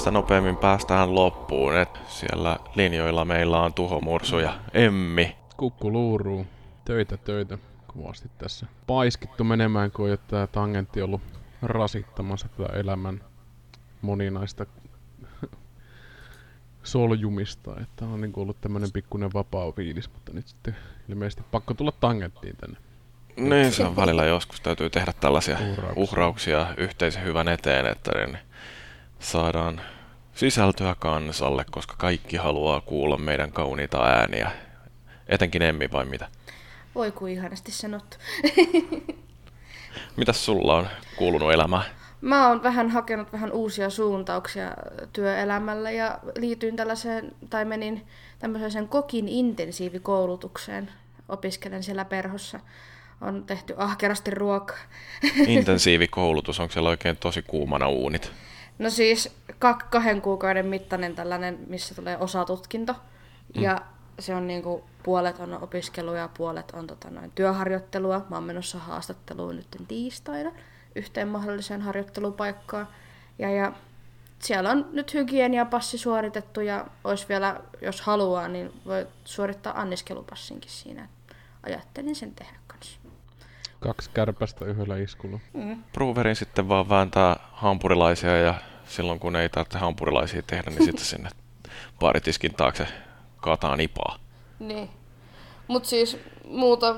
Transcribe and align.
sitä 0.00 0.10
nopeammin, 0.10 0.56
päästään 0.56 1.14
loppuun. 1.14 1.76
Et 1.76 2.00
siellä 2.06 2.58
linjoilla 2.74 3.24
meillä 3.24 3.60
on 3.60 3.74
Tuho 3.74 4.00
Mursu 4.00 4.38
ja 4.38 4.60
Emmi. 4.74 5.36
Kukku 5.56 5.92
luuruu. 5.92 6.46
Töitä, 6.84 7.16
töitä 7.16 7.58
kovasti 7.86 8.30
tässä. 8.38 8.66
Paiskittu 8.86 9.44
menemään, 9.44 9.90
kun 9.90 10.06
ei 10.06 10.12
ole 10.12 10.18
tämä 10.28 10.46
tangentti 10.46 11.02
ollut 11.02 11.20
rasittamassa 11.62 12.48
tätä 12.48 12.72
elämän 12.72 13.20
moninaista 14.02 14.66
soljumista, 16.82 17.80
että 17.82 18.04
on 18.04 18.20
niin 18.20 18.32
ollut 18.36 18.60
tämmöinen 18.60 18.92
pikkuinen 18.92 19.32
vapaa 19.34 19.72
fiilis, 19.72 20.12
mutta 20.12 20.32
nyt 20.32 20.48
sitten 20.48 20.76
ilmeisesti 21.08 21.42
pakko 21.50 21.74
tulla 21.74 21.92
tangenttiin 21.92 22.56
tänne. 22.56 22.78
Niin, 23.36 23.72
se 23.72 23.84
on 23.84 23.96
välillä 23.96 24.24
joskus 24.24 24.60
täytyy 24.60 24.90
tehdä 24.90 25.12
tällaisia 25.20 25.58
uhrauksia, 25.58 26.02
uhrauksia 26.02 26.66
yhteisen 26.76 27.24
hyvän 27.24 27.48
eteen, 27.48 27.86
että 27.86 28.10
niin 28.26 28.38
saadaan 29.20 29.80
sisältöä 30.34 30.94
kansalle, 30.98 31.64
koska 31.70 31.94
kaikki 31.98 32.36
haluaa 32.36 32.80
kuulla 32.80 33.16
meidän 33.16 33.52
kauniita 33.52 34.04
ääniä. 34.04 34.50
Etenkin 35.28 35.62
Emmi 35.62 35.88
vai 35.92 36.04
mitä? 36.04 36.28
Voi 36.94 37.12
kuin 37.12 37.32
ihanasti 37.32 37.72
sanottu. 37.72 38.16
Mitäs 40.16 40.44
sulla 40.44 40.76
on 40.76 40.88
kuulunut 41.16 41.52
elämään? 41.52 41.84
Mä 42.20 42.48
oon 42.48 42.62
vähän 42.62 42.90
hakenut 42.90 43.32
vähän 43.32 43.52
uusia 43.52 43.90
suuntauksia 43.90 44.70
työelämällä 45.12 45.90
ja 45.90 46.18
liityin 46.36 46.76
tällaiseen, 46.76 47.32
tai 47.50 47.64
menin 47.64 48.06
tämmöiseen 48.38 48.88
kokin 48.88 49.28
intensiivikoulutukseen. 49.28 50.90
Opiskelen 51.28 51.82
siellä 51.82 52.04
perhossa. 52.04 52.60
On 53.20 53.44
tehty 53.44 53.74
ahkerasti 53.76 54.30
ruokaa. 54.30 54.78
Intensiivikoulutus, 55.46 56.60
onko 56.60 56.72
siellä 56.72 56.90
oikein 56.90 57.16
tosi 57.16 57.42
kuumana 57.42 57.88
uunit? 57.88 58.32
No 58.80 58.90
siis 58.90 59.36
kahden 59.90 60.22
kuukauden 60.22 60.66
mittainen 60.66 61.14
tällainen, 61.14 61.58
missä 61.66 61.94
tulee 61.94 62.18
osatutkinto. 62.18 62.92
Mm. 63.56 63.62
Ja 63.62 63.80
se 64.18 64.34
on 64.34 64.46
niinku, 64.46 64.84
puolet 65.02 65.40
on 65.40 65.62
opiskelua 65.62 66.16
ja 66.16 66.28
puolet 66.36 66.70
on 66.70 66.86
tota, 66.86 67.10
noin, 67.10 67.32
työharjoittelua. 67.34 68.26
Mä 68.30 68.36
oon 68.36 68.44
menossa 68.44 68.78
haastatteluun 68.78 69.56
nyt 69.56 69.66
tiistaina 69.88 70.52
yhteen 70.94 71.28
mahdolliseen 71.28 71.82
harjoittelupaikkaan. 71.82 72.88
Ja, 73.38 73.50
ja 73.50 73.72
siellä 74.38 74.70
on 74.70 74.88
nyt 74.92 75.14
hygieniapassi 75.14 75.98
suoritettu 75.98 76.60
ja 76.60 76.86
olisi 77.04 77.28
vielä, 77.28 77.60
jos 77.82 78.00
haluaa, 78.00 78.48
niin 78.48 78.72
voi 78.86 79.06
suorittaa 79.24 79.80
anniskelupassinkin 79.80 80.70
siinä. 80.70 81.08
Ajattelin 81.66 82.16
sen 82.16 82.34
tehdä 82.34 82.56
kanssa. 82.66 82.98
Kaksi 83.80 84.10
kärpästä 84.14 84.64
yhdellä 84.64 84.96
iskulla. 84.96 85.38
Mm. 85.52 85.82
Proverin 85.92 86.36
sitten 86.36 86.68
vaan 86.68 86.88
vääntää 86.88 87.36
hampurilaisia 87.52 88.36
ja 88.36 88.54
silloin 88.90 89.18
kun 89.18 89.36
ei 89.36 89.48
tarvitse 89.48 89.78
hampurilaisia 89.78 90.42
tehdä, 90.42 90.70
niin 90.70 90.84
sitten 90.84 91.04
sinne 91.04 91.28
baaritiskin 92.00 92.54
taakse 92.54 92.86
kataa 93.40 93.76
nipaa. 93.76 94.18
Niin. 94.58 94.90
Mutta 95.68 95.88
siis 95.88 96.18
muuta, 96.44 96.96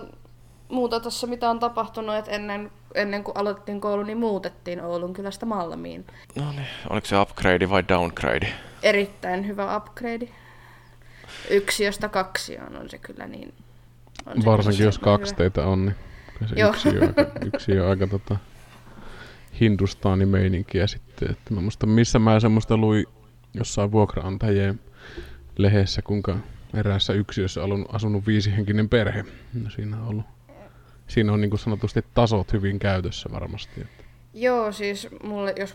muuta 0.69 1.01
tässä 1.01 1.27
mitä 1.27 1.51
on 1.51 1.59
tapahtunut, 1.59 2.17
että 2.17 2.31
ennen 2.31 2.71
ennen 2.95 3.25
kuin 3.25 3.37
aloitettiin 3.37 3.81
koulu, 3.81 4.03
niin 4.03 4.19
muutettiin 4.19 4.81
Oulun 4.81 5.13
kylästä 5.13 5.47
Malmiin. 5.47 6.07
No 6.37 6.53
niin, 6.53 6.67
oliko 6.91 7.07
se 7.07 7.21
upgrade 7.21 7.71
vai 7.71 7.85
downgrade? 7.89 8.53
Erittäin 8.83 9.47
hyvä 9.47 9.77
upgrade. 9.77 10.29
Yksi, 11.51 11.85
josta 11.85 12.09
kaksi 12.09 12.59
on, 12.59 12.77
on 12.77 12.91
se 12.91 12.99
kyllä 12.99 13.27
niin... 13.27 13.55
On 14.27 14.45
Varsinkin 14.45 14.85
jos 14.85 14.99
kaksi 14.99 15.33
hyvä. 15.33 15.37
teitä 15.37 15.67
on, 15.67 15.85
niin 16.41 16.49
se 16.49 16.55
Joo. 16.57 16.71
yksi 16.71 16.89
on 16.89 17.03
aika, 17.03 17.27
yksi 17.45 17.81
on 17.81 17.91
aika 17.91 18.07
tota, 18.07 18.37
hindustaani 19.61 20.27
meininkiä 20.27 20.87
sitten. 20.87 21.31
Että 21.31 21.55
mä 21.55 21.61
muistan, 21.61 21.89
missä 21.89 22.19
mä 22.19 22.41
semmoista 22.41 22.77
luin 22.77 23.07
jossain 23.55 23.93
vuokraantajien 23.93 24.81
lehdessä, 25.57 26.03
kuinka 26.03 26.37
eräässä 26.75 27.13
yksiössä 27.13 27.63
on 27.63 27.87
asunut 27.89 28.27
viisihenkinen 28.27 28.89
perhe. 28.89 29.25
No, 29.63 29.71
siinä 29.71 29.97
on 29.97 30.09
ollut 30.09 30.25
siinä 31.13 31.33
on 31.33 31.41
niin 31.41 31.59
sanotusti 31.59 32.05
tasot 32.15 32.53
hyvin 32.53 32.79
käytössä 32.79 33.29
varmasti. 33.33 33.81
Että. 33.81 34.05
Joo, 34.35 34.73
siis 34.73 35.09
mulle, 35.23 35.55
jos 35.59 35.75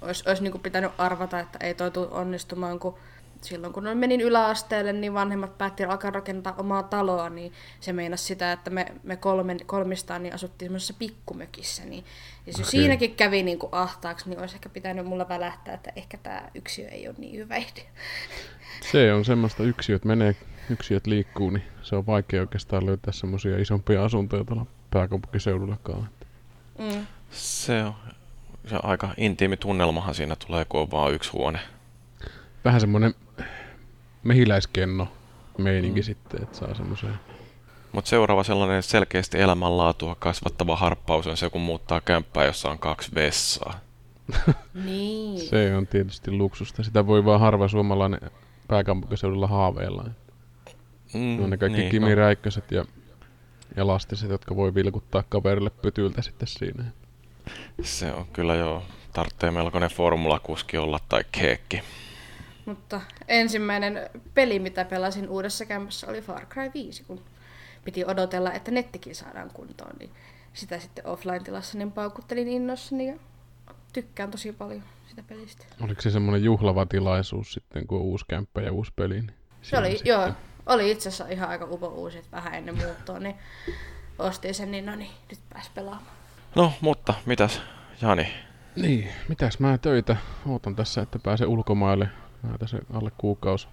olisi, 0.00 0.24
olisi 0.28 0.42
niin 0.42 0.60
pitänyt 0.60 0.90
arvata, 0.98 1.40
että 1.40 1.58
ei 1.60 1.74
toi 1.74 1.90
onnistumaan, 2.10 2.78
kun 2.78 2.94
silloin 3.44 3.72
kun 3.72 3.84
menin 3.94 4.20
yläasteelle, 4.20 4.92
niin 4.92 5.14
vanhemmat 5.14 5.58
päätti 5.58 5.84
alkaa 5.84 6.10
rakentaa 6.10 6.54
omaa 6.58 6.82
taloa, 6.82 7.30
niin 7.30 7.52
se 7.80 7.92
meinasi 7.92 8.24
sitä, 8.24 8.52
että 8.52 8.70
me, 8.70 8.86
me 9.02 9.16
kolme, 9.16 9.56
kolmistaan 9.66 10.22
niin 10.22 10.34
asuttiin 10.34 10.68
semmoisessa 10.68 10.94
pikkumökissä. 10.98 11.84
Niin, 11.84 12.04
ja 12.46 12.52
okay. 12.54 12.64
siinäkin 12.64 13.14
kävi 13.14 13.42
niin 13.42 13.58
kuin 13.58 13.74
ahtaaksi, 13.74 14.28
niin 14.28 14.40
olisi 14.40 14.54
ehkä 14.54 14.68
pitänyt 14.68 15.06
mulla 15.06 15.28
välähtää, 15.28 15.74
että 15.74 15.92
ehkä 15.96 16.18
tämä 16.22 16.42
yksiö 16.54 16.88
ei 16.88 17.08
ole 17.08 17.16
niin 17.18 17.36
hyvä 17.36 17.56
idea. 17.56 17.90
Se 18.92 19.12
on 19.12 19.24
semmoista 19.24 19.62
yksiöt 19.62 20.04
menee 20.04 20.36
yksiöt 20.70 21.06
liikkuu, 21.06 21.50
niin 21.50 21.62
se 21.82 21.96
on 21.96 22.06
vaikea 22.06 22.40
oikeastaan 22.40 22.86
löytää 22.86 23.12
semmoisia 23.12 23.58
isompia 23.58 24.04
asuntoja 24.04 24.44
tuolla 24.44 24.66
pääkaupunkiseudullakaan. 24.90 26.08
Mm. 26.78 27.06
Se 27.30 27.84
on 27.84 27.94
se 28.66 28.76
aika 28.82 29.14
intiimi 29.16 29.56
tunnelmahan 29.56 30.14
siinä 30.14 30.36
tulee, 30.46 30.64
kun 30.64 30.80
on 30.80 30.90
vaan 30.90 31.12
yksi 31.12 31.30
huone. 31.32 31.58
Vähän 32.64 32.80
semmoinen 32.80 33.14
mehiläiskenno 34.22 35.08
meininki 35.58 36.00
mm. 36.00 36.04
sitten, 36.04 36.42
että 36.42 36.58
saa 36.58 36.74
semmoisen... 36.74 37.14
Mutta 37.92 38.08
seuraava 38.08 38.44
sellainen 38.44 38.82
selkeästi 38.82 39.40
elämänlaatua 39.40 40.14
kasvattava 40.14 40.76
harppaus 40.76 41.26
on 41.26 41.36
se, 41.36 41.50
kun 41.50 41.60
muuttaa 41.60 42.00
kämppää, 42.00 42.44
jossa 42.44 42.70
on 42.70 42.78
kaksi 42.78 43.10
vessaa. 43.14 43.80
niin. 44.84 45.40
Se 45.40 45.76
on 45.76 45.86
tietysti 45.86 46.30
luksusta. 46.30 46.82
Sitä 46.82 47.06
voi 47.06 47.24
vaan 47.24 47.40
harva 47.40 47.68
suomalainen 47.68 48.20
pääkaupunkiseudulla 48.68 49.46
haaveilla. 49.46 50.04
Mm, 51.14 51.36
no 51.40 51.46
ne 51.46 51.56
kaikki 51.56 51.78
niin, 51.78 51.90
Kimi 51.90 52.08
no. 52.08 52.14
Räikköset 52.14 52.72
ja 52.72 52.84
elastiset, 53.76 54.30
jotka 54.30 54.56
voi 54.56 54.74
vilkuttaa 54.74 55.24
kaverille 55.28 55.70
pytyltä 55.70 56.22
sitten 56.22 56.48
siinä. 56.48 56.84
Se 57.82 58.12
on 58.12 58.26
kyllä 58.32 58.54
joo. 58.54 58.82
Tarvitsee 59.12 59.50
melkoinen 59.50 59.90
formulakuski 59.90 60.78
olla 60.78 60.98
tai 61.08 61.24
keekki. 61.32 61.82
Mutta 62.70 63.00
ensimmäinen 63.28 64.10
peli, 64.34 64.58
mitä 64.58 64.84
pelasin 64.84 65.28
uudessa 65.28 65.64
kämpässä, 65.64 66.06
oli 66.06 66.22
Far 66.22 66.46
Cry 66.46 66.70
5, 66.74 67.04
kun 67.04 67.24
piti 67.84 68.04
odotella, 68.04 68.52
että 68.52 68.70
nettikin 68.70 69.14
saadaan 69.14 69.50
kuntoon. 69.50 69.96
Niin 69.98 70.10
sitä 70.54 70.78
sitten 70.78 71.06
offline-tilassa 71.06 71.78
niin 71.78 71.92
paukuttelin 71.92 72.48
innossani 72.48 73.06
ja 73.06 73.14
tykkään 73.92 74.30
tosi 74.30 74.52
paljon 74.52 74.82
sitä 75.08 75.22
pelistä. 75.28 75.64
Oliko 75.80 76.02
se 76.02 76.10
semmoinen 76.10 76.44
juhlava 76.44 76.86
tilaisuus 76.86 77.52
sitten, 77.52 77.86
kun 77.86 77.98
on 77.98 78.04
uusi 78.04 78.24
kämppä 78.28 78.60
ja 78.60 78.72
uusi 78.72 78.92
peli? 78.96 79.14
Niin 79.14 79.34
se 79.62 79.78
oli, 79.78 79.90
sitten... 79.90 80.10
joo 80.10 80.32
oli 80.66 80.90
itse 80.90 81.08
asiassa 81.08 81.32
ihan 81.32 81.48
aika 81.48 81.66
upo 81.70 81.88
uusi, 81.88 82.22
vähän 82.32 82.54
ennen 82.54 82.76
muuttoa, 82.76 83.18
niin 83.18 83.34
ostin 84.18 84.54
sen, 84.54 84.70
niin 84.70 84.86
no 84.86 84.94
niin, 84.94 85.10
nyt 85.30 85.40
pääs 85.52 85.70
pelaamaan. 85.74 86.16
No, 86.54 86.72
mutta 86.80 87.14
mitäs 87.26 87.62
Jani? 88.02 88.32
Niin, 88.76 89.08
mitäs 89.28 89.58
mä 89.58 89.78
töitä 89.78 90.16
ootan 90.48 90.76
tässä, 90.76 91.02
että 91.02 91.18
pääsen 91.18 91.48
ulkomaille. 91.48 92.08
Mä 92.42 92.58
tässä 92.58 92.78
alle 92.92 93.10
kuukausi 93.18 93.68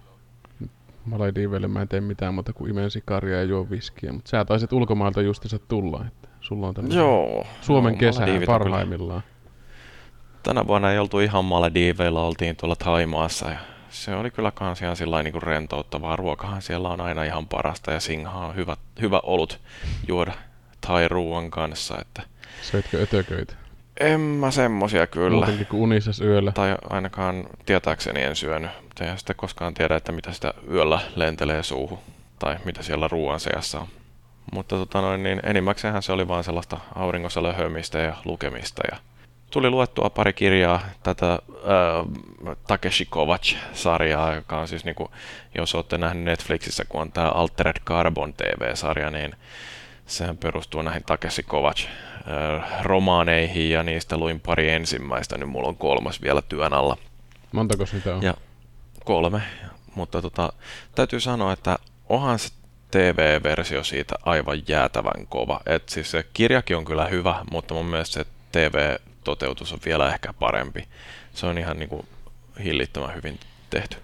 Maledivelle 1.07 1.67
mä 1.67 1.81
en 1.81 1.87
tee 1.87 2.01
mitään 2.01 2.33
muuta 2.33 2.53
kuin 2.53 2.71
imen 2.71 2.91
sikaria 2.91 3.37
ja 3.37 3.43
juo 3.43 3.69
viskiä, 3.69 4.13
mutta 4.13 4.29
sä 4.29 4.45
taisit 4.45 4.73
ulkomailta 4.73 5.21
justiinsa 5.21 5.59
tulla, 5.59 6.05
että 6.07 6.27
sulla 6.41 6.67
on 6.67 6.73
tämmöinen 6.73 6.97
Joo, 6.97 7.47
Suomen 7.61 7.93
no, 7.93 7.99
kesä 7.99 8.25
parhaimmillaan. 8.45 9.23
Tänä 10.43 10.67
vuonna 10.67 10.91
ei 10.91 10.99
oltu 10.99 11.19
ihan 11.19 11.45
Malediveilla, 11.45 12.23
oltiin 12.23 12.55
tuolla 12.55 12.75
Taimaassa 12.75 13.49
ja 13.49 13.57
se 13.89 14.15
oli 14.15 14.31
kyllä 14.31 14.51
kans 14.51 14.81
ihan 14.81 14.95
sillä 14.95 15.23
niin 15.23 15.41
rentouttavaa. 15.41 16.15
Ruokahan 16.15 16.61
siellä 16.61 16.89
on 16.89 17.01
aina 17.01 17.23
ihan 17.23 17.47
parasta 17.47 17.91
ja 17.91 17.99
Singha 17.99 18.45
on 18.45 18.55
hyvä, 18.55 18.77
hyvä 19.01 19.19
olut 19.23 19.59
juoda 20.07 20.33
tai 20.87 21.07
ruoan 21.07 21.51
kanssa. 21.51 21.97
Että... 22.01 22.21
Söitkö 22.61 23.01
ötököitä? 23.01 23.66
En 23.99 24.19
mä 24.19 24.51
semmosia 24.51 25.07
kyllä. 25.07 25.37
Muutenkin 25.37 25.67
kuin 25.67 25.81
unissa 25.81 26.25
yöllä. 26.25 26.51
Tai 26.51 26.75
ainakaan 26.89 27.47
tietääkseni 27.65 28.23
en 28.23 28.35
syönyt. 28.35 28.71
Mutta 28.83 29.03
eihän 29.03 29.17
sitten 29.17 29.35
koskaan 29.35 29.73
tiedä, 29.73 29.95
että 29.95 30.11
mitä 30.11 30.33
sitä 30.33 30.53
yöllä 30.71 30.99
lentelee 31.15 31.63
suuhun. 31.63 31.99
Tai 32.39 32.57
mitä 32.65 32.83
siellä 32.83 33.07
ruoan 33.07 33.39
seassa 33.39 33.79
on. 33.79 33.87
Mutta 34.53 34.75
tota 34.75 35.01
noin, 35.01 35.23
niin 35.23 35.39
enimmäkseenhän 35.43 36.03
se 36.03 36.11
oli 36.11 36.27
vain 36.27 36.43
sellaista 36.43 36.77
auringossa 36.95 37.43
löhömistä 37.43 37.99
ja 37.99 38.15
lukemista. 38.25 38.81
Ja 38.91 38.97
tuli 39.51 39.69
luettua 39.69 40.09
pari 40.09 40.33
kirjaa 40.33 40.79
tätä 41.03 41.33
äh, 41.33 42.57
Takeshi 42.67 43.05
Kovacs-sarjaa, 43.05 44.35
joka 44.35 44.59
on 44.59 44.67
siis, 44.67 44.85
niin 44.85 44.95
kuin, 44.95 45.09
jos 45.55 45.75
olette 45.75 45.97
nähneet 45.97 46.25
Netflixissä, 46.25 46.85
kun 46.85 47.01
on 47.01 47.11
tämä 47.11 47.29
Altered 47.29 47.81
Carbon 47.85 48.33
TV-sarja, 48.33 49.09
niin 49.09 49.35
sehän 50.05 50.37
perustuu 50.37 50.81
näihin 50.81 51.03
Takeshi 51.03 51.43
Kovacs 51.43 51.87
romaaneihin 52.81 53.69
ja 53.69 53.83
niistä 53.83 54.17
luin 54.17 54.39
pari 54.39 54.69
ensimmäistä, 54.69 55.37
niin 55.37 55.49
mulla 55.49 55.67
on 55.67 55.77
kolmas 55.77 56.21
vielä 56.21 56.41
työn 56.41 56.73
alla. 56.73 56.97
Montako 57.51 57.85
sitä 57.85 58.15
on? 58.15 58.23
Ja 58.23 58.33
kolme, 59.05 59.41
mutta 59.95 60.21
tota, 60.21 60.53
täytyy 60.95 61.19
sanoa, 61.19 61.53
että 61.53 61.77
onhan 62.09 62.39
se 62.39 62.49
TV-versio 62.91 63.83
siitä 63.83 64.15
aivan 64.25 64.63
jäätävän 64.67 65.27
kova. 65.29 65.61
Et 65.65 65.89
siis 65.89 66.11
se 66.11 66.25
kirjakin 66.33 66.77
on 66.77 66.85
kyllä 66.85 67.07
hyvä, 67.07 67.45
mutta 67.51 67.73
mun 67.73 67.85
mielestä 67.85 68.13
se 68.13 68.25
TV 68.51 68.95
toteutus 69.23 69.73
on 69.73 69.79
vielä 69.85 70.13
ehkä 70.13 70.33
parempi. 70.33 70.87
Se 71.33 71.45
on 71.45 71.57
ihan 71.57 71.79
niin 71.79 71.89
kuin 71.89 72.07
hillittömän 72.63 73.15
hyvin 73.15 73.39
tehty. 73.69 73.97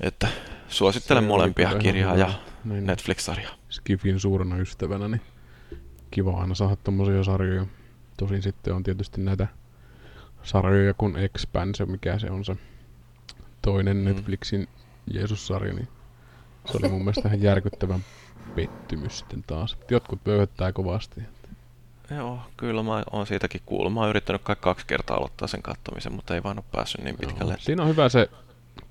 Että 0.00 0.28
suosittelen 0.68 1.24
molempia 1.24 1.74
kirjaa 1.74 2.16
ja 2.16 2.32
niin. 2.64 2.86
Netflix-sarjaa. 2.86 3.54
Skifin 3.70 4.20
suurena 4.20 4.56
ystävänä, 4.56 5.08
niin 5.08 5.20
kiva 6.10 6.40
aina 6.40 6.54
saada 6.54 6.76
tommosia 6.76 7.24
sarjoja. 7.24 7.66
Tosin 8.16 8.42
sitten 8.42 8.74
on 8.74 8.82
tietysti 8.82 9.20
näitä 9.20 9.46
sarjoja 10.42 10.94
kuin 10.94 11.16
Expanse, 11.16 11.86
mikä 11.86 12.18
se 12.18 12.30
on 12.30 12.44
se 12.44 12.56
toinen 13.62 13.96
mm. 13.96 14.04
Netflixin 14.04 14.68
Jeesus-sarja, 15.10 15.72
niin 15.72 15.88
se 16.64 16.78
oli 16.78 16.88
mun 16.88 17.00
mielestä 17.00 17.28
ihan 17.28 17.42
järkyttävän 17.42 18.04
pettymys 18.54 19.18
sitten 19.18 19.44
taas. 19.46 19.78
Jotkut 19.90 20.24
pöyhöttää 20.24 20.72
kovasti. 20.72 21.22
Joo, 22.10 22.38
kyllä 22.56 22.82
mä 22.82 23.04
oon 23.12 23.26
siitäkin 23.26 23.60
kuullut. 23.66 23.92
Mä 23.92 24.00
oon 24.00 24.08
yrittänyt 24.08 24.42
kai 24.42 24.56
kaksi 24.60 24.86
kertaa 24.86 25.16
aloittaa 25.16 25.48
sen 25.48 25.62
kattomisen, 25.62 26.12
mutta 26.12 26.34
ei 26.34 26.42
vaan 26.42 26.58
ole 26.58 26.64
päässyt 26.72 27.04
niin 27.04 27.16
pitkälle. 27.16 27.52
Joo. 27.52 27.60
Siinä 27.60 27.82
on 27.82 27.88
hyvä 27.88 28.08
se 28.08 28.30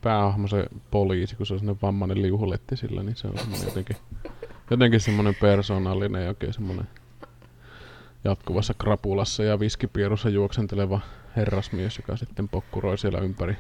päähahmo, 0.02 0.48
se 0.48 0.66
poliisi, 0.92 1.36
kun 1.36 1.46
se 1.46 1.54
on 1.54 1.60
sellainen 1.60 1.82
vammainen 1.82 2.22
liuhuletti 2.22 2.78
sillä, 2.78 3.04
niin 3.04 3.16
se 3.16 3.28
on 3.28 3.38
semmoinen 3.38 3.68
jotenkin, 3.68 3.98
jotenkin 4.70 5.00
semmoinen 5.00 5.36
persoonallinen 5.42 6.24
ja 6.24 6.30
oikein 6.30 6.54
semmoinen 6.54 6.88
jatkuvassa 8.26 8.74
krapulassa 8.74 9.44
ja 9.44 9.60
viskipierussa 9.60 10.30
juoksenteleva 10.30 11.00
herrasmies, 11.36 11.98
joka 11.98 12.18
sitten 12.18 12.50
pokkuroi 12.50 12.98
siellä 12.98 13.20
ympäri 13.20 13.58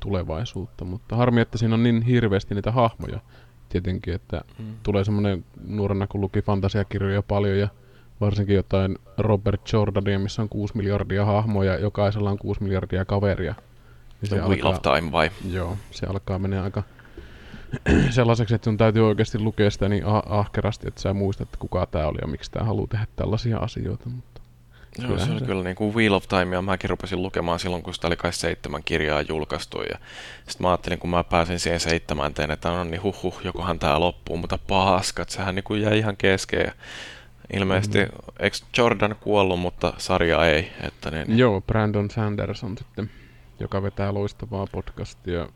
tulevaisuutta. 0.00 0.84
Mutta 0.84 1.16
harmi, 1.16 1.40
että 1.40 1.58
siinä 1.58 1.74
on 1.74 1.82
niin 1.82 2.02
hirveästi 2.02 2.54
niitä 2.54 2.72
hahmoja 2.72 3.20
tietenkin, 3.68 4.14
että 4.14 4.44
mm. 4.58 4.74
tulee 4.82 5.04
semmoinen 5.04 5.44
nuorena, 5.66 6.06
kun 6.06 6.20
luki 6.20 6.42
fantasiakirjoja 6.42 7.22
paljon 7.22 7.58
ja 7.58 7.68
varsinkin 8.20 8.56
jotain 8.56 8.98
Robert 9.18 9.72
Jordania, 9.72 10.18
missä 10.18 10.42
on 10.42 10.48
6 10.48 10.76
miljardia 10.76 11.24
hahmoja, 11.24 11.78
jokaisella 11.78 12.30
on 12.30 12.38
6 12.38 12.62
miljardia 12.62 13.04
kaveria. 13.04 13.54
Niin 14.20 14.30
se 14.30 14.40
alkaa, 14.40 14.70
of 14.70 14.82
Time 14.82 15.12
vai? 15.12 15.30
Joo, 15.50 15.76
se 15.90 16.06
alkaa 16.06 16.38
mennä 16.38 16.62
aika 16.62 16.82
sellaiseksi, 18.10 18.54
että 18.54 18.64
sun 18.64 18.76
täytyy 18.76 19.06
oikeasti 19.08 19.38
lukea 19.38 19.70
sitä 19.70 19.88
niin 19.88 20.04
ah- 20.04 20.32
ahkerasti, 20.32 20.88
että 20.88 21.00
sä 21.00 21.14
muistat, 21.14 21.48
että 21.48 21.58
kuka 21.58 21.86
tämä 21.86 22.06
oli 22.06 22.18
ja 22.20 22.26
miksi 22.26 22.50
tämä 22.50 22.66
haluaa 22.66 22.86
tehdä 22.86 23.06
tällaisia 23.16 23.58
asioita. 23.58 24.08
Mutta 24.08 24.40
Joo, 24.98 25.18
se 25.18 25.30
oli 25.30 25.40
se... 25.40 25.46
kyllä 25.46 25.62
niin 25.62 25.76
kuin 25.76 25.94
Wheel 25.94 26.12
of 26.12 26.28
Time, 26.28 26.56
ja 26.56 26.62
mäkin 26.62 26.90
rupesin 26.90 27.22
lukemaan 27.22 27.58
silloin, 27.58 27.82
kun 27.82 27.94
sitä 27.94 28.06
oli 28.06 28.16
kai 28.16 28.32
seitsemän 28.32 28.82
kirjaa 28.84 29.22
julkaistu, 29.22 29.82
ja 29.82 29.98
sitten 30.48 30.64
mä 30.64 30.68
ajattelin, 30.68 30.98
kun 30.98 31.10
mä 31.10 31.24
pääsin 31.24 31.58
siihen 31.58 31.80
seitsemänteen, 31.80 32.50
että 32.50 32.68
no 32.70 32.84
niin 32.84 33.02
huh, 33.02 33.22
huh 33.22 33.40
jokohan 33.44 33.78
tämä 33.78 34.00
loppuu, 34.00 34.36
mutta 34.36 34.58
paskat, 34.58 35.28
sehän 35.28 35.54
niin 35.54 35.64
kuin 35.64 35.82
jäi 35.82 35.98
ihan 35.98 36.16
kesken, 36.16 36.72
ilmeisesti, 37.52 37.98
mm-hmm. 37.98 38.32
eikö 38.38 38.56
Jordan 38.78 39.16
kuollut, 39.20 39.60
mutta 39.60 39.92
sarja 39.98 40.46
ei? 40.46 40.72
Että 40.80 41.10
niin... 41.10 41.38
Joo, 41.38 41.60
Brandon 41.60 42.10
Sanderson 42.10 42.78
sitten, 42.78 43.10
joka 43.60 43.82
vetää 43.82 44.14
loistavaa 44.14 44.66
podcastia 44.72 45.48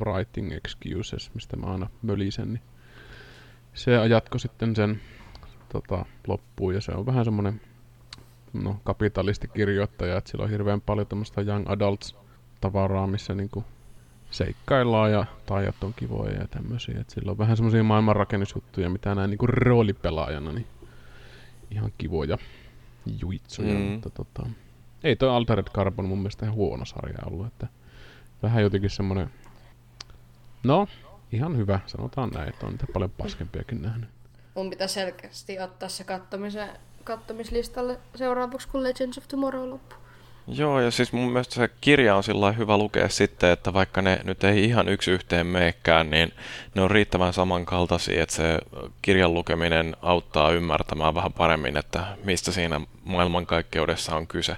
Writing 0.00 0.52
Excuses, 0.52 1.34
mistä 1.34 1.56
mä 1.56 1.66
aina 1.66 1.90
mölisen, 2.02 2.52
niin 2.52 2.62
se 3.74 3.92
jatko 3.92 4.38
sitten 4.38 4.76
sen 4.76 5.00
tota, 5.72 6.04
loppuun, 6.26 6.74
ja 6.74 6.80
se 6.80 6.92
on 6.92 7.06
vähän 7.06 7.24
semmoinen 7.24 7.60
no, 8.52 8.80
kapitalistikirjoittaja, 8.84 10.18
että 10.18 10.30
sillä 10.30 10.44
on 10.44 10.50
hirveän 10.50 10.80
paljon 10.80 11.06
tämmöistä 11.06 11.40
young 11.40 11.70
adults 11.70 12.16
tavaraa, 12.60 13.06
missä 13.06 13.34
niinku 13.34 13.64
seikkaillaan 14.30 15.12
ja 15.12 15.26
taijat 15.46 15.84
on 15.84 15.94
kivoja 15.94 16.40
ja 16.40 16.48
tämmöisiä. 16.48 17.00
Että 17.00 17.14
sillä 17.14 17.30
on 17.30 17.38
vähän 17.38 17.56
semmoisia 17.56 17.82
maailmanrakennusjuttuja, 17.82 18.90
mitä 18.90 19.14
näin 19.14 19.30
niinku 19.30 19.46
roolipelaajana, 19.46 20.52
niin 20.52 20.66
ihan 21.70 21.92
kivoja 21.98 22.38
juitsuja. 23.20 23.74
Mm. 23.74 23.80
Mutta 23.80 24.10
tota, 24.10 24.46
ei 25.04 25.16
toi 25.16 25.28
Altered 25.28 25.66
Carbon 25.66 26.04
mun 26.04 26.18
mielestä 26.18 26.46
ihan 26.46 26.56
huono 26.56 26.84
sarja 26.84 27.18
ollut, 27.26 27.46
että 27.46 27.66
vähän 28.42 28.62
jotenkin 28.62 28.90
semmoinen, 28.90 29.30
no 30.66 30.88
ihan 31.32 31.56
hyvä, 31.56 31.80
sanotaan 31.86 32.30
näin, 32.30 32.48
että 32.48 32.66
on 32.66 32.72
niitä 32.72 32.86
paljon 32.92 33.10
paskempiakin 33.10 33.82
nähnyt. 33.82 34.10
Mun 34.54 34.70
pitää 34.70 34.86
selkeästi 34.88 35.60
ottaa 35.60 35.88
se 35.88 36.04
kattomisen 36.04 36.68
kattomislistalle 37.04 37.98
seuraavaksi, 38.14 38.68
kun 38.68 38.82
Legends 38.82 39.18
of 39.18 39.28
Tomorrow 39.28 39.70
loppuu. 39.70 39.98
Joo, 40.48 40.80
ja 40.80 40.90
siis 40.90 41.12
mun 41.12 41.32
mielestä 41.32 41.54
se 41.54 41.68
kirja 41.80 42.16
on 42.16 42.22
sillä 42.22 42.52
hyvä 42.52 42.78
lukea 42.78 43.08
sitten, 43.08 43.50
että 43.50 43.72
vaikka 43.72 44.02
ne 44.02 44.20
nyt 44.24 44.44
ei 44.44 44.64
ihan 44.64 44.88
yksi 44.88 45.10
yhteen 45.10 45.46
meekään, 45.46 46.10
niin 46.10 46.32
ne 46.74 46.82
on 46.82 46.90
riittävän 46.90 47.32
samankaltaisia, 47.32 48.22
että 48.22 48.34
se 48.34 48.58
kirjan 49.02 49.34
lukeminen 49.34 49.96
auttaa 50.02 50.50
ymmärtämään 50.52 51.14
vähän 51.14 51.32
paremmin, 51.32 51.76
että 51.76 52.16
mistä 52.24 52.52
siinä 52.52 52.80
maailmankaikkeudessa 53.04 54.16
on 54.16 54.26
kyse. 54.26 54.56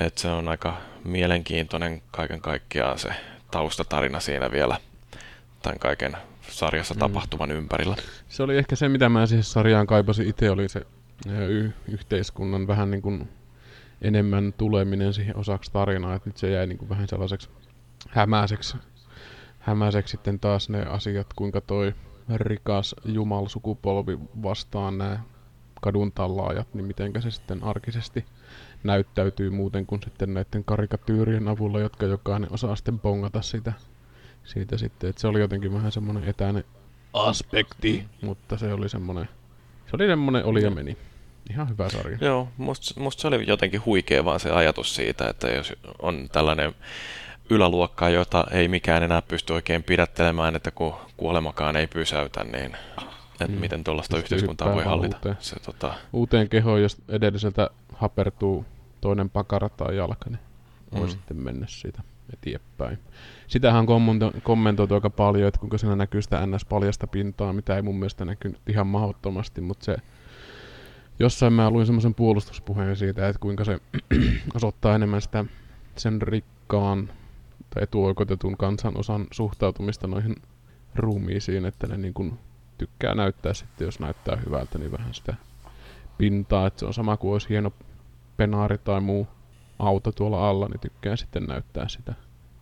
että 0.00 0.20
se 0.20 0.28
on 0.28 0.48
aika 0.48 0.76
mielenkiintoinen 1.04 2.02
kaiken 2.10 2.40
kaikkiaan 2.40 2.98
se 2.98 3.08
taustatarina 3.50 4.20
siinä 4.20 4.50
vielä 4.50 4.76
tämän 5.62 5.78
kaiken 5.78 6.16
sarjassa 6.48 6.94
mm. 6.94 6.98
tapahtuvan 6.98 7.50
ympärillä. 7.50 7.96
Se 8.28 8.42
oli 8.42 8.58
ehkä 8.58 8.76
se, 8.76 8.88
mitä 8.88 9.08
mä 9.08 9.26
siihen 9.26 9.44
sarjaan 9.44 9.86
kaipasin 9.86 10.28
itse, 10.28 10.50
oli 10.50 10.68
se 10.68 10.86
y- 11.48 11.70
yhteiskunnan 11.88 12.66
vähän 12.66 12.90
niin 12.90 13.02
kuin 13.02 13.28
enemmän 14.02 14.54
tuleminen 14.58 15.14
siihen 15.14 15.36
osaksi 15.36 15.72
tarinaa, 15.72 16.14
että 16.14 16.28
nyt 16.28 16.36
se 16.36 16.50
jäi 16.50 16.66
niin 16.66 16.78
kuin 16.78 16.88
vähän 16.88 17.08
sellaiseksi 17.08 17.48
hämäiseksi, 18.08 18.76
hämäiseksi 19.58 20.10
sitten 20.10 20.40
taas 20.40 20.68
ne 20.68 20.82
asiat, 20.82 21.32
kuinka 21.36 21.60
toi 21.60 21.94
rikas 22.36 22.94
jumalsukupolvi 23.04 24.18
vastaan 24.42 24.98
nämä 24.98 25.20
kadun 25.80 26.12
tallaajat, 26.12 26.74
niin 26.74 26.84
miten 26.84 27.12
se 27.22 27.30
sitten 27.30 27.64
arkisesti 27.64 28.24
näyttäytyy 28.84 29.50
muuten 29.50 29.86
kuin 29.86 30.02
sitten 30.02 30.34
näiden 30.34 30.64
karikatyyrien 30.64 31.48
avulla, 31.48 31.80
jotka 31.80 32.06
jokainen 32.06 32.52
osaa 32.52 32.76
sitten 32.76 32.98
pongata 32.98 33.42
sitä, 33.42 33.72
siitä 34.44 34.78
sitten, 34.78 35.10
että 35.10 35.20
se 35.20 35.28
oli 35.28 35.40
jotenkin 35.40 35.72
vähän 35.72 35.92
semmoinen 35.92 36.24
etäinen 36.24 36.64
aspekti, 37.12 38.04
mutta 38.22 38.58
se 38.58 38.72
oli 38.72 38.88
semmoinen, 38.88 39.28
se 39.86 39.96
oli 39.96 40.06
semmoinen 40.06 40.44
oli 40.44 40.62
ja 40.62 40.70
meni. 40.70 40.96
Ihan 41.50 41.68
hyvä 41.68 41.88
sarja. 41.88 42.18
Joo, 42.20 42.48
musta 42.56 43.00
must 43.00 43.18
se 43.20 43.28
oli 43.28 43.44
jotenkin 43.46 43.84
huikea 43.84 44.24
vaan 44.24 44.40
se 44.40 44.50
ajatus 44.50 44.94
siitä, 44.94 45.28
että 45.28 45.48
jos 45.48 45.72
on 46.02 46.28
tällainen 46.32 46.74
yläluokka, 47.50 48.08
jota 48.08 48.46
ei 48.50 48.68
mikään 48.68 49.02
enää 49.02 49.22
pysty 49.22 49.52
oikein 49.52 49.82
pidättelemään, 49.82 50.56
että 50.56 50.70
kun 50.70 50.94
kuolemakaan 51.16 51.76
ei 51.76 51.86
pysäytä, 51.86 52.44
niin 52.44 52.76
että 53.32 53.56
mm. 53.56 53.60
miten 53.60 53.84
tuollaista 53.84 54.18
yhteiskuntaa 54.18 54.74
voi 54.74 54.84
hallita. 54.84 55.16
Uuteen, 55.16 55.36
se, 55.40 55.60
tota... 55.60 55.94
uuteen 56.12 56.48
kehoon, 56.48 56.82
jos 56.82 56.96
edelliseltä 57.08 57.70
hapertuu 57.92 58.64
toinen 59.00 59.30
pakara 59.30 59.68
tai 59.68 59.96
jalka, 59.96 60.30
niin 60.30 60.40
voi 60.92 61.06
mm. 61.06 61.10
sitten 61.10 61.36
mennä 61.36 61.66
siitä 61.68 62.02
eteenpäin. 62.32 62.98
Sitähän 63.46 63.86
on 63.88 64.32
kommentoitu 64.42 64.94
aika 64.94 65.10
paljon, 65.10 65.48
että 65.48 65.60
kuinka 65.60 65.78
siinä 65.78 65.96
näkyy 65.96 66.22
sitä 66.22 66.46
ns-paljasta 66.46 67.06
pintaa, 67.06 67.52
mitä 67.52 67.76
ei 67.76 67.82
mun 67.82 67.98
mielestä 67.98 68.24
näkynyt 68.24 68.60
ihan 68.66 68.86
mahdottomasti, 68.86 69.60
mutta 69.60 69.84
se 69.84 69.96
jossain 71.18 71.52
mä 71.52 71.70
luin 71.70 71.86
semmoisen 71.86 72.14
puolustuspuheen 72.14 72.96
siitä, 72.96 73.28
että 73.28 73.40
kuinka 73.40 73.64
se 73.64 73.80
osoittaa 74.54 74.94
enemmän 74.94 75.22
sitä 75.22 75.44
sen 75.96 76.22
rikkaan 76.22 77.08
tai 77.74 77.82
etuoikeutetun 77.82 78.56
kansanosan 78.56 79.26
suhtautumista 79.30 80.06
noihin 80.06 80.36
ruumiisiin, 80.94 81.64
että 81.64 81.86
ne 81.86 81.96
niin 81.96 82.14
kuin 82.14 82.38
tykkää 82.78 83.14
näyttää 83.14 83.54
sitten, 83.54 83.84
jos 83.84 84.00
näyttää 84.00 84.36
hyvältä, 84.46 84.78
niin 84.78 84.92
vähän 84.92 85.14
sitä 85.14 85.34
pintaa, 86.18 86.66
että 86.66 86.80
se 86.80 86.86
on 86.86 86.94
sama 86.94 87.16
kuin 87.16 87.32
olisi 87.32 87.48
hieno 87.48 87.72
penaari 88.36 88.78
tai 88.78 89.00
muu 89.00 89.28
auto 89.80 90.12
tuolla 90.12 90.48
alla, 90.48 90.68
niin 90.68 90.80
tykkää 90.80 91.16
sitten 91.16 91.44
näyttää 91.44 91.88
sitä 91.88 92.14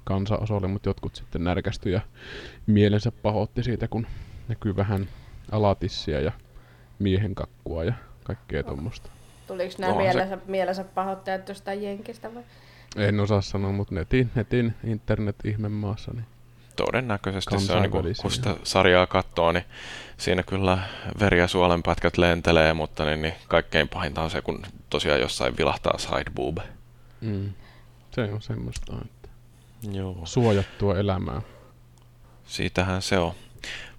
kansanosalle, 0.05 0.69
mutta 0.69 0.89
jotkut 0.89 1.17
sitten 1.17 1.45
närkästyi 1.45 1.93
ja 1.93 2.01
mielensä 2.67 3.13
pahoitti 3.13 3.63
siitä, 3.63 3.89
kun 3.89 4.07
näkyy 4.49 4.77
vähän 4.77 5.09
alatissia 5.53 6.21
ja 6.21 6.33
miehen 6.99 7.35
kakkua 7.35 7.85
ja 7.85 7.93
kaikkea 8.25 8.63
tuommoista. 8.63 9.11
Tuliko 9.47 9.75
nämä 9.79 9.97
mielensä, 9.97 10.37
se... 10.37 10.43
mielensä 10.47 10.85
pahoittajat 10.85 11.49
jostain 11.49 11.83
Jenkistä 11.83 12.35
vai? 12.35 12.43
En 12.97 13.21
osaa 13.21 13.41
sanoa, 13.41 13.73
mutta 13.73 13.95
netin, 13.95 14.31
netin 14.35 14.75
internet 14.85 15.37
maassa. 15.69 16.13
Niin 16.15 16.27
Todennäköisesti 16.77 17.61
se 17.61 17.73
on, 17.73 17.83
niin 17.83 17.91
kuin, 17.91 18.15
kun 18.23 18.31
sitä 18.31 18.57
sarjaa 18.63 19.07
katsoo, 19.07 19.53
niin 19.53 19.65
siinä 20.17 20.43
kyllä 20.43 20.79
veri- 21.21 21.39
ja 21.39 21.49
suolenpätkät 21.49 22.19
lentelee, 22.19 22.75
mutta 22.75 23.05
niin, 23.05 23.23
niin 23.23 23.35
kaikkein 23.49 23.89
pahinta 23.89 24.23
on 24.23 24.31
se, 24.31 24.41
kun 24.41 24.63
tosiaan 24.91 25.21
jossain 25.21 25.57
vilahtaa 25.57 25.99
sideboob. 25.99 26.59
Mm. 27.21 27.53
Se 28.11 28.23
on 28.33 28.43
semmoista, 28.43 28.93
että 29.05 29.29
Joo. 29.93 30.17
suojattua 30.25 30.99
elämää. 30.99 31.43
Siitähän 32.47 33.03
se 33.03 33.19
on. 33.19 33.33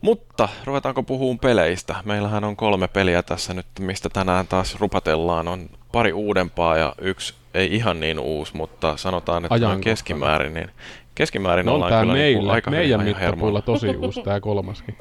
Mutta 0.01 0.49
ruvetaanko 0.65 1.03
puhumaan 1.03 1.39
peleistä? 1.39 1.95
Meillähän 2.05 2.43
on 2.43 2.55
kolme 2.55 2.87
peliä 2.87 3.23
tässä 3.23 3.53
nyt, 3.53 3.65
mistä 3.79 4.09
tänään 4.09 4.47
taas 4.47 4.79
rupatellaan. 4.79 5.47
On 5.47 5.69
pari 5.91 6.13
uudempaa 6.13 6.77
ja 6.77 6.95
yksi 7.01 7.33
ei 7.53 7.75
ihan 7.75 7.99
niin 7.99 8.19
uusi, 8.19 8.57
mutta 8.57 8.97
sanotaan, 8.97 9.45
että 9.45 9.69
on 9.69 9.81
keskimäärin, 9.81 10.53
niin 10.53 10.69
keskimäärin 11.15 11.65
no, 11.65 11.75
ollaan 11.75 12.01
kyllä 12.01 12.13
meillä, 12.13 12.41
niin 12.41 12.51
aika 12.51 12.71
meidän 12.71 13.03
mittapuilla 13.03 13.61
tosi 13.61 13.87
uusi 13.97 14.21
tämä 14.21 14.39
kolmaskin. 14.39 14.97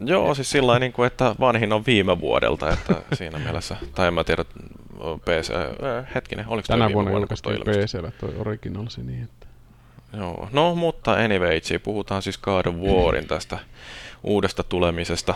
Joo, 0.00 0.34
siis 0.34 0.50
sillä 0.50 0.78
niin 0.78 0.92
kuin, 0.92 1.06
että 1.06 1.34
vanhin 1.40 1.72
on 1.72 1.86
viime 1.86 2.20
vuodelta, 2.20 2.70
että 2.70 2.94
siinä 3.12 3.38
mielessä, 3.38 3.76
tai 3.94 4.08
en 4.08 4.14
mä 4.14 4.24
tiedä, 4.24 4.44
PC, 4.98 5.50
äh, 5.50 6.14
hetkinen, 6.14 6.48
oliko 6.48 6.66
Tänä 6.66 6.92
vuonna 6.92 7.10
julkaistiin 7.10 7.60
PCllä 7.60 8.10
toi 8.10 8.34
Originalsi 8.38 9.02
niin, 9.02 9.24
että 9.24 9.46
Joo, 10.16 10.48
no 10.52 10.74
mutta 10.74 11.12
anyway, 11.12 11.60
puhutaan 11.82 12.22
siis 12.22 12.38
God 12.38 12.66
of 12.66 12.74
Warin 12.74 13.26
tästä 13.26 13.58
uudesta 14.22 14.62
tulemisesta. 14.62 15.34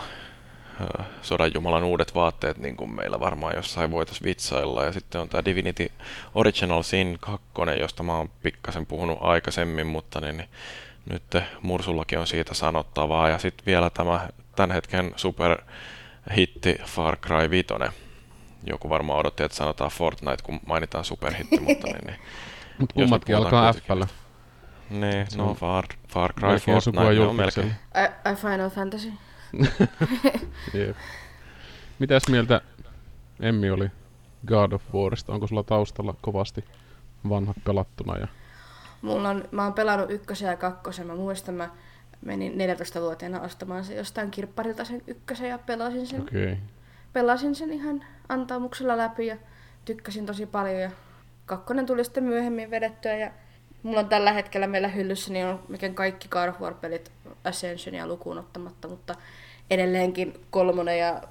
Sodan 1.21 1.51
Jumalan 1.53 1.83
uudet 1.83 2.15
vaatteet, 2.15 2.57
niin 2.57 2.77
kuin 2.77 2.95
meillä 2.95 3.19
varmaan 3.19 3.55
jossain 3.55 3.91
voitaisiin 3.91 4.25
vitsailla. 4.25 4.83
Ja 4.83 4.91
sitten 4.91 5.21
on 5.21 5.29
tämä 5.29 5.45
Divinity 5.45 5.91
Original 6.35 6.83
Sin 6.83 7.17
2, 7.19 7.45
josta 7.79 8.03
mä 8.03 8.17
oon 8.17 8.29
pikkasen 8.43 8.85
puhunut 8.85 9.17
aikaisemmin, 9.21 9.87
mutta 9.87 10.21
niin, 10.21 10.37
niin 10.37 10.49
nyt 11.09 11.23
Mursullakin 11.61 12.19
on 12.19 12.27
siitä 12.27 12.53
sanottavaa. 12.53 13.29
Ja 13.29 13.37
sitten 13.37 13.65
vielä 13.65 13.89
tämä 13.89 14.27
tämän 14.55 14.71
hetken 14.71 15.13
superhitti 15.15 16.75
Far 16.85 17.17
Cry 17.17 17.49
5. 17.49 17.67
Joku 18.63 18.89
varmaan 18.89 19.19
odotti, 19.19 19.43
että 19.43 19.57
sanotaan 19.57 19.91
Fortnite, 19.91 20.43
kun 20.43 20.59
mainitaan 20.65 21.05
superhitti, 21.05 21.59
mutta 21.59 21.87
niin, 21.87 22.07
niin 22.07 22.19
Mut 22.79 22.93
kummatkin 22.93 23.37
alkaa 23.37 23.73
f 23.73 23.77
Niin, 24.89 25.27
no 25.35 25.53
Far, 25.53 25.85
Far 26.07 26.33
Cry 26.33 26.57
Fortnite 26.57 27.13
ne 27.13 27.19
on 27.19 27.35
melkein. 27.35 27.67
I, 27.67 28.31
I 28.31 28.35
Final 28.35 28.69
Fantasy. 28.69 29.13
Jep. 30.73 30.97
Mitäs 31.99 32.23
mieltä 32.29 32.61
Emmi 33.39 33.69
oli 33.69 33.91
God 34.47 34.71
of 34.71 34.81
Warista? 34.93 35.33
Onko 35.33 35.47
sulla 35.47 35.63
taustalla 35.63 36.15
kovasti 36.21 36.65
vanhat 37.29 37.57
pelattuna? 37.63 38.17
Ja... 38.17 38.27
Mulla 39.01 39.29
on, 39.29 39.43
mä 39.51 39.63
oon 39.63 39.73
pelannut 39.73 40.11
ykkösen 40.11 40.49
ja 40.49 40.57
kakkosen. 40.57 41.07
Mä 41.07 41.15
muistan, 41.15 41.55
mä 41.55 41.69
menin 42.25 42.53
14-vuotiaana 42.53 43.41
ostamaan 43.41 43.85
se 43.85 43.95
jostain 43.95 44.31
kirpparilta 44.31 44.85
sen 44.85 45.01
ykkösen 45.07 45.49
ja 45.49 45.57
pelasin 45.57 46.07
sen. 46.07 46.21
Okay. 46.21 46.57
Pelasin 47.13 47.55
sen 47.55 47.73
ihan 47.73 48.03
antaumuksella 48.29 48.97
läpi 48.97 49.27
ja 49.27 49.37
tykkäsin 49.85 50.25
tosi 50.25 50.45
paljon. 50.45 50.81
Ja 50.81 50.91
kakkonen 51.45 51.85
tuli 51.85 52.03
sitten 52.03 52.23
myöhemmin 52.23 52.71
vedettyä 52.71 53.15
ja 53.15 53.31
mulla 53.83 53.99
on 53.99 54.09
tällä 54.09 54.33
hetkellä 54.33 54.67
meillä 54.67 54.87
hyllyssä 54.87 55.33
niin 55.33 55.45
on 55.45 55.63
mikä 55.67 55.89
kaikki 55.89 56.27
God 56.27 56.49
of 56.49 56.59
War-pelit 56.59 57.11
Ascensionia 57.43 58.07
lukuun 58.07 58.37
ottamatta, 58.37 58.87
mutta 58.87 59.15
edelleenkin 59.69 60.33
kolmonen 60.49 60.99
ja 60.99 61.21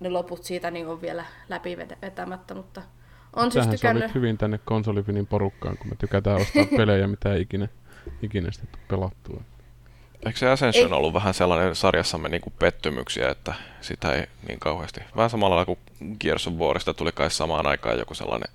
ne 0.00 0.08
loput 0.08 0.44
siitä 0.44 0.70
niin 0.70 0.88
on 0.88 1.02
vielä 1.02 1.24
läpi 1.48 1.76
vetämättä, 2.02 2.54
mutta 2.54 2.82
on 3.36 3.52
siis 3.52 3.66
tykännyt... 3.66 4.14
hyvin 4.14 4.38
tänne 4.38 4.60
konsolifinin 4.64 5.26
porukkaan, 5.26 5.78
kun 5.78 5.88
me 5.88 5.96
tykätään 5.96 6.40
ostaa 6.40 6.64
pelejä, 6.76 7.06
mitä 7.06 7.34
ei 7.34 7.42
ikinä, 7.42 7.68
ikinä 8.22 8.50
sitten 8.50 8.80
pelattua. 8.88 9.42
Eikö 10.26 10.38
se 10.38 10.48
Ascension 10.48 10.92
ei. 10.92 10.96
ollut 10.96 11.14
vähän 11.14 11.34
sellainen 11.34 11.74
sarjassamme 11.74 12.28
niin 12.28 12.40
kuin 12.40 12.54
pettymyksiä, 12.58 13.28
että 13.28 13.54
sitä 13.80 14.12
ei 14.12 14.26
niin 14.48 14.60
kauheasti. 14.60 15.00
Vähän 15.16 15.30
samalla 15.30 15.56
lailla 15.56 15.76
kuin 15.76 16.16
Gears 16.20 16.46
of 16.46 16.54
Warista 16.54 16.94
tuli 16.94 17.12
kai 17.12 17.30
samaan 17.30 17.66
aikaan 17.66 17.98
joku 17.98 18.14
sellainen 18.14 18.48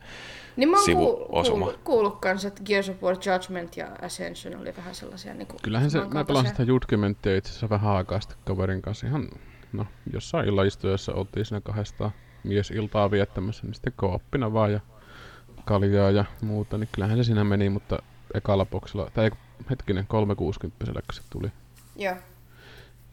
niin 0.57 0.69
mä 0.69 0.77
oon 0.77 0.85
sivuosuma. 0.85 1.65
Kuullut, 1.65 1.83
kuullut 1.83 2.19
kanssa, 2.19 2.47
että 2.47 2.63
Gears 2.63 2.89
of 2.89 3.03
War 3.03 3.15
Judgment 3.15 3.77
ja 3.77 3.87
Ascension 4.01 4.61
oli 4.61 4.73
vähän 4.77 4.95
sellaisia 4.95 5.33
niin 5.33 5.47
kuin 5.47 5.59
Kyllähän 5.61 5.91
se, 5.91 6.05
mä 6.05 6.25
pelasin 6.25 6.51
sitä 6.51 6.63
Judgmentia 6.63 7.37
itse 7.37 7.49
asiassa 7.49 7.69
vähän 7.69 7.91
aikaa 7.91 8.21
sitten 8.21 8.37
kaverin 8.45 8.81
kanssa 8.81 9.07
ihan, 9.07 9.29
no 9.73 9.85
jossain 10.13 10.47
illaistuessa 10.47 11.13
oltiin 11.13 11.45
siinä 11.45 11.61
kahdesta 11.61 12.11
mies 12.43 12.71
iltaa 12.71 13.11
viettämässä, 13.11 13.63
niin 13.63 13.73
sitten 13.73 13.93
kooppina 13.95 14.53
vaan 14.53 14.73
ja 14.73 14.79
kaljaa 15.65 16.11
ja 16.11 16.25
muuta, 16.41 16.77
niin 16.77 16.89
kyllähän 16.91 17.17
se 17.17 17.23
siinä 17.23 17.43
meni, 17.43 17.69
mutta 17.69 17.99
ekalla 18.33 18.65
boksilla, 18.65 19.11
tai 19.13 19.31
hetkinen, 19.69 20.07
360 20.07 20.85
kun 20.85 21.01
se 21.11 21.21
tuli. 21.29 21.51
Joo. 21.95 22.15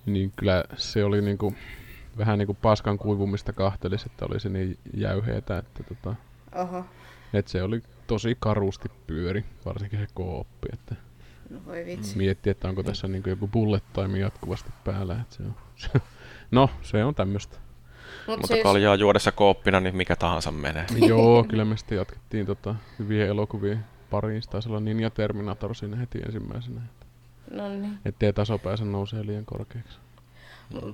Niin 0.07 0.33
kyllä 0.37 0.65
se 0.77 1.05
oli 1.05 1.23
niinku, 1.23 1.55
vähän 2.19 2.39
niinku 2.39 2.55
paskan 2.55 2.99
kuivumista 2.99 3.53
kahtelis, 3.53 4.07
että 4.07 4.27
oli 4.27 4.41
se 4.41 4.49
niin 4.49 4.79
jäyheetä, 4.95 5.59
että 5.59 5.83
tota, 5.83 6.15
Oho. 6.55 6.85
että 7.33 7.51
se 7.51 7.63
oli 7.63 7.83
tosi 8.07 8.37
karusti 8.41 8.89
pyöri, 9.07 9.45
varsinkin 9.65 10.01
se 10.01 10.07
kooppi, 10.15 10.69
että 10.73 10.95
no 11.51 11.61
voi 11.67 11.85
vitsi. 11.85 12.17
mietti, 12.17 12.51
että 12.51 12.69
onko 12.69 12.83
tässä 12.83 13.09
niinku 13.09 13.29
joku 13.29 13.49
bullet 13.49 13.85
time 13.93 14.19
jatkuvasti 14.19 14.71
päällä, 14.85 15.19
että 15.23 15.37
se 15.37 15.43
on, 15.43 15.55
no 16.51 16.71
se 16.83 17.05
on 17.05 17.15
tämmöistä. 17.15 17.57
Mut 18.27 18.37
Mutta 18.37 18.47
siis... 18.47 18.63
kaljaa 18.63 18.95
juodessa 18.95 19.33
kooppina, 19.33 19.81
niin 19.81 19.97
mikä 19.97 20.17
tahansa 20.17 20.51
menee. 20.53 20.87
Joo, 21.09 21.45
kyllä 21.45 21.65
me 21.65 21.77
sitten 21.77 21.99
jatkettiin 21.99 22.47
tota, 22.47 22.75
hyviä 22.99 23.27
elokuvia 23.27 23.79
pariin. 24.11 24.43
Taisi 24.51 24.69
olla 24.69 24.81
Ninja 24.81 25.11
Terminator 25.11 25.75
siinä 25.75 25.97
heti 25.97 26.19
ensimmäisenä. 26.19 26.81
No 27.51 27.69
niin. 27.69 27.99
Ettei 28.05 28.33
taso 28.33 28.59
pääse 28.59 28.85
nousee 28.85 29.27
liian 29.27 29.45
korkeaksi. 29.45 29.99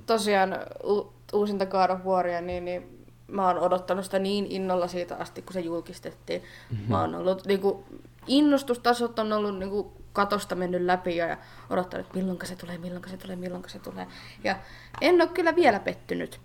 Tosiaan 0.06 0.56
u- 0.84 1.12
uusinta 1.32 1.66
God 1.66 1.90
of 1.90 2.04
Waria, 2.04 2.40
niin, 2.40 2.64
niin 2.64 3.06
mä 3.28 3.46
oon 3.46 3.58
odottanut 3.58 4.04
sitä 4.04 4.18
niin 4.18 4.46
innolla 4.46 4.88
siitä 4.88 5.16
asti, 5.16 5.42
kun 5.42 5.52
se 5.52 5.60
julkistettiin. 5.60 6.42
Mm-hmm. 6.70 6.88
Mä 6.88 7.00
oon 7.00 7.14
ollut, 7.14 7.46
niin 7.46 7.60
kuin, 7.60 7.84
innostustasot 8.26 9.18
on 9.18 9.32
ollut 9.32 9.58
niin 9.58 9.70
kuin, 9.70 9.88
katosta 10.12 10.54
mennyt 10.54 10.82
läpi 10.82 11.16
ja, 11.16 11.26
ja 11.26 11.36
odottanut, 11.70 12.06
että 12.06 12.18
milloin 12.18 12.38
se 12.44 12.56
tulee, 12.56 12.78
milloin 12.78 13.08
se 13.08 13.16
tulee, 13.16 13.36
milloin 13.36 13.64
se 13.66 13.78
tulee. 13.78 14.06
Ja 14.44 14.56
en 15.00 15.14
ole 15.14 15.28
kyllä 15.28 15.56
vielä 15.56 15.80
pettynyt. 15.80 16.40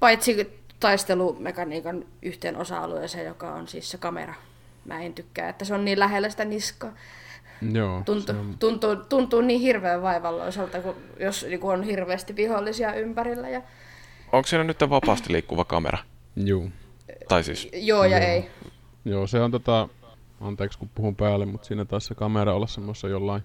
Paitsi 0.00 0.60
taistelumekaniikan 0.80 2.04
yhteen 2.22 2.56
osa-alueeseen, 2.56 3.26
joka 3.26 3.54
on 3.54 3.68
siis 3.68 3.90
se 3.90 3.98
kamera. 3.98 4.34
Mä 4.84 5.02
en 5.02 5.14
tykkää, 5.14 5.48
että 5.48 5.64
se 5.64 5.74
on 5.74 5.84
niin 5.84 5.98
lähellä 5.98 6.30
sitä 6.30 6.44
niskaa. 6.44 6.92
Joo, 7.72 8.02
tuntuu, 8.04 8.36
on... 8.36 8.56
tuntuu, 8.58 8.96
tuntuu 8.96 9.40
niin 9.40 9.60
hirveän 9.60 10.02
vaivalloiselta, 10.02 10.80
kun, 10.80 10.94
jos 11.20 11.46
niin 11.48 11.60
kun 11.60 11.72
on 11.72 11.82
hirveästi 11.82 12.36
vihollisia 12.36 12.94
ympärillä. 12.94 13.48
Ja... 13.48 13.62
Onko 14.32 14.46
siinä 14.46 14.64
nyt 14.64 14.80
vapaasti 14.90 15.32
liikkuva 15.32 15.64
kamera? 15.64 15.98
Joo. 16.36 16.64
Tai 17.28 17.44
siis? 17.44 17.68
Joo 17.72 18.04
ja 18.04 18.18
Joo. 18.18 18.28
ei. 18.28 18.50
Joo, 19.04 19.26
se 19.26 19.40
on 19.40 19.50
tota, 19.50 19.88
anteeksi 20.40 20.78
kun 20.78 20.90
puhun 20.94 21.16
päälle, 21.16 21.46
mutta 21.46 21.66
siinä 21.66 21.84
taas 21.84 22.06
se 22.06 22.14
kamera 22.14 22.54
olla 22.54 22.66
semmoisessa 22.66 23.08
jollain 23.08 23.42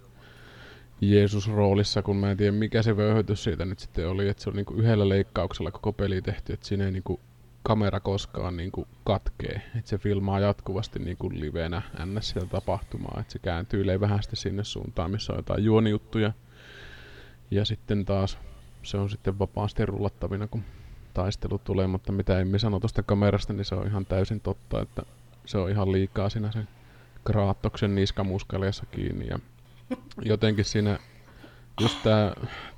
Jeesus-roolissa, 1.02 2.02
kun 2.02 2.16
mä 2.16 2.32
en 2.32 2.38
tiedä 2.38 2.52
mikä 2.52 2.82
se 2.82 2.98
vöyhytys 2.98 3.44
siitä 3.44 3.66
nyt 3.66 3.80
sitten 3.80 4.10
oli, 4.10 4.30
että 4.30 4.44
se 4.44 4.50
on 4.50 4.56
niinku 4.56 4.74
yhdellä 4.74 5.10
leikkauksella 5.10 5.72
koko 5.72 5.94
peli 5.94 6.22
tehty, 6.22 6.54
että 6.54 6.68
siinä 6.68 6.86
ei 6.86 6.92
niinku 6.92 7.20
kamera 7.68 8.00
koskaan 8.00 8.58
niinku 8.58 8.88
katkee, 9.04 9.62
että 9.76 9.90
se 9.90 9.98
filmaa 9.98 10.40
jatkuvasti 10.40 11.00
niinku 11.00 11.30
livenä 11.34 11.82
ns. 12.06 12.30
sitä 12.30 12.46
tapahtumaa, 12.46 13.18
että 13.20 13.34
se 13.34 13.40
kääntyy 13.40 13.84
sitten 14.22 14.38
sinne 14.38 14.64
suuntaan, 14.64 15.12
missä 15.12 15.34
on 15.34 15.40
jotain 15.40 15.64
juonijuttuja. 15.64 16.32
Ja 17.52 17.66
sitten 17.66 18.06
taas 18.06 18.38
se 18.84 18.98
on 18.98 19.10
sitten 19.10 19.40
vapaasti 19.40 19.86
rullattavina, 19.86 20.48
kun 20.48 20.64
taistelu 21.14 21.58
tulee, 21.58 21.88
mutta 21.88 22.12
mitä 22.12 22.40
emme 22.40 22.60
sano 22.60 22.80
tuosta 22.80 23.04
kamerasta, 23.04 23.54
niin 23.54 23.66
se 23.66 23.76
on 23.76 23.88
ihan 23.88 24.06
täysin 24.06 24.42
totta, 24.42 24.82
että 24.82 25.04
se 25.46 25.58
on 25.58 25.70
ihan 25.70 25.92
liikaa 25.92 26.30
siinä 26.30 26.52
sen 26.52 26.68
Kraatoksen 27.24 27.96
niskamuskaleessa 27.96 28.86
kiinni 28.86 29.28
ja 29.28 29.40
jotenkin 30.22 30.66
siinä 30.66 31.00
just 31.82 32.04
tää 32.04 32.34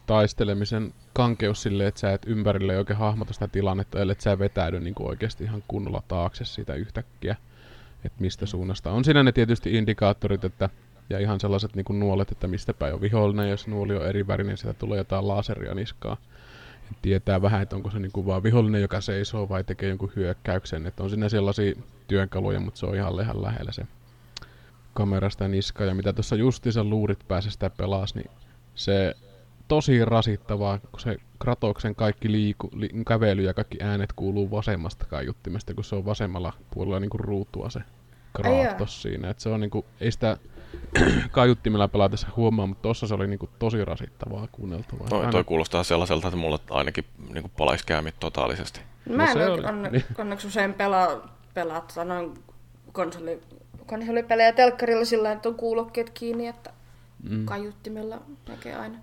taistelemisen 0.06 0.94
kankeus 1.18 1.62
silleen, 1.62 1.88
että 1.88 2.00
sä 2.00 2.14
et 2.14 2.22
ympärille 2.26 2.78
oikein 2.78 3.00
hahmota 3.00 3.34
sitä 3.34 3.48
tilannetta, 3.48 4.00
ellei 4.00 4.16
sä 4.20 4.40
vetäydy 4.40 4.80
niin 4.80 4.96
oikeasti 5.00 5.44
ihan 5.44 5.64
kunnolla 5.68 6.04
taakse 6.08 6.46
siitä 6.46 6.74
yhtäkkiä, 6.74 7.36
että 8.06 8.22
mistä 8.22 8.46
suunnasta. 8.46 8.92
On 8.92 9.04
siinä 9.04 9.24
ne 9.24 9.32
tietysti 9.32 9.74
indikaattorit, 9.74 10.44
että 10.44 10.70
ja 11.10 11.20
ihan 11.20 11.40
sellaiset 11.40 11.76
niin 11.76 11.86
kuin 11.86 12.00
nuolet, 12.00 12.32
että 12.32 12.48
mistä 12.48 12.74
päin 12.74 12.94
on 12.94 13.02
vihollinen, 13.02 13.50
jos 13.50 13.68
nuoli 13.68 13.96
on 13.96 14.08
eri 14.08 14.28
värinen, 14.28 14.48
niin 14.48 14.58
sieltä 14.58 14.80
tulee 14.80 14.98
jotain 14.98 15.28
laseria 15.28 15.74
niskaa. 15.74 16.18
Et 16.92 16.98
tietää 17.02 17.42
vähän, 17.42 17.62
että 17.62 17.76
onko 17.76 17.92
se 17.92 18.00
niin 18.00 18.12
kuin 18.12 18.26
vaan 18.26 18.44
vihollinen, 18.44 18.82
joka 18.82 19.02
seisoo 19.02 19.50
vai 19.50 19.64
tekee 19.64 19.90
jonkun 19.90 20.12
hyökkäyksen. 20.16 20.86
Että 20.86 21.04
on 21.04 21.10
siinä 21.10 21.30
sellaisia 21.30 21.76
työnkaluja, 22.08 22.60
mutta 22.60 22.80
se 22.80 22.86
on 22.86 22.96
ihan 22.96 23.22
ihan 23.22 23.42
lähellä 23.42 23.72
se 23.72 23.88
kamerasta 24.94 25.48
niska. 25.48 25.86
Ja 25.86 25.96
mitä 25.96 26.14
tuossa 26.14 26.36
justiinsa 26.36 26.84
luurit 26.84 27.28
päässä 27.28 27.52
sitä 27.52 27.70
pelas, 27.70 28.16
niin 28.16 28.32
se 28.76 29.16
tosi 29.68 30.06
rasittavaa, 30.06 30.80
kun 30.80 31.00
se 31.00 31.18
Kratoksen 31.40 31.96
kaikki 31.96 32.32
liiku, 32.32 32.70
li, 32.74 32.90
kävely 33.08 33.42
ja 33.42 33.54
kaikki 33.54 33.78
äänet 33.82 34.14
kuuluu 34.14 34.52
vasemmasta 34.52 35.06
kaiuttimesta, 35.06 35.74
kun 35.74 35.84
se 35.84 35.96
on 35.96 36.06
vasemmalla 36.06 36.54
puolella 36.74 37.00
niinku 37.00 37.18
ruutua 37.18 37.70
se 37.70 37.80
Kratos 38.34 39.02
siinä. 39.02 39.30
Et 39.30 39.40
se 39.40 39.50
on 39.50 39.60
niinku, 39.60 39.86
ei 40.00 40.12
sitä 40.12 40.38
kaiuttimella 41.32 41.88
pelatessa 41.88 42.28
huomaa, 42.36 42.68
mutta 42.68 42.82
tossa 42.82 43.08
se 43.08 43.14
oli 43.14 43.28
niinku 43.28 43.50
tosi 43.60 43.86
rasittavaa 43.86 44.48
kuunneltavaa. 44.52 45.24
No, 45.26 45.32
toi 45.32 45.44
kuulostaa 45.44 45.84
sellaiselta, 45.84 46.28
että 46.28 46.38
mulla 46.38 46.60
ainakin 46.70 47.06
niinku 47.34 47.52
palaisi 47.58 47.86
käymit 47.86 48.16
totaalisesti. 48.20 48.82
Mä 49.10 49.34
no 49.34 49.42
en 49.42 49.62
no, 49.62 49.70
onne, 49.70 49.90
niin. 49.90 50.04
onneksi 50.18 50.48
usein 50.48 50.74
pelaa, 50.74 51.38
pelaa 51.54 51.82
tota 51.82 52.06
noin 52.06 52.34
konsoli, 52.92 53.42
konsolipelejä 53.86 54.52
telkkarilla 54.52 55.06
sillä 55.06 55.32
että 55.32 55.50
on 55.50 55.56
kuulokkeet 55.56 56.10
kiinni, 56.10 56.48
että 56.48 56.74
mm. 57.30 57.46
kaiuttimella 57.46 58.22
näkee 58.48 58.76
aina. 58.76 58.98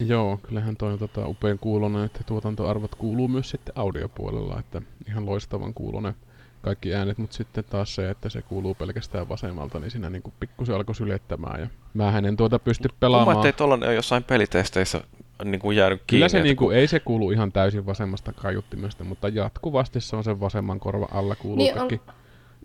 Joo, 0.00 0.40
kyllähän 0.42 0.76
toi 0.76 0.92
on 0.92 0.98
tota 0.98 1.26
upean 1.26 1.58
kuulonen, 1.58 2.04
että 2.04 2.20
tuotantoarvot 2.26 2.94
kuuluu 2.94 3.28
myös 3.28 3.50
sitten 3.50 3.78
audiopuolella, 3.78 4.58
että 4.58 4.82
ihan 5.08 5.26
loistavan 5.26 5.74
kuulonen 5.74 6.14
kaikki 6.62 6.94
äänet, 6.94 7.18
mutta 7.18 7.36
sitten 7.36 7.64
taas 7.64 7.94
se, 7.94 8.10
että 8.10 8.28
se 8.28 8.42
kuuluu 8.42 8.74
pelkästään 8.74 9.28
vasemmalta, 9.28 9.78
niin 9.78 9.90
siinä 9.90 10.10
niin 10.10 10.22
pikkusen 10.40 10.74
alkoi 10.76 10.94
sylettämään. 10.94 11.60
Ja 11.60 11.66
mä 11.94 12.18
en 12.18 12.36
tuota 12.36 12.58
pysty 12.58 12.88
pelaamaan. 13.00 13.36
Kumma, 13.36 13.48
ettei 13.48 13.52
tuolla 13.52 13.92
jossain 13.92 14.24
pelitesteissä 14.24 15.00
niin 15.44 15.60
kuin 15.60 15.76
jäänyt 15.76 16.02
kiinni. 16.06 16.18
Kyllä 16.18 16.28
se 16.28 16.42
niin 16.42 16.56
kuin, 16.56 16.76
ei 16.76 16.86
se 16.86 17.00
kuulu 17.00 17.30
ihan 17.30 17.52
täysin 17.52 17.86
vasemmasta 17.86 18.32
kaiuttimesta, 18.32 19.04
mutta 19.04 19.28
jatkuvasti 19.28 20.00
se 20.00 20.16
on 20.16 20.24
sen 20.24 20.40
vasemman 20.40 20.80
korvan 20.80 21.08
alla 21.12 21.36
kuuluu 21.36 21.64
niin 21.64 21.74
kaikki 21.74 22.00
on... 22.08 22.14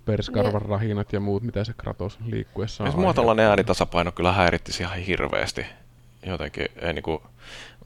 perskarvan 0.05 0.61
rahinat 0.61 1.13
ja 1.13 1.19
muut, 1.19 1.43
mitä 1.43 1.63
se 1.63 1.73
Kratos 1.77 2.19
liikkuessa 2.25 2.83
on. 2.83 2.99
Mua 2.99 3.13
tällainen 3.13 3.45
äänitasapaino 3.45 4.11
kyllä 4.11 4.31
häiritti 4.31 4.71
ihan 4.79 4.97
hirveästi. 4.97 5.65
Jotenkin, 6.25 6.67
ei 6.81 6.93
niinku, 6.93 7.23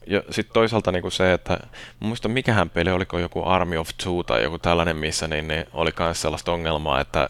ja 0.07 0.23
sitten 0.31 0.53
toisaalta 0.53 0.91
niinku 0.91 1.09
se, 1.09 1.33
että 1.33 1.59
muista 1.99 2.29
mikähän 2.29 2.69
peli, 2.69 2.91
oliko 2.91 3.19
joku 3.19 3.43
Army 3.45 3.77
of 3.77 3.89
Two 4.03 4.23
tai 4.23 4.43
joku 4.43 4.59
tällainen, 4.59 4.97
missä 4.97 5.27
niin, 5.27 5.47
niin 5.47 5.65
oli 5.73 5.91
myös 5.99 6.21
sellaista 6.21 6.51
ongelmaa, 6.51 7.01
että 7.01 7.29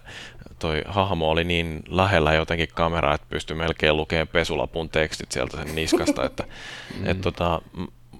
toi 0.60 0.84
hahmo 0.88 1.30
oli 1.30 1.44
niin 1.44 1.84
lähellä 1.88 2.34
jotenkin 2.34 2.68
kameraa, 2.74 3.16
että 3.16 3.28
pystyi 3.30 3.56
melkein 3.56 3.98
lukemaan 3.98 4.28
pesulapun 4.28 4.90
tekstit 4.90 5.32
sieltä 5.32 5.58
sen 5.58 5.76
niskasta, 5.76 6.26
että 6.26 6.44
mm. 7.00 7.08
et, 7.08 7.22
tota, 7.22 7.62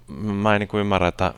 mä 0.08 0.54
en 0.54 0.60
niin 0.60 0.80
ymmärrä, 0.80 1.08
että 1.08 1.34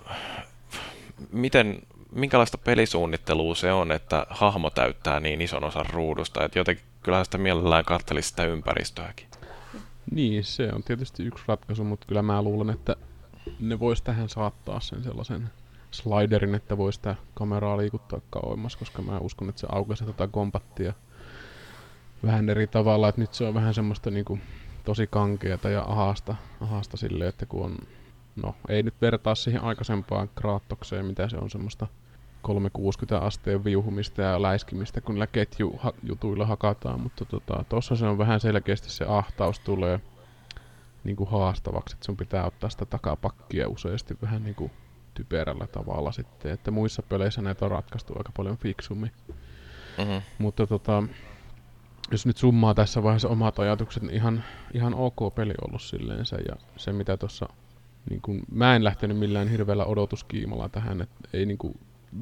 miten, 1.33 1.83
minkälaista 2.13 2.59
pelisuunnittelua 2.59 3.55
se 3.55 3.73
on, 3.73 3.93
että 3.93 4.27
hahmo 4.31 4.71
täyttää 4.71 5.21
niin 5.21 5.43
ison 5.43 5.65
osan 5.65 5.87
ruudusta, 5.91 6.45
että 6.45 6.59
jotenkin 6.59 6.85
kyllähän 7.03 7.25
sitä 7.25 7.39
mielellään 7.39 7.85
katselisi 7.85 8.29
sitä 8.29 8.45
ympäristöäkin. 8.45 9.32
Niin, 10.11 10.45
se 10.45 10.71
on 10.73 10.83
tietysti 10.83 11.23
yksi 11.23 11.45
ratkaisu, 11.49 11.85
mutta 11.85 12.07
kyllä 12.07 12.23
mä 12.23 12.43
luulen, 12.43 12.71
että 12.71 12.97
ne 13.61 13.81
vois 13.81 14.03
tähän 14.03 14.29
saattaa 14.29 14.81
sen 14.81 15.05
sellaisen 15.05 15.51
sliderin, 15.91 16.55
että 16.55 16.77
voi 16.79 16.93
sitä 16.93 17.17
kameraa 17.35 17.77
liikuttaa 17.77 18.21
kauemmas, 18.31 18.77
koska 18.77 19.03
mä 19.03 19.19
uskon, 19.19 19.49
että 19.49 19.61
se 19.61 19.67
aukaisi 19.71 20.05
tätä 20.05 20.29
kompattia 20.29 20.93
vähän 22.25 22.49
eri 22.49 22.67
tavalla, 22.67 23.09
että 23.09 23.21
nyt 23.21 23.35
se 23.35 23.45
on 23.45 23.55
vähän 23.55 23.75
semmoista 23.75 24.11
niinku 24.11 24.39
tosi 24.85 25.07
kankeata 25.07 25.71
ja 25.71 25.83
ahasta, 25.83 26.37
ahasta 26.61 26.97
silleen, 26.97 27.29
että 27.29 27.47
kun 27.47 27.65
on, 27.65 27.77
no 28.37 28.55
ei 28.69 28.83
nyt 28.83 28.95
vertaa 29.01 29.35
siihen 29.35 29.63
aikaisempaan 29.63 30.31
kraattokseen, 30.35 31.07
mitä 31.07 31.29
se 31.29 31.37
on 31.37 31.51
semmoista 31.51 31.87
360 32.43 33.19
asteen 33.27 33.65
viuhumista 33.65 34.23
ja 34.23 34.43
läiskimistä, 34.43 35.01
kun 35.01 35.15
niillä 35.15 35.27
ketjujutuilla 35.27 36.47
hakataan, 36.47 37.01
mutta 37.01 37.25
tota, 37.25 37.65
tossa 37.69 37.97
se 37.97 38.07
on 38.07 38.19
vähän 38.19 38.41
selkeästi 38.41 38.91
se 38.91 39.05
ahtaus 39.09 39.61
tulee 39.61 40.01
niin 41.05 41.17
kuin 41.17 41.31
haastavaksi, 41.31 41.97
että 41.97 42.07
sun 42.07 42.17
pitää 42.17 42.47
ottaa 42.47 42.71
sitä 42.71 42.87
takapakkia 42.87 43.69
useasti 43.69 44.17
vähän 44.23 44.45
niin 44.45 44.55
kuin 44.55 44.71
typerällä 45.15 45.67
tavalla 45.67 46.13
sitten, 46.13 46.53
että 46.53 46.71
muissa 46.71 47.03
peleissä 47.03 47.43
näitä 47.43 47.65
on 47.65 47.71
ratkaistu 47.71 48.15
aika 48.17 48.33
paljon 48.37 48.57
fiksummin. 48.57 49.13
Mm-hmm. 49.99 50.23
Mutta 50.39 50.67
tota, 50.67 51.03
jos 52.11 52.27
nyt 52.27 52.37
summaa 52.37 52.75
tässä 52.75 53.03
vaiheessa 53.03 53.29
omat 53.29 53.59
ajatukset, 53.59 54.03
niin 54.03 54.15
ihan, 54.15 54.45
ihan 54.75 54.95
ok 54.95 55.35
peli 55.35 55.55
ollut 55.67 55.83
silleensä 55.83 56.37
ja 56.37 56.57
se 56.77 56.93
mitä 56.93 57.17
tuossa 57.17 57.49
niin 58.11 58.23
kun, 58.23 58.43
mä 58.51 58.77
en 58.77 58.85
lähtenyt 58.85 59.19
millään 59.19 59.49
hirveällä 59.49 59.85
odotuskiimalla 59.85 60.69
tähän, 60.69 61.03
että 61.03 61.29
ei 61.33 61.47
niin 61.47 61.59
kun, 61.59 61.75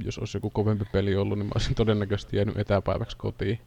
jos 0.05 0.19
olisi 0.19 0.37
joku 0.37 0.51
kovempi 0.51 0.85
peli 0.93 1.17
ollut, 1.17 1.39
niin 1.39 1.47
mä 1.47 1.53
olisin 1.55 1.75
todennäköisesti 1.75 2.37
jäänyt 2.37 2.59
etäpäiväksi 2.59 3.17
kotiin. 3.17 3.59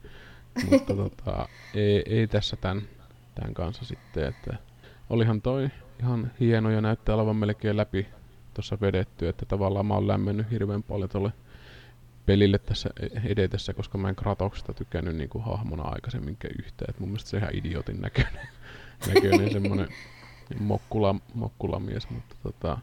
Mutta 0.71 0.95
tota, 1.03 1.47
ei, 1.73 2.03
ei, 2.05 2.27
tässä 2.27 2.55
tämän, 2.55 2.81
tämän 3.35 3.53
kanssa 3.53 3.85
sitten, 3.85 4.25
että 4.27 4.55
olihan 5.09 5.41
toi 5.41 5.69
ihan 5.99 6.31
hieno 6.39 6.69
ja 6.69 6.81
näyttää 6.81 7.15
olevan 7.15 7.35
melkein 7.35 7.77
läpi 7.77 8.07
tuossa 8.53 8.77
vedetty, 8.81 9.27
että 9.27 9.45
tavallaan 9.45 9.86
mä 9.86 9.93
oon 9.93 10.07
lämmennyt 10.07 10.51
hirveän 10.51 10.83
paljon 10.83 11.09
tuolle 11.09 11.31
pelille 12.25 12.59
tässä 12.59 12.89
edetessä, 13.23 13.73
koska 13.73 13.97
mä 13.97 14.09
en 14.09 14.15
Kratoksesta 14.15 14.73
tykännyt 14.73 15.15
niinku 15.15 15.39
hahmona 15.39 15.83
aikaisemminkin 15.83 16.51
yhtään. 16.59 16.89
Et 16.89 16.99
mun 16.99 17.09
mielestä 17.09 17.29
se 17.29 17.38
ihan 17.38 17.55
idiotin 17.55 18.01
näköinen, 18.01 18.47
näköinen 19.13 19.51
semmonen 19.62 19.88
mokkula, 20.59 21.15
mokkulamies, 21.33 22.09
mutta 22.09 22.36
tota, 22.43 22.77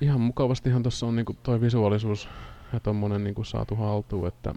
ihan 0.00 0.20
mukavastihan 0.20 0.82
tuossa 0.82 1.06
on 1.06 1.16
niinku 1.16 1.36
toi 1.42 1.60
visuaalisuus 1.60 2.28
ja 2.72 2.80
tommonen 2.80 3.24
niinku 3.24 3.44
saatu 3.44 3.76
haltuun, 3.76 4.28
että 4.28 4.54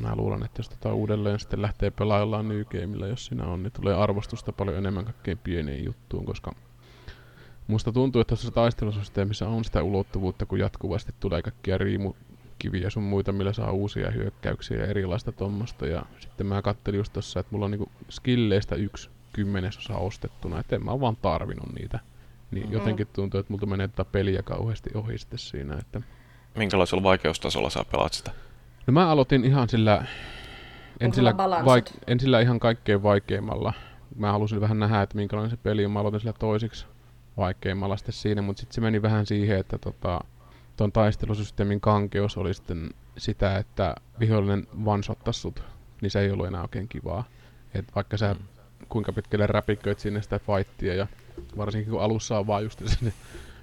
mä 0.00 0.16
luulen, 0.16 0.42
että 0.42 0.60
jos 0.60 0.68
tota 0.68 0.94
uudelleen 0.94 1.40
sitten 1.40 1.62
lähtee 1.62 1.90
pelaajallaan 1.90 2.48
New 2.48 2.64
Gameillä, 2.64 3.06
jos 3.06 3.26
siinä 3.26 3.44
on, 3.44 3.62
niin 3.62 3.72
tulee 3.72 3.94
arvostusta 3.94 4.52
paljon 4.52 4.76
enemmän 4.76 5.04
kaikkein 5.04 5.38
pieniin 5.38 5.84
juttuun, 5.84 6.24
koska 6.24 6.54
musta 7.66 7.92
tuntuu, 7.92 8.20
että 8.20 8.28
tuossa 8.36 8.50
taistelusysteemissä 8.50 9.48
on 9.48 9.64
sitä 9.64 9.82
ulottuvuutta, 9.82 10.46
kun 10.46 10.58
jatkuvasti 10.58 11.14
tulee 11.20 11.42
kaikkia 11.42 11.78
riimukiviä 11.78 12.90
sun 12.90 13.02
muita, 13.02 13.32
millä 13.32 13.52
saa 13.52 13.70
uusia 13.70 14.10
hyökkäyksiä 14.10 14.76
ja 14.78 14.86
erilaista 14.86 15.32
tuommoista. 15.32 15.86
Ja 15.86 16.02
sitten 16.18 16.46
mä 16.46 16.62
kattelin 16.62 16.98
just 16.98 17.12
tossa, 17.12 17.40
että 17.40 17.52
mulla 17.52 17.64
on 17.64 17.70
niinku 17.70 17.90
skilleistä 18.10 18.74
yksi 18.74 19.10
kymmenesosa 19.32 19.96
ostettuna, 19.96 20.60
että 20.60 20.76
en 20.76 20.84
mä 20.84 21.00
vaan 21.00 21.16
tarvinnut 21.16 21.74
niitä. 21.74 22.00
Niin 22.50 22.62
mm-hmm. 22.62 22.74
jotenkin 22.74 23.06
tuntuu, 23.12 23.40
että 23.40 23.52
multa 23.52 23.66
menee 23.66 23.88
tätä 23.88 24.04
peliä 24.04 24.42
kauheasti 24.42 24.90
ohi 24.94 25.18
sitten 25.18 25.38
siinä. 25.38 25.78
Että... 25.78 26.02
Minkälaisella 26.54 27.02
vaikeustasolla 27.02 27.70
sä 27.70 27.84
pelaat 27.92 28.12
sitä? 28.12 28.30
No 28.86 28.92
mä 28.92 29.08
aloitin 29.08 29.44
ihan 29.44 29.68
sillä, 29.68 30.06
en 31.00 31.14
sillä, 31.14 31.34
vaik- 31.64 31.98
en 32.06 32.20
sillä 32.20 32.40
ihan 32.40 32.60
kaikkein 32.60 33.02
vaikeimmalla. 33.02 33.72
Mä 34.16 34.32
halusin 34.32 34.60
vähän 34.60 34.78
nähdä, 34.78 35.02
että 35.02 35.16
minkälainen 35.16 35.50
se 35.50 35.56
peli 35.56 35.84
on. 35.84 35.90
Mä 35.90 36.00
aloitin 36.00 36.20
sillä 36.20 36.32
toisiksi 36.32 36.86
vaikeimmalla 37.36 37.96
sitten 37.96 38.12
siinä, 38.12 38.42
mutta 38.42 38.60
sitten 38.60 38.74
se 38.74 38.80
meni 38.80 39.02
vähän 39.02 39.26
siihen, 39.26 39.58
että 39.58 39.78
tota, 39.78 40.20
tuon 40.76 40.92
taistelusysteemin 40.92 41.80
kankeus 41.80 42.36
oli 42.36 42.54
sitten 42.54 42.90
sitä, 43.18 43.56
että 43.56 43.94
vihollinen 44.20 44.66
one 44.86 45.02
sut, 45.30 45.62
niin 46.00 46.10
se 46.10 46.20
ei 46.20 46.30
ollut 46.30 46.46
enää 46.46 46.62
oikein 46.62 46.88
kivaa. 46.88 47.24
Et 47.74 47.84
vaikka 47.94 48.16
sä 48.16 48.36
kuinka 48.88 49.12
pitkälle 49.12 49.46
räpiköit 49.46 49.98
sinne 49.98 50.22
sitä 50.22 50.38
fightia 50.38 50.94
ja 50.94 51.06
varsinkin 51.56 51.90
kun 51.90 52.02
alussa 52.02 52.38
on 52.38 52.46
vaan 52.46 52.62
just 52.62 52.82
se 52.86 53.12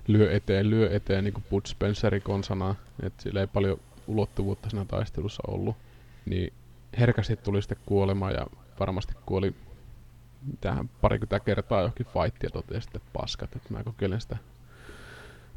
lyö 0.08 0.32
eteen, 0.32 0.70
lyö 0.70 0.96
eteen 0.96 1.24
niin 1.24 1.34
kuin 1.34 1.46
Bud 1.50 1.62
Spenceri 1.66 2.22
konsana, 2.22 2.76
että 3.04 3.24
sillä 3.24 3.42
ei 3.42 3.48
paljon 3.48 3.80
ulottuvuutta 4.08 4.70
siinä 4.70 4.86
taistelussa 4.86 5.44
ollut, 5.48 5.76
niin 6.26 6.54
herkästi 7.00 7.36
tuli 7.36 7.62
sitten 7.62 7.78
kuolema 7.86 8.32
ja 8.32 8.48
varmasti 8.80 9.14
kuoli 9.26 9.56
tähän 10.62 10.90
parikymmentä 11.02 11.40
kertaa 11.40 11.82
johonkin 11.82 12.06
fightia 12.06 12.50
totesi 12.50 12.82
sitten 12.82 13.02
paskat, 13.14 13.56
että 13.56 13.74
mä 13.74 13.84
kokeilen 13.84 14.22
sitä 14.22 14.38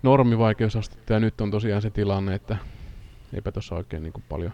normivaikeusastetta. 0.03 1.13
Ja 1.13 1.21
nyt 1.21 1.41
on 1.41 1.51
tosiaan 1.51 1.83
se 1.83 1.91
tilanne, 1.91 2.35
että 2.35 2.57
eipä 3.33 3.53
tuossa 3.53 3.75
oikein 3.75 4.03
niin 4.03 4.25
paljon 4.29 4.53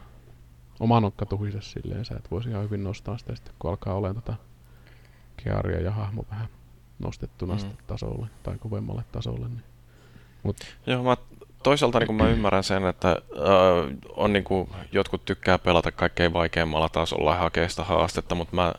oma 0.81 1.01
nokka 1.01 1.27
tuhise 1.27 1.61
silleen, 1.61 2.01
että 2.01 2.31
voisi 2.31 2.49
ihan 2.51 2.65
hyvin 2.65 2.85
nostaa 2.85 3.19
sitä 3.19 3.35
sitten, 3.35 3.55
kun 3.59 3.71
alkaa 3.71 3.95
olemaan 3.95 4.23
tota 4.23 4.35
kearia 5.37 5.81
ja 5.81 5.91
hahmo 5.91 6.25
vähän 6.31 6.49
nostettuna 6.99 7.55
mm. 7.55 7.71
tasolle 7.87 8.27
tai 8.43 8.59
kovemmalle 8.59 9.03
tasolle. 9.13 9.49
Niin. 9.49 9.63
Mut. 10.43 10.57
Joo, 10.87 11.03
mä 11.03 11.17
toisaalta 11.63 11.99
niin 11.99 12.15
mä 12.15 12.29
ymmärrän 12.29 12.65
sen, 12.65 12.87
että 12.87 13.11
äh, 13.11 13.17
on 14.17 14.33
niin 14.33 14.45
kuin, 14.45 14.69
jotkut 14.93 15.25
tykkää 15.25 15.59
pelata 15.59 15.93
kaikkein 15.93 16.33
vaikeimmalla 16.33 16.89
tasolla 16.89 17.31
ja 17.31 17.39
hakea 17.41 17.69
sitä 17.69 17.85
haastetta, 17.85 18.35
mutta 18.35 18.57
mä 18.57 18.73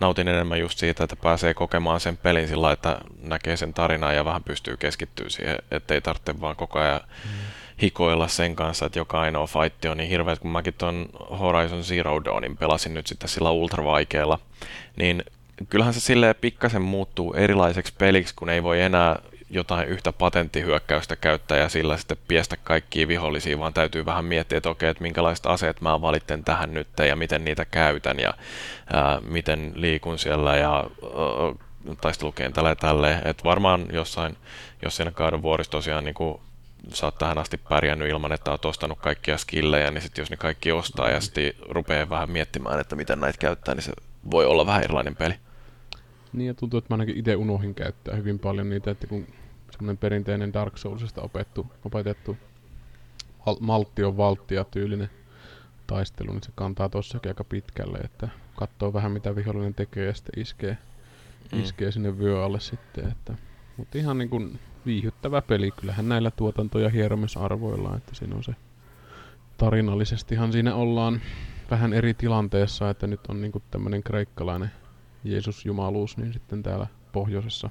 nautin 0.00 0.28
enemmän 0.28 0.60
just 0.60 0.78
siitä, 0.78 1.04
että 1.04 1.16
pääsee 1.16 1.54
kokemaan 1.54 2.00
sen 2.00 2.16
pelin 2.16 2.48
sillä 2.48 2.72
että 2.72 2.98
näkee 3.22 3.56
sen 3.56 3.74
tarinan 3.74 4.14
ja 4.14 4.24
vähän 4.24 4.44
pystyy 4.44 4.76
keskittyä 4.76 5.28
siihen, 5.28 5.58
ettei 5.70 6.00
tarvitse 6.00 6.40
vaan 6.40 6.56
koko 6.56 6.78
ajan 6.78 7.00
mm. 7.24 7.30
hikoilla 7.82 8.28
sen 8.28 8.56
kanssa, 8.56 8.86
että 8.86 8.98
joka 8.98 9.20
ainoa 9.20 9.46
fight 9.46 9.84
on 9.84 9.96
niin 9.96 10.10
hirveä, 10.10 10.36
kun 10.36 10.50
mäkin 10.50 10.74
tuon 10.74 11.08
Horizon 11.40 11.84
Zero 11.84 12.24
Dawnin 12.24 12.56
pelasin 12.56 12.94
nyt 12.94 13.06
sitten 13.06 13.28
sillä 13.28 13.50
ultravaikealla, 13.50 14.38
niin 14.96 15.24
kyllähän 15.70 15.94
se 15.94 16.00
silleen 16.00 16.34
pikkasen 16.40 16.82
muuttuu 16.82 17.32
erilaiseksi 17.32 17.94
peliksi, 17.98 18.34
kun 18.34 18.50
ei 18.50 18.62
voi 18.62 18.80
enää 18.80 19.18
jotain 19.50 19.88
yhtä 19.88 20.12
patenttihyökkäystä 20.12 21.16
käyttää 21.16 21.58
ja 21.58 21.68
sillä 21.68 21.96
sitten 21.96 22.16
piestä 22.28 22.56
kaikkia 22.56 23.08
vihollisia, 23.08 23.58
vaan 23.58 23.74
täytyy 23.74 24.04
vähän 24.04 24.24
miettiä, 24.24 24.58
että 24.58 24.70
okei, 24.70 24.88
että 24.88 25.02
minkälaiset 25.02 25.46
aseet 25.46 25.80
mä 25.80 26.00
valitten 26.00 26.44
tähän 26.44 26.74
nyt 26.74 26.88
ja 27.08 27.16
miten 27.16 27.44
niitä 27.44 27.64
käytän 27.64 28.18
ja 28.18 28.34
ää, 28.92 29.20
miten 29.20 29.72
liikun 29.74 30.18
siellä 30.18 30.56
ja 30.56 30.74
ää, 30.74 30.86
taistelukentällä 32.00 32.68
ja 32.68 32.76
tälleen. 32.76 33.26
Että 33.26 33.44
varmaan 33.44 33.86
jossain, 33.92 34.36
jos 34.82 34.96
siinä 34.96 35.10
kaadon 35.10 35.42
vuorissa 35.42 35.70
tosiaan 35.70 36.04
niin 36.04 36.14
kuin 36.14 36.40
sä 36.92 37.06
oot 37.06 37.18
tähän 37.18 37.38
asti 37.38 37.60
pärjännyt 37.68 38.08
ilman, 38.08 38.32
että 38.32 38.50
oot 38.50 38.64
ostanut 38.64 38.98
kaikkia 38.98 39.38
skillejä, 39.38 39.90
niin 39.90 40.02
sitten 40.02 40.22
jos 40.22 40.30
ne 40.30 40.36
kaikki 40.36 40.72
ostaa 40.72 41.10
ja 41.10 41.20
sitten 41.20 41.52
rupeaa 41.68 42.10
vähän 42.10 42.30
miettimään, 42.30 42.80
että 42.80 42.96
miten 42.96 43.20
näitä 43.20 43.38
käyttää, 43.38 43.74
niin 43.74 43.82
se 43.82 43.92
voi 44.30 44.46
olla 44.46 44.66
vähän 44.66 44.82
erilainen 44.82 45.16
peli. 45.16 45.34
Niin 46.34 46.46
ja 46.46 46.54
tuntuu, 46.54 46.78
että 46.78 46.88
mä 46.90 46.94
ainakin 46.94 47.16
itse 47.16 47.36
unohin 47.36 47.74
käyttää 47.74 48.16
hyvin 48.16 48.38
paljon 48.38 48.70
niitä, 48.70 48.90
että 48.90 49.06
kun 49.06 49.26
semmoinen 49.70 49.98
perinteinen 49.98 50.52
Dark 50.52 50.78
Soulsista 50.78 51.22
opettu, 51.22 51.66
opetettu 51.84 52.36
maltti 53.60 54.04
on 54.04 54.16
valttia 54.16 54.64
tyylinen 54.64 55.10
taistelu, 55.86 56.32
niin 56.32 56.42
se 56.42 56.50
kantaa 56.54 56.88
tossakin 56.88 57.30
aika 57.30 57.44
pitkälle, 57.44 57.98
että 57.98 58.28
katsoo 58.56 58.92
vähän 58.92 59.12
mitä 59.12 59.36
vihollinen 59.36 59.74
tekee 59.74 60.06
ja 60.06 60.14
sitten 60.14 60.40
iskee, 60.42 60.78
mm. 61.52 61.60
iskee 61.60 61.92
sinne 61.92 62.18
vyö 62.18 62.44
alle 62.44 62.60
sitten, 62.60 63.08
että 63.08 63.34
mutta 63.76 63.98
ihan 63.98 64.18
niin 64.18 64.30
kuin 64.30 64.58
viihyttävä 64.86 65.42
peli, 65.42 65.70
kyllähän 65.70 66.08
näillä 66.08 66.30
tuotanto- 66.30 66.78
ja 66.78 66.88
hieromisarvoilla, 66.88 67.96
että 67.96 68.14
siinä 68.14 68.36
on 68.36 68.44
se 68.44 68.54
tarinallisestihan 69.58 70.52
siinä 70.52 70.74
ollaan 70.74 71.20
vähän 71.70 71.92
eri 71.92 72.14
tilanteessa, 72.14 72.90
että 72.90 73.06
nyt 73.06 73.20
on 73.28 73.40
niinku 73.40 73.62
tämmöinen 73.70 74.02
kreikkalainen 74.02 74.70
Jeesus 75.24 75.66
Jumaluus, 75.66 76.16
niin 76.16 76.32
sitten 76.32 76.62
täällä 76.62 76.86
pohjoisessa, 77.12 77.70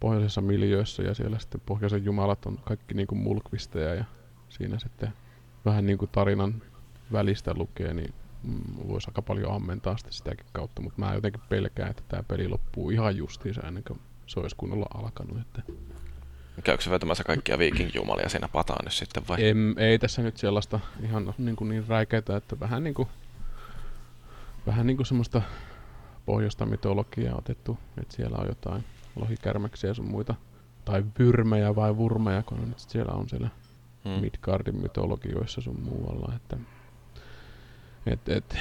pohjoisessa 0.00 0.40
miljöissä 0.40 1.02
ja 1.02 1.14
siellä 1.14 1.38
sitten 1.38 1.60
pohjoisen 1.66 2.04
jumalat 2.04 2.46
on 2.46 2.58
kaikki 2.64 2.94
niin 2.94 3.06
kuin 3.06 3.18
mulkvisteja 3.18 3.94
ja 3.94 4.04
siinä 4.48 4.78
sitten 4.78 5.12
vähän 5.64 5.86
niin 5.86 5.98
kuin 5.98 6.10
tarinan 6.12 6.62
välistä 7.12 7.54
lukee, 7.54 7.94
niin 7.94 8.14
mm, 8.42 8.88
voisi 8.88 9.10
aika 9.10 9.22
paljon 9.22 9.54
ammentaa 9.54 9.96
sitä 9.96 10.10
sitäkin 10.10 10.46
kautta, 10.52 10.82
mutta 10.82 11.00
mä 11.00 11.14
jotenkin 11.14 11.42
pelkään, 11.48 11.90
että 11.90 12.02
tämä 12.08 12.22
peli 12.22 12.48
loppuu 12.48 12.90
ihan 12.90 13.16
justiinsa 13.16 13.60
ennen 13.60 13.84
kuin 13.84 14.00
se 14.26 14.40
olisi 14.40 14.56
kunnolla 14.56 14.86
alkanut. 14.94 15.40
Että... 15.40 15.62
Käykö 16.64 16.82
se 16.82 16.90
vetämässä 16.90 17.24
kaikkia 17.24 17.58
viikingjumalia 17.58 18.28
siinä 18.28 18.48
pataan 18.48 18.84
nyt 18.84 18.94
sitten 18.94 19.28
vai? 19.28 19.42
Ei, 19.42 19.54
ei 19.76 19.98
tässä 19.98 20.22
nyt 20.22 20.36
sellaista 20.36 20.80
ihan 21.02 21.34
niin, 21.38 21.56
kuin 21.56 21.68
niin 21.68 21.88
räikeitä, 21.88 22.36
että 22.36 22.60
vähän 22.60 22.84
niin 22.84 22.94
kuin, 22.94 23.08
vähän 24.66 24.86
niin 24.86 24.96
kuin 24.96 25.06
semmoista 25.06 25.42
pohjoista 26.26 26.66
mytologiaa 26.66 27.38
otettu, 27.38 27.78
että 28.00 28.16
siellä 28.16 28.38
on 28.38 28.46
jotain 28.46 28.84
lohikärmeksiä 29.16 29.90
ja 29.90 29.94
sun 29.94 30.10
muita, 30.10 30.34
tai 30.84 31.04
vyrmejä 31.18 31.76
vai 31.76 31.96
vurmeja, 31.96 32.42
kun 32.42 32.68
nyt 32.68 32.78
siellä 32.78 33.12
on 33.12 33.28
siellä 33.28 33.48
hmm. 34.04 34.20
Midgardin 34.20 34.76
mytologioissa 34.76 35.60
sun 35.60 35.80
muualla, 35.80 36.32
että 36.36 36.56
et, 38.06 38.28
et, 38.28 38.56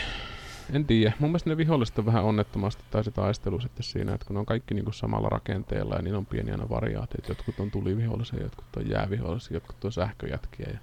en 0.74 0.86
tiedä. 0.86 1.14
Mun 1.20 1.30
mielestä 1.30 1.50
ne 1.50 1.58
viholliset 1.58 2.00
on 2.00 2.06
vähän 2.06 2.24
onnettomasti 2.24 2.84
tai 2.92 3.04
se 3.04 3.12
taistelu 3.12 3.62
sitten 3.62 3.84
siinä, 3.84 4.14
että 4.14 4.28
kun 4.28 4.34
ne 4.34 4.40
on 4.40 4.46
kaikki 4.46 4.74
niinku 4.74 4.92
samalla 4.92 5.30
rakenteella 5.30 5.96
ja 5.96 6.02
niin 6.02 6.16
on 6.16 6.26
pieniä 6.26 6.54
aina 6.54 6.70
variaatteet. 6.70 7.30
Jotkut 7.30 7.60
on 7.60 7.72
tulivihollisia, 7.72 8.44
jotkut 8.44 8.76
on 8.78 8.90
jäävihollisia, 8.90 9.56
jotkut 9.56 9.86
on 9.86 9.92
sähköjätkiä. 9.92 10.68
Ja 10.70 10.80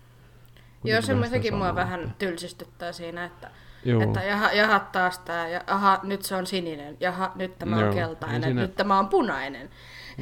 Joo, 0.84 1.02
semmoisenkin 1.02 1.54
mua 1.54 1.74
vähän 1.74 2.14
tylsistyttää 2.18 2.92
siinä, 2.92 3.24
että, 3.24 3.50
Joo. 3.84 4.02
että 4.02 4.22
jaha, 4.22 4.52
jaha 4.52 4.80
taas 4.80 5.18
tää, 5.18 5.48
ja 5.48 5.60
aha, 5.66 6.00
nyt 6.02 6.22
se 6.22 6.36
on 6.36 6.46
sininen, 6.46 6.96
jaha, 7.00 7.32
nyt 7.34 7.58
tämä 7.58 7.80
Joo. 7.80 7.88
on 7.88 7.94
keltainen, 7.94 8.42
siinä... 8.42 8.60
nyt 8.62 8.74
tämä 8.74 8.98
on 8.98 9.08
punainen. 9.08 9.70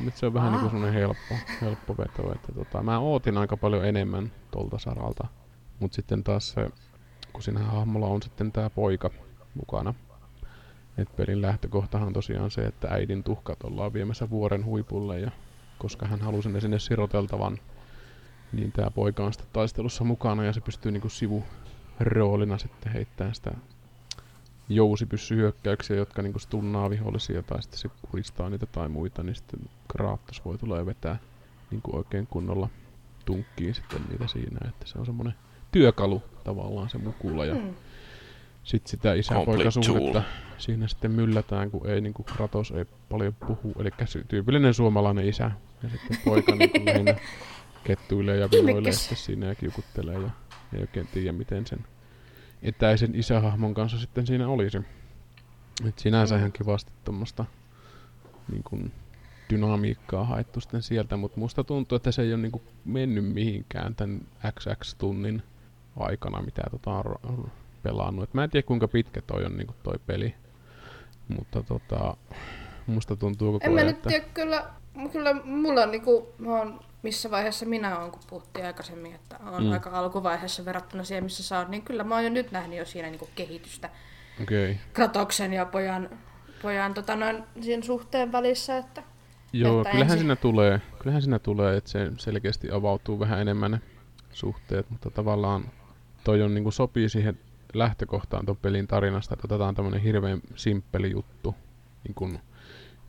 Nyt 0.05 0.17
se 0.17 0.27
on 0.27 0.35
vähän 0.35 0.53
niin 0.53 0.71
kuin 0.71 0.93
helppo, 0.93 1.35
helppo 1.61 1.97
veto, 1.99 2.33
että 2.35 2.53
tota, 2.53 2.83
mä 2.83 2.99
ootin 2.99 3.39
aika 3.39 3.57
paljon 3.57 3.85
enemmän 3.85 4.33
tolta 4.51 4.79
saralta, 4.79 5.27
mutta 5.81 5.95
sitten 5.95 6.25
taas 6.25 6.51
se, 6.51 6.71
kun 7.33 7.43
siinä 7.43 7.61
hahmolla 7.61 8.07
on 8.07 8.23
sitten 8.23 8.53
tämä 8.53 8.71
poika, 8.71 9.11
mukana. 9.55 9.95
Et 10.99 11.17
pelin 11.17 11.43
lähtökohtahan 11.43 12.07
on 12.07 12.13
tosiaan 12.13 12.51
se, 12.51 12.61
että 12.63 12.89
äidin 12.89 13.25
tuhkat 13.25 13.65
ollaan 13.65 13.93
viemässä 13.93 14.31
vuoren 14.31 14.65
huipulle 14.65 15.21
ja 15.21 15.31
koska 15.79 16.07
hän 16.07 16.21
halusi 16.21 16.43
sinne, 16.43 16.61
sinne 16.61 16.79
siroteltavan, 16.79 17.59
niin 18.53 18.73
tämä 18.73 18.91
poika 18.91 19.25
on 19.25 19.33
sitten 19.33 19.51
taistelussa 19.53 20.05
mukana 20.05 20.45
ja 20.45 20.53
se 20.53 20.61
pystyy 20.61 20.93
niinku 20.93 21.09
sivuroolina 22.05 22.59
sitten 22.59 22.93
heittämään 22.93 23.35
sitä 23.35 23.51
jousipyssyhyökkäyksiä, 24.69 25.97
jotka 25.97 26.23
niinku 26.23 26.39
stunnaa 26.39 26.91
vihollisia 26.91 27.43
tai 27.43 27.63
sitten 27.63 27.79
se 27.79 27.89
kuristaa 28.11 28.51
niitä 28.51 28.67
tai 28.67 28.89
muita, 28.89 29.23
niin 29.23 29.35
sitten 29.35 29.61
Kratos 29.89 30.45
voi 30.45 30.59
tulla 30.59 30.77
ja 30.77 30.87
vetää 30.87 31.19
niinku 31.71 31.97
oikein 31.97 32.27
kunnolla 32.27 32.69
tunkkiin 33.25 33.75
sitten 33.75 34.03
niitä 34.09 34.27
siinä, 34.27 34.69
että 34.69 34.87
se 34.87 34.99
on 34.99 35.07
semmoinen 35.07 35.35
työkalu 35.73 36.23
tavallaan 36.45 36.91
se 36.91 36.99
mukula 36.99 37.45
ja 37.45 37.55
mm 37.55 37.75
sitten 38.65 38.91
sitä 38.91 39.15
isä-poikasuhdetta 39.15 40.23
siinä 40.59 40.89
sitten 40.89 41.11
myllätään, 41.11 41.71
kun 41.71 41.91
ei 41.91 42.01
niin 42.01 42.15
kuin 42.15 42.27
Kratos 42.27 42.71
ei 42.71 42.85
paljon 43.09 43.35
puhu. 43.47 43.75
Eli 43.81 43.91
tyypillinen 44.29 44.75
suomalainen 44.75 45.29
isä 45.29 45.51
ja 45.83 45.89
sitten 45.89 46.19
poika 46.25 46.55
niin 46.55 46.71
kuin 46.71 46.85
lähinnä 46.87 47.15
kettuilee 47.85 48.37
ja 48.37 48.49
viloilee 48.51 48.93
sitten 48.93 49.19
siinä 49.19 49.47
ja 49.47 49.55
kiukuttelee 49.55 50.15
ja 50.15 50.31
ei 50.75 50.81
oikein 50.81 51.07
tiedä, 51.07 51.33
miten 51.33 51.67
sen 51.67 51.87
etäisen 52.63 53.15
isähahmon 53.15 53.75
kanssa 53.75 53.99
sitten 53.99 54.27
siinä 54.27 54.49
olisi. 54.49 54.79
Et 55.89 55.99
sinänsä 55.99 56.37
ihan 56.37 56.53
kivasti 56.53 56.93
tuommoista 57.05 57.45
niin 58.53 58.63
kuin 58.63 58.93
dynamiikkaa 59.51 60.25
haettu 60.25 60.61
sitten 60.61 60.83
sieltä, 60.83 61.17
mutta 61.17 61.41
musta 61.41 61.65
tuntuu, 61.65 61.97
että 61.97 62.13
se 62.13 62.23
ei 62.23 62.33
ole 62.33 62.43
niin 62.43 62.53
kuin 62.53 62.63
mennyt 62.85 63.25
mihinkään 63.25 63.95
tämän 63.95 64.21
XX 64.59 64.95
tunnin 64.95 65.43
aikana, 65.97 66.43
mitä 66.43 66.63
tota 66.71 66.91
on 67.23 67.51
pelannut. 67.83 68.25
Et 68.25 68.35
mä 68.35 68.45
en 68.45 68.51
tiedä 68.51 68.67
kuinka 68.67 68.89
pitkä 68.89 69.23
toi 69.23 69.45
on 69.45 69.57
niinku 69.57 69.75
toi 69.83 69.99
peli. 70.07 70.35
Mutta 71.29 71.63
tota, 71.63 72.17
musta 72.87 73.17
tuntuu 73.17 73.53
koko 73.53 73.65
ajan, 73.65 73.79
En 73.79 73.85
mä 73.85 73.93
nyt 73.93 74.03
tiedä, 74.03 74.25
kyllä, 74.35 74.71
kyllä 75.13 75.35
mulla 75.45 75.83
on 75.83 75.91
niinku, 75.91 76.29
mä 76.39 76.59
oon, 76.59 76.81
missä 77.03 77.31
vaiheessa 77.31 77.67
minä 77.67 77.99
oon, 77.99 78.11
kun 78.11 78.21
puhuttiin 78.31 78.67
aikaisemmin, 78.67 79.15
että 79.15 79.39
on 79.47 79.65
mm. 79.65 79.73
aika 79.73 79.91
alkuvaiheessa 79.91 80.65
verrattuna 80.65 81.05
siihen, 81.05 81.25
missä 81.25 81.43
sä 81.43 81.59
oot, 81.59 81.69
niin 81.69 81.83
kyllä 81.83 82.05
mä 82.05 82.15
oon 82.15 82.25
jo 82.25 82.31
nyt 82.31 82.53
nähnyt 82.53 82.79
jo 82.79 82.85
siinä 82.85 83.11
niinku 83.11 83.29
kehitystä. 83.35 83.91
Okay. 84.43 84.77
Kratoksen 84.93 85.53
ja 85.53 85.67
pojan, 85.67 86.11
pojan 86.63 86.95
tota 86.95 87.17
noin, 87.17 87.45
siinä 87.61 87.83
suhteen 87.83 88.33
välissä, 88.33 88.77
että 88.77 89.03
Joo, 89.53 89.81
että 89.81 89.91
kyllähän 89.91 90.13
ensin... 90.13 90.19
siinä 90.19 90.37
tulee, 90.37 90.81
kyllähän 90.99 91.23
siinä 91.23 91.39
tulee, 91.39 91.77
että 91.77 91.91
se 91.91 92.13
selkeästi 92.19 92.71
avautuu 92.71 93.21
vähän 93.21 93.41
enemmän 93.41 93.71
ne 93.71 93.81
suhteet, 94.33 94.91
mutta 94.91 95.11
tavallaan 95.11 95.65
toi 96.25 96.43
on, 96.43 96.55
niin 96.55 96.63
kuin 96.63 96.73
sopii 96.73 97.09
siihen 97.09 97.39
lähtökohtaan 97.75 98.47
tuon 98.47 98.57
pelin 98.57 98.87
tarinasta, 98.87 99.35
että 99.35 99.47
otetaan 99.47 99.75
tämmöinen 99.75 100.01
hirveän 100.01 100.41
simppeli 100.55 101.11
juttu, 101.11 101.55
niin 102.05 102.15
kuin 102.15 102.41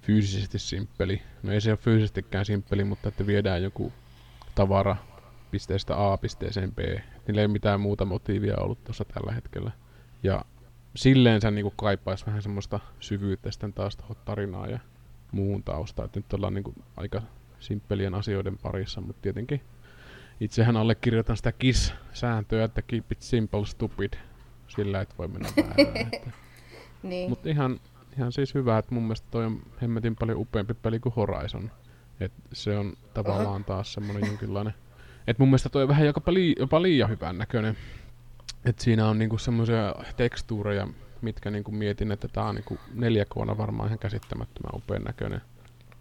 fyysisesti 0.02 0.60
simppeli. 0.60 1.22
No 1.44 1.52
ei 1.52 1.62
se 1.62 1.72
ole 1.72 1.78
fyysisestikään 1.78 2.46
simppeli, 2.46 2.84
mutta 2.84 3.10
että 3.10 3.28
viedään 3.28 3.64
joku 3.64 3.94
tavara 4.56 4.96
pisteestä 5.52 6.12
A 6.12 6.18
pisteeseen 6.18 6.72
B. 6.72 6.80
Niillä 7.28 7.42
ei 7.42 7.48
mitään 7.48 7.82
muuta 7.82 8.06
motiivia 8.06 8.58
ollut 8.58 8.84
tuossa 8.84 9.06
tällä 9.06 9.32
hetkellä. 9.32 9.72
Ja 10.24 10.46
silleen 10.96 11.42
se 11.42 11.52
niin 11.52 11.74
kaipaisi 11.76 12.26
vähän 12.26 12.42
semmoista 12.42 12.80
syvyyttä 13.00 13.52
sitten 13.52 13.74
taas 13.74 13.96
tuohon 13.96 14.16
tarinaan 14.26 14.70
ja 14.70 14.80
muun 15.32 15.64
taustaan. 15.64 16.06
Että 16.06 16.20
nyt 16.20 16.34
ollaan 16.34 16.54
niin 16.54 16.64
kuin 16.64 16.76
aika 16.98 17.22
simppelien 17.60 18.14
asioiden 18.14 18.58
parissa, 18.58 19.02
mutta 19.02 19.22
tietenkin 19.22 19.62
itsehän 20.40 20.78
allekirjoitan 20.78 21.38
sitä 21.38 21.52
KISS-sääntöä, 21.52 22.64
että 22.64 22.82
keep 22.82 23.12
it 23.12 23.22
simple, 23.22 23.66
stupid 23.66 24.14
sillä 24.68 25.02
et 25.02 25.18
voi 25.18 25.28
mennä 25.28 25.50
väärään. 25.58 26.12
niin. 27.04 27.30
Mutta 27.30 27.50
ihan, 27.50 27.80
ihan 28.18 28.32
siis 28.32 28.54
hyvä, 28.54 28.78
että 28.78 28.94
mun 28.94 29.04
mielestä 29.04 29.28
toi 29.32 29.46
on 29.46 29.62
hemmetin 29.82 30.16
paljon 30.16 30.38
upeampi 30.38 30.74
peli 30.74 31.00
kuin 31.00 31.16
Horizon. 31.16 31.72
Et 32.20 32.32
se 32.54 32.78
on 32.78 32.94
tavallaan 33.14 33.64
taas 33.64 33.94
semmoinen 33.94 34.28
jonkinlainen... 34.28 34.74
Et 35.28 35.40
mun 35.40 35.48
mielestä 35.48 35.70
toi 35.70 35.84
on 35.84 35.90
vähän 35.90 36.06
jopa, 36.06 36.34
lii, 36.34 36.56
jopa 36.60 36.82
liian 36.82 37.10
hyvän 37.10 37.38
näköinen. 37.38 37.78
Et 38.66 38.80
siinä 38.80 39.08
on 39.08 39.20
niinku 39.20 39.38
semmoisia 39.38 39.96
tekstuureja, 40.18 40.88
mitkä 41.22 41.52
niinku 41.52 41.72
mietin, 41.72 42.12
että 42.12 42.28
tää 42.28 42.44
on 42.44 42.56
niinku 42.56 42.78
4K 42.96 43.58
varmaan 43.58 43.88
ihan 43.88 44.00
käsittämättömän 44.00 44.76
upean 44.76 45.04
näköinen. 45.04 45.42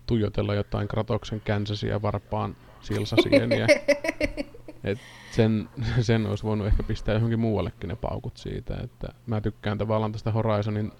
Tuijotella 0.06 0.54
jotain 0.54 0.88
Kratoksen 0.88 1.40
känsäsiä 1.40 2.02
varpaan 2.02 2.56
silsasieniä. 2.80 3.66
Et 4.84 4.98
sen, 5.30 5.68
sen 6.00 6.26
olisi 6.26 6.44
voinut 6.44 6.66
ehkä 6.66 6.82
pistää 6.82 7.14
johonkin 7.14 7.40
muuallekin 7.40 7.88
ne 7.88 7.96
paukut 7.96 8.36
siitä. 8.36 8.76
Että 8.84 9.08
mä 9.26 9.40
tykkään 9.40 9.78
tavallaan 9.78 10.12
tästä 10.12 10.32
Horizonin 10.32 10.92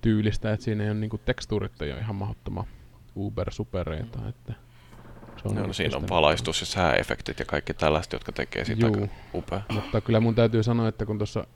tyylistä, 0.00 0.52
että 0.52 0.64
siinä 0.64 0.84
ei 0.84 0.90
ole 0.90 0.98
niinku 0.98 1.18
tekstuurit 1.18 1.82
ei 1.82 1.92
ole 1.92 2.00
ihan 2.00 2.16
mahdottoman 2.16 2.64
uber-supereita. 3.16 4.28
Että 4.28 4.52
se 5.42 5.48
on 5.48 5.54
no, 5.54 5.66
no 5.66 5.72
siinä 5.72 5.96
on 5.96 6.08
valaistus 6.08 6.60
ja 6.60 6.66
sääefektit 6.66 7.38
ja 7.38 7.44
kaikki 7.44 7.74
tällaiset, 7.74 8.12
jotka 8.12 8.32
tekee 8.32 8.64
siitä 8.64 8.86
Juu, 8.86 8.94
aika 8.94 9.14
upea. 9.34 9.60
Mutta 9.72 10.00
kyllä 10.00 10.20
mun 10.20 10.34
täytyy 10.34 10.62
sanoa, 10.62 10.88
että 10.88 11.06
kun 11.06 11.18
tuossa 11.18 11.46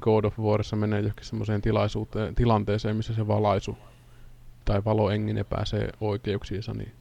God 0.00 0.24
of 0.24 0.38
Warissa 0.38 0.76
menee 0.76 1.00
johonkin 1.00 1.24
semmoiseen 1.24 1.62
tilaisuuteen, 1.62 2.34
tilanteeseen, 2.34 2.96
missä 2.96 3.14
se 3.14 3.26
valaisu 3.26 3.78
tai 4.64 4.84
valoengine 4.84 5.44
pääsee 5.44 5.88
oikeuksiinsa, 6.00 6.74
niin 6.74 6.92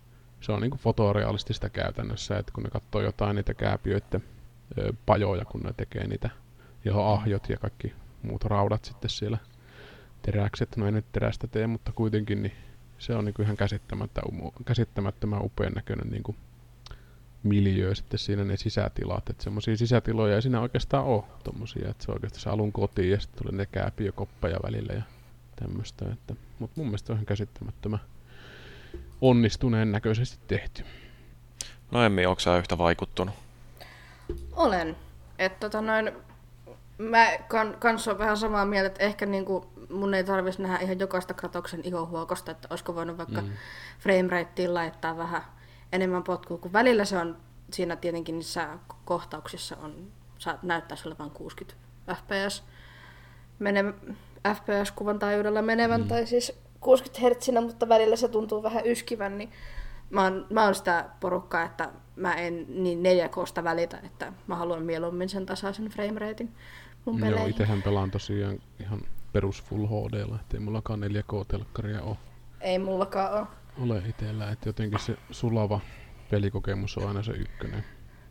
se 0.42 0.52
on 0.52 0.62
niin 0.62 0.72
fotorealistista 0.72 1.70
käytännössä, 1.70 2.38
että 2.38 2.52
kun 2.52 2.64
ne 2.64 2.70
katsoo 2.70 3.02
jotain 3.02 3.36
niitä 3.36 3.54
kääpiöiden 3.54 4.24
pajoja, 5.06 5.46
kun 5.46 5.62
ne 5.62 5.74
tekee 5.78 6.08
niitä, 6.08 6.30
johon 6.86 7.14
ahjot 7.14 7.50
ja 7.50 7.58
kaikki 7.58 7.94
muut 8.22 8.44
raudat 8.44 8.86
sitten 8.86 9.10
siellä 9.10 9.38
teräkset, 10.26 10.78
no 10.78 10.86
ei 10.86 10.92
nyt 10.92 11.06
terästä 11.12 11.48
tee, 11.48 11.68
mutta 11.68 11.92
kuitenkin 11.92 12.44
niin 12.44 12.54
se 12.98 13.16
on 13.16 13.26
niin 13.26 13.42
ihan 13.42 13.58
käsittämättömän, 13.58 14.52
käsittämättömän 14.66 15.46
upean 15.46 15.74
näköinen 15.74 16.10
niin 16.10 16.24
kuin 16.24 16.38
miljöö 17.44 17.96
sitten 17.96 18.20
siinä 18.20 18.44
ne 18.44 18.58
sisätilat, 18.58 19.30
että 19.30 19.44
semmoisia 19.44 19.78
sisätiloja 19.78 20.36
ei 20.36 20.42
siinä 20.42 20.62
oikeastaan 20.62 21.06
ole 21.06 21.24
tommosia, 21.44 21.90
että 21.90 22.06
se 22.06 22.12
on 22.12 22.16
oikeastaan 22.16 22.42
se 22.42 22.50
alun 22.50 22.72
kotiin 22.72 23.12
ja 23.12 23.20
sitten 23.20 23.44
tulee 23.44 23.58
ne 23.58 23.66
kääpiökoppeja 23.66 24.60
välillä 24.64 24.94
ja 24.94 25.02
tämmöistä, 25.56 26.06
että, 26.14 26.36
mutta 26.60 26.74
mun 26.80 26.88
mielestä 26.88 27.14
on 27.14 27.18
ihan 27.18 27.26
käsittämättömän 27.26 28.00
onnistuneen 29.22 29.92
näköisesti 29.92 30.38
tehty. 30.48 30.84
No 31.92 32.04
Emmi, 32.04 32.26
onko 32.26 32.40
sä 32.40 32.58
yhtä 32.58 32.78
vaikuttunut? 32.78 33.36
Olen. 34.52 34.96
Että 35.40 35.60
tota 35.60 35.82
noin, 35.82 36.12
mä 36.98 37.38
kan, 37.48 37.76
kanssa 37.80 38.12
on 38.12 38.20
vähän 38.20 38.38
samaa 38.38 38.66
mieltä, 38.66 38.88
että 38.88 39.04
ehkä 39.04 39.26
niinku 39.26 39.66
mun 39.90 40.14
ei 40.14 40.24
tarvitsisi 40.24 40.62
nähdä 40.62 40.78
ihan 40.78 41.00
jokaista 41.00 41.34
Kratoksen 41.34 41.82
ihohuokosta, 41.84 42.52
että 42.52 42.68
olisiko 42.72 42.96
voinut 42.96 43.18
vaikka 43.18 43.42
mm. 43.42 43.50
framerateen 44.00 44.74
laittaa 44.74 45.18
vähän 45.18 45.42
enemmän 45.92 46.24
potkua, 46.24 46.58
kun 46.58 46.74
välillä 46.74 47.06
se 47.06 47.18
on 47.18 47.38
siinä 47.72 47.96
tietenkin 47.96 48.36
niissä 48.40 48.68
kohtauksissa 49.06 49.78
on, 49.78 50.12
saat 50.38 50.64
näyttää 50.64 50.98
sulle 50.98 51.16
vain 51.20 51.32
60 51.32 51.84
fps, 52.14 52.64
mene, 53.60 53.94
fps-kuvan 54.54 55.20
taajuudella 55.20 55.62
menevän, 55.62 56.02
mm. 56.02 56.08
tai 56.08 56.26
siis 56.26 56.60
60 56.80 57.22
hertsinä, 57.22 57.62
mutta 57.62 57.90
välillä 57.90 58.16
se 58.16 58.28
tuntuu 58.28 58.64
vähän 58.64 58.88
yskivän, 58.88 59.38
niin 59.38 59.52
mä 60.10 60.24
oon, 60.24 60.48
mä 60.50 60.64
oon 60.64 60.76
sitä 60.76 61.10
porukkaa, 61.20 61.64
että 61.64 61.90
mä 62.16 62.34
en 62.34 62.66
niin 62.84 63.04
4Ksta 63.04 63.64
välitä, 63.64 64.00
että 64.06 64.34
mä 64.48 64.56
haluan 64.56 64.84
mieluummin 64.84 65.30
sen 65.30 65.46
tasaisen 65.46 65.86
frameratein. 65.86 66.56
Mun 67.06 67.20
Joo, 67.20 67.30
peleihin. 67.30 67.50
itehän 67.50 67.82
pelaan 67.82 68.12
tosiaan 68.12 68.60
ihan 68.80 69.02
perus 69.34 69.64
Full 69.64 69.88
HD, 69.88 70.36
ettei 70.36 70.60
mullakaan 70.60 71.00
4K-telkkaria 71.04 72.02
ole, 72.02 72.18
Ei 72.62 72.80
mullakaan 72.80 73.34
ole. 73.34 73.48
ole 73.80 74.04
itellä, 74.10 74.52
että 74.52 74.70
jotenkin 74.70 75.00
se 75.00 75.18
sulava 75.32 75.80
pelikokemus 76.32 76.98
on 76.98 77.08
aina 77.08 77.24
se 77.24 77.32
ykkönen. 77.32 77.84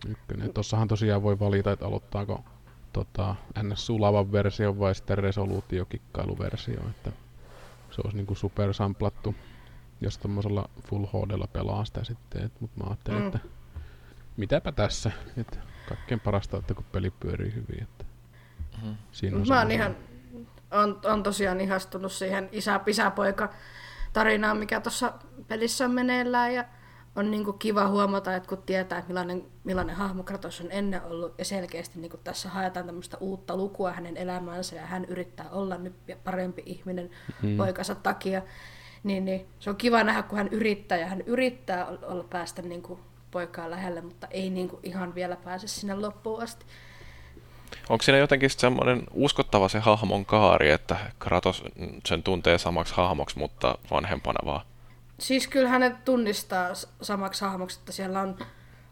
ykkönen. 0.09 0.53
Tossahan 0.53 0.89
tosiaan 0.89 1.23
voi 1.23 1.39
valita, 1.41 1.73
että 1.73 1.87
aloittaako 1.87 2.45
tota, 2.93 3.35
ns. 3.63 3.87
sulavan 3.87 4.33
version 4.33 4.79
vai 4.79 4.95
sitten 4.95 5.19
resoluutiokikkailuversio, 5.19 6.81
että 6.91 7.13
se 7.91 8.01
olisi 8.05 8.17
niinku 8.17 8.35
supersamplattu, 8.35 9.35
jos 10.01 10.19
tommosella 10.19 10.69
Full 10.89 11.07
HDlla 11.07 11.47
pelaa 11.47 11.85
sitä 11.85 12.05
sitten, 12.05 12.51
mutta 12.61 12.81
mä 12.81 12.87
ajattelin, 12.91 13.21
Mm. 13.21 13.27
että 13.27 13.39
mitäpä 14.37 14.73
tässä, 14.73 15.11
että 15.37 15.57
kaikkein 15.89 16.21
parasta, 16.21 16.57
että 16.57 16.75
kun 16.75 16.85
peli 16.93 17.11
pyörii 17.11 17.55
hyvin, 17.55 17.83
että 17.83 18.02
Mhm. 18.83 18.93
siinä 19.13 19.37
on 19.37 19.49
Mä 19.49 19.59
oon 19.59 19.71
ihan, 19.71 19.97
on, 20.71 21.01
on 21.05 21.23
tosiaan 21.23 21.61
ihastunut 21.61 22.13
siihen 22.13 22.49
isä-pisäpoika 22.53 23.51
tarinaan, 24.13 24.57
mikä 24.57 24.81
tuossa 24.81 25.13
pelissä 25.49 25.85
on 25.85 25.91
meneillään 25.91 26.55
ja 26.55 26.65
on 27.17 27.31
niinku 27.31 27.53
kiva 27.53 27.89
huomata, 27.89 28.37
että 28.37 28.49
kun 28.49 28.63
tietää, 28.63 28.99
että 28.99 29.09
millainen, 29.09 29.45
millainen 29.65 29.97
hahmo 29.97 30.23
Kratos 30.23 30.61
on 30.61 30.67
ennen 30.71 31.03
ollut 31.03 31.35
ja 31.39 31.45
selkeästi 31.45 32.01
niinku 32.01 32.17
tässä 32.17 32.49
haetaan 32.49 32.87
tämmöistä 32.87 33.17
uutta 33.21 33.57
lukua 33.57 33.93
hänen 33.93 34.17
elämäänsä 34.17 34.77
ja 34.77 34.87
hän 34.87 35.05
yrittää 35.05 35.51
olla 35.51 35.79
nyt 35.79 35.95
parempi 36.25 36.63
ihminen 36.67 37.11
mm. 37.43 37.57
poikansa 37.57 37.95
takia, 37.95 38.43
niin, 39.03 39.25
niin 39.25 39.47
se 39.59 39.71
on 39.71 39.77
kiva 39.77 40.05
nähdä, 40.05 40.23
kun 40.23 40.39
hän 40.39 40.49
yrittää 40.49 40.99
ja 40.99 41.07
hän 41.07 41.21
yrittää 41.21 41.87
olla 41.87 42.25
päästä 42.25 42.63
niinku 42.63 43.01
poikaa 43.31 43.71
lähelle, 43.71 44.01
mutta 44.01 44.27
ei 44.27 44.51
niinku 44.51 44.81
ihan 44.83 45.15
vielä 45.15 45.37
pääse 45.37 45.69
sinne 45.69 45.95
loppuun 45.95 46.43
asti. 46.43 46.67
Onko 47.89 48.03
siinä 48.03 48.19
jotenkin 48.19 48.51
semmoinen 48.51 49.03
uskottava 49.11 49.69
se 49.69 49.79
hahmon 49.79 50.25
kaari, 50.25 50.71
että 50.71 50.97
Kratos 51.19 51.63
sen 52.07 52.23
tuntee 52.23 52.59
samaksi 52.59 52.95
hahmoksi, 52.97 53.39
mutta 53.39 53.79
vanhempana 53.91 54.47
vaan? 54.47 54.67
Siis 55.19 55.47
kyllä 55.49 55.69
hänet 55.69 56.05
tunnistaa 56.05 56.69
samaksi 57.03 57.45
hahmoksi, 57.45 57.79
että 57.79 57.93
siellä 57.93 58.21
on 58.21 58.39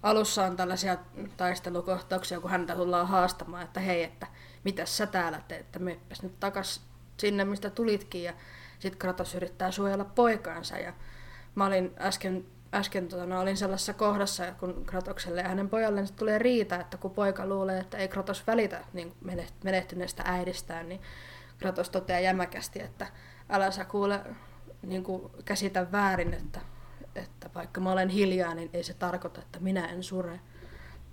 alussa 0.02 0.44
on 0.44 0.56
tällaisia 0.56 0.96
taistelukohtauksia, 1.36 2.40
kun 2.40 2.50
häntä 2.50 2.76
tullaan 2.76 3.08
haastamaan, 3.08 3.62
että 3.62 3.80
hei, 3.80 4.02
että 4.02 4.26
mitä 4.64 4.86
sä 4.86 5.06
täällä 5.06 5.40
teet, 5.48 5.60
että 5.60 5.78
meppes 5.78 6.22
nyt 6.22 6.40
takas 6.40 6.80
sinne, 7.16 7.44
mistä 7.44 7.70
tulitkin. 7.70 8.22
Ja 8.22 8.32
sitten 8.78 8.98
Kratos 8.98 9.34
yrittää 9.34 9.70
suojella 9.70 10.04
poikaansa 10.04 10.78
ja 10.78 10.92
mä 11.54 11.66
olin 11.66 11.94
äsken, 11.98 12.44
äsken 12.74 13.08
tota, 13.08 13.26
no, 13.26 13.40
olin 13.40 13.56
sellaisessa 13.56 13.94
kohdassa, 13.94 14.52
kun 14.52 14.84
Kratokselle 14.86 15.40
ja 15.40 15.48
hänen 15.48 15.68
pojalleen 15.68 16.06
tulee 16.16 16.38
riita, 16.38 16.80
että 16.80 16.96
kun 16.96 17.10
poika 17.10 17.46
luulee, 17.46 17.80
että 17.80 17.98
ei 17.98 18.08
Kratos 18.08 18.46
välitä 18.46 18.84
niin 18.92 19.12
meneht- 19.24 19.64
menehtyneestä 19.64 20.22
äidistään, 20.26 20.88
niin 20.88 21.00
Kratos 21.58 21.90
toteaa 21.90 22.20
jämäkästi, 22.20 22.82
että 22.82 23.06
älä 23.48 23.70
sä 23.70 23.84
kuule 23.84 24.20
niin 24.82 25.02
kuin 25.02 25.30
käsitä 25.44 25.92
väärin, 25.92 26.34
että, 26.34 26.60
että 27.14 27.50
vaikka 27.54 27.80
mä 27.80 27.92
olen 27.92 28.08
hiljaa, 28.08 28.54
niin 28.54 28.70
ei 28.72 28.82
se 28.82 28.94
tarkoita, 28.94 29.40
että 29.40 29.60
minä 29.60 29.86
en 29.86 30.02
sure. 30.02 30.40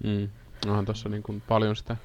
Mm. 0.04 0.30
Onhan 0.68 0.86
tuossa 0.86 1.10
niin 1.10 1.24
kuin 1.24 1.42
paljon 1.42 1.76
sitä 1.76 1.98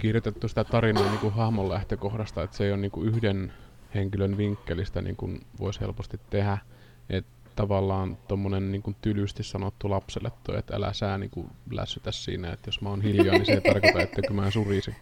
kirjoitettu 0.00 0.48
sitä 0.48 0.64
tarinaa 0.64 1.04
niin 1.04 1.18
kuin 1.18 1.34
hahmon 1.34 1.68
lähtökohdasta, 1.68 2.42
että 2.42 2.56
se 2.56 2.64
ei 2.64 2.72
ole 2.72 2.80
niin 2.80 2.90
kuin 2.90 3.08
yhden 3.08 3.52
henkilön 3.94 4.36
vinkkelistä 4.36 5.02
niin 5.02 5.16
kuin 5.16 5.46
voisi 5.60 5.80
helposti 5.80 6.20
tehdä. 6.30 6.58
Että 7.10 7.30
tavallaan 7.58 8.18
tuommoinen 8.28 8.72
niin 8.72 8.82
kuin 8.82 8.96
tylysti 9.02 9.42
sanottu 9.42 9.90
lapselle 9.90 10.32
toi, 10.44 10.58
että 10.58 10.76
älä 10.76 10.92
sä 10.92 11.18
niin 11.18 11.30
kuin 11.30 11.50
lässytä 11.70 12.12
siinä, 12.12 12.52
että 12.52 12.68
jos 12.68 12.80
mä 12.80 12.88
oon 12.88 13.02
hiljaa, 13.02 13.34
niin 13.34 13.46
se 13.46 13.52
ei 13.52 13.60
tarkoita, 13.60 14.00
että 14.00 14.32
mä 14.32 14.50
surisi. 14.50 14.94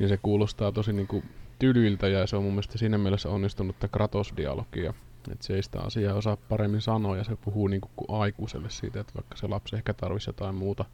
Ja 0.00 0.08
se 0.08 0.16
kuulostaa 0.16 0.72
tosi 0.72 0.92
niin 0.92 1.06
kuin 1.06 1.24
tylyiltä 1.58 2.08
ja 2.08 2.26
se 2.26 2.36
on 2.36 2.42
mun 2.42 2.52
mielestä 2.52 2.78
siinä 2.78 2.98
mielessä 2.98 3.28
onnistunutta 3.28 3.88
Kratos-dialogia. 3.88 4.94
Että 5.32 5.46
se 5.46 5.54
ei 5.54 5.62
sitä 5.62 5.80
asiaa 5.80 6.14
osaa 6.14 6.36
paremmin 6.36 6.80
sanoa 6.80 7.16
ja 7.16 7.24
se 7.24 7.36
puhuu 7.36 7.68
niin 7.68 7.80
kuin, 7.80 8.20
aikuiselle 8.20 8.70
siitä, 8.70 9.00
että 9.00 9.14
vaikka 9.14 9.36
se 9.36 9.46
lapsi 9.46 9.76
ehkä 9.76 9.94
tarvisi 9.94 10.28
jotain 10.28 10.54
muuta 10.54 10.84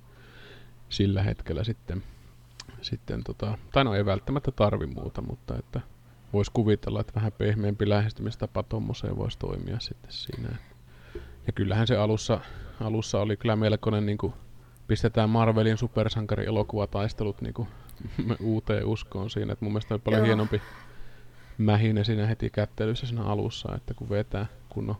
sillä 0.89 1.23
hetkellä 1.23 1.65
sitten, 1.65 2.03
sitten 2.83 3.25
tota, 3.25 3.59
tai 3.73 3.85
no 3.85 3.95
ei 3.95 4.05
välttämättä 4.05 4.51
tarvi 4.51 4.87
muuta, 4.87 5.23
mutta 5.23 5.59
että 5.59 5.81
voisi 6.33 6.51
kuvitella, 6.55 7.01
että 7.01 7.15
vähän 7.15 7.33
pehmeämpi 7.33 7.89
lähestymistapa 7.89 8.63
tuommoiseen 8.63 9.17
voisi 9.17 9.39
toimia 9.39 9.81
sitten 9.81 10.13
siinä. 10.13 10.70
Ja 11.51 11.55
kyllähän 11.55 11.87
se 11.87 11.97
alussa, 11.97 12.41
alussa 12.81 13.21
oli 13.21 13.37
kyllä 13.37 13.57
melkoinen 13.57 14.07
niin 14.07 14.19
kuin, 14.19 14.33
pistetään 14.87 15.31
Marvelin 15.31 15.79
supersankarielokuvataistelut 15.79 17.41
niin 17.41 17.55
kuin, 17.55 17.69
uuteen 18.41 18.85
uskoon 18.85 19.31
siinä, 19.31 19.53
että 19.53 19.65
mun 19.65 19.73
mielestä 19.73 19.95
oli 19.95 20.01
paljon 20.05 20.21
Joo. 20.21 20.27
hienompi 20.27 20.63
mähine 21.59 22.05
siinä 22.05 22.27
heti 22.27 22.51
kättelyssä 22.51 23.07
siinä 23.07 23.23
alussa, 23.23 23.75
että 23.77 23.95
kun 23.95 24.09
vetää 24.09 24.47
kunnon 24.69 24.97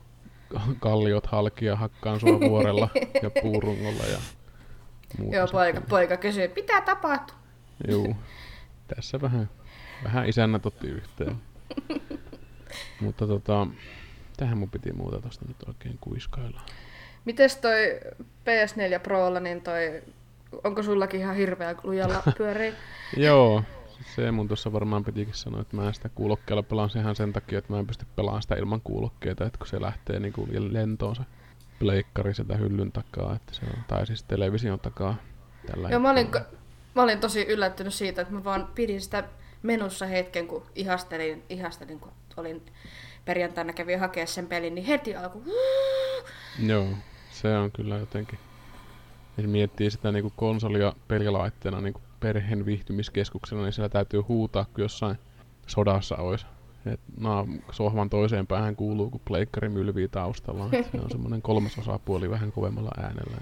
kalliot 0.81 1.27
halki 1.27 1.65
ja 1.65 1.77
hakkaan 1.77 2.21
sua 2.21 2.41
vuorella 2.41 2.89
ja 3.23 3.31
puurungolla 3.43 4.05
ja 4.13 4.19
muuta. 5.19 5.37
Joo, 5.37 5.47
poika, 5.53 5.81
poika 5.81 6.17
kysyy, 6.17 6.53
mitä 6.57 6.81
tapahtuu? 6.81 7.37
Juu, 7.89 8.17
tässä 8.95 9.21
vähän, 9.21 9.51
vähän 10.05 10.29
isännät 10.29 10.67
otti 10.67 10.87
yhteen. 10.87 11.37
Mutta 13.01 13.27
tota, 13.27 13.67
tähän 14.41 14.59
mun 14.59 14.71
piti 14.71 14.93
muuta 14.93 15.21
tosta 15.21 15.45
nyt 15.49 15.69
oikein 15.69 15.99
kuiskailla. 16.01 16.61
Mites 17.25 17.57
toi 17.57 18.01
PS4 18.21 19.01
Prolla, 19.03 19.41
niin 19.41 19.63
toi, 19.63 20.03
onko 20.65 20.83
sullakin 20.83 21.21
ihan 21.21 21.37
hirveä 21.37 21.75
lujalla 21.83 22.23
pyörii? 22.39 22.73
Joo, 23.17 23.65
se 24.15 24.31
mun 24.31 24.49
tuossa 24.49 24.73
varmaan 24.73 25.05
pitikin 25.05 25.35
sanoa, 25.35 25.61
että 25.61 25.77
mä 25.77 25.93
sitä 25.93 26.09
kuulokkeella 26.09 26.63
pelaan 26.63 26.91
sehän 26.91 27.17
sen 27.17 27.33
takia, 27.33 27.59
että 27.59 27.73
mä 27.73 27.79
en 27.79 27.87
pysty 27.87 28.07
pelaamaan 28.17 28.43
sitä 28.43 28.55
ilman 28.55 28.81
kuulokkeita, 28.81 29.47
että 29.47 29.59
kun 29.59 29.67
se 29.67 29.81
lähtee 29.81 30.21
niinku 30.21 30.49
lentoon 30.69 31.17
se 31.17 31.23
pleikkari 31.79 32.35
sieltä 32.35 32.57
hyllyn 32.57 32.93
takaa, 32.93 33.35
että 33.35 33.55
se 33.55 33.61
on, 33.67 33.85
tai 33.89 34.07
siis 34.07 34.23
television 34.23 34.81
takaa. 34.81 35.17
Tällä 35.67 35.89
Joo, 35.89 36.01
mä 36.01 36.11
olin, 36.11 36.31
mä 36.95 37.03
olin 37.03 37.19
tosi 37.19 37.43
yllättynyt 37.43 37.95
siitä, 37.95 38.23
että 38.23 38.35
mä 38.35 38.45
vaan 38.45 38.69
pidin 38.75 39.01
sitä 39.01 39.25
menussa 39.63 40.07
hetken, 40.07 40.47
kun 40.47 40.63
ihastelin, 40.75 41.43
ihastelin 41.49 42.01
kun 42.01 42.13
olin 42.37 42.63
perjantaina 43.31 43.73
kävin 43.73 44.01
hakea 44.01 44.27
sen 44.27 44.47
pelin, 44.47 44.75
niin 44.75 44.87
heti 44.87 45.17
alkoi 45.17 45.43
Joo, 46.67 46.87
se 47.31 47.59
on 47.59 47.71
kyllä 47.73 47.97
jotenkin. 47.97 48.39
Jos 49.37 49.47
miettii 49.47 49.91
sitä 49.91 50.13
niinku 50.13 50.33
konsolia 50.37 50.93
pelilaitteena 51.09 51.81
niinku 51.81 52.01
perheen 52.21 52.67
viihtymiskeskuksena, 52.67 53.63
niin 53.63 53.73
siellä 53.73 53.89
täytyy 53.89 54.21
huutaa, 54.21 54.65
kun 54.65 54.83
jossain 54.85 55.19
sodassa 55.67 56.17
olisi. 56.17 56.47
Et 56.87 57.01
naa, 57.21 57.47
sohvan 57.71 58.11
toiseen 58.11 58.47
päähän 58.47 58.77
kuuluu, 58.77 59.11
kun 59.11 59.21
pleikkari 59.25 59.69
mylvii 59.69 60.09
taustalla. 60.09 60.69
Et 60.73 60.91
se 60.93 61.01
on 61.01 61.11
semmoinen 61.17 61.43
kolmas 61.43 61.79
osapuoli 61.79 62.31
vähän 62.31 62.53
kovemmalla 62.53 62.91
äänellä. 62.97 63.37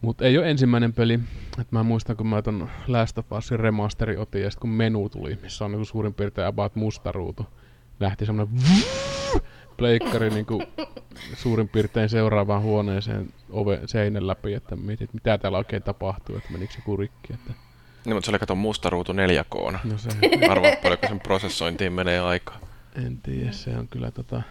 Mutta 0.00 0.24
ei 0.24 0.38
ole 0.38 0.50
ensimmäinen 0.50 0.92
peli. 0.92 1.20
Et 1.60 1.72
mä 1.72 1.82
muistan, 1.82 2.16
kun 2.16 2.26
mä 2.26 2.42
ton 2.42 2.68
Last 2.86 3.18
of 3.18 3.32
Usin 3.32 3.60
remasteri 3.60 4.16
otin, 4.16 4.42
ja 4.42 4.50
sit 4.50 4.60
kun 4.60 4.70
menu 4.70 5.08
tuli, 5.08 5.38
missä 5.42 5.64
on 5.64 5.70
niinku 5.70 5.84
suurin 5.84 6.14
piirtein 6.14 6.48
about 6.48 6.76
musta 6.76 7.12
ruutu, 7.12 7.46
lähti 8.00 8.26
semmoinen 8.26 8.60
pleikkari 9.76 10.30
niinku 10.30 10.62
suurin 11.36 11.68
piirtein 11.68 12.08
seuraavaan 12.08 12.62
huoneeseen 12.62 13.28
ove, 13.50 13.80
seinän 13.86 14.26
läpi, 14.26 14.54
että 14.54 14.76
mietit, 14.76 15.14
mitä 15.14 15.38
täällä 15.38 15.58
oikein 15.58 15.82
tapahtuu, 15.82 16.36
että 16.36 16.52
menikö 16.52 16.72
se 16.72 16.80
kurikki. 16.80 17.32
Että, 17.32 17.52
Niin, 18.04 18.16
mutta 18.16 18.26
se 18.26 18.30
oli 18.30 18.38
kato 18.38 18.54
musta 18.54 18.90
ruutu 18.90 19.12
4K. 19.12 19.78
no 19.84 19.98
se, 19.98 20.08
Arvaa 20.50 20.70
paljonko 20.82 21.06
sen 21.08 21.20
prosessointiin 21.20 21.92
menee 21.92 22.20
aikaa. 22.20 22.58
en 23.06 23.18
tiedä, 23.18 23.52
se 23.52 23.70
on 23.78 23.88
kyllä 23.88 24.10
tota, 24.10 24.42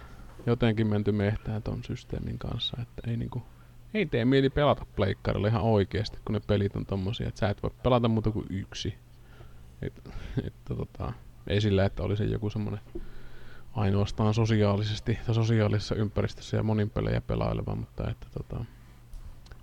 jotenkin 0.45 0.87
menty 0.87 1.11
mehtään 1.11 1.63
ton 1.63 1.83
systeemin 1.83 2.37
kanssa, 2.37 2.77
että 2.81 3.11
ei 3.11 3.17
niinku, 3.17 3.43
ei 3.93 4.05
tee 4.05 4.25
mieli 4.25 4.49
pelata 4.49 4.85
pleikkarilla 4.95 5.47
ihan 5.47 5.61
oikeasti, 5.61 6.17
kun 6.25 6.33
ne 6.33 6.41
pelit 6.47 6.75
on 6.75 6.85
tommosia, 6.85 7.27
että 7.27 7.39
sä 7.39 7.49
et 7.49 7.63
voi 7.63 7.71
pelata 7.83 8.07
muuta 8.07 8.31
kuin 8.31 8.45
yksi. 8.49 8.95
Et, 9.81 9.93
että 10.47 10.75
tota, 10.75 11.13
ei 11.47 11.61
sillä, 11.61 11.85
että 11.85 12.03
olisi 12.03 12.31
joku 12.31 12.49
semmonen 12.49 12.79
ainoastaan 13.73 14.33
sosiaalisesti 14.33 15.19
tai 15.25 15.35
sosiaalisessa 15.35 15.95
ympäristössä 15.95 16.57
ja 16.57 16.63
monin 16.63 16.89
pelejä 16.89 17.21
pelaileva, 17.21 17.75
mutta 17.75 18.09
että 18.09 18.27
tota, 18.33 18.65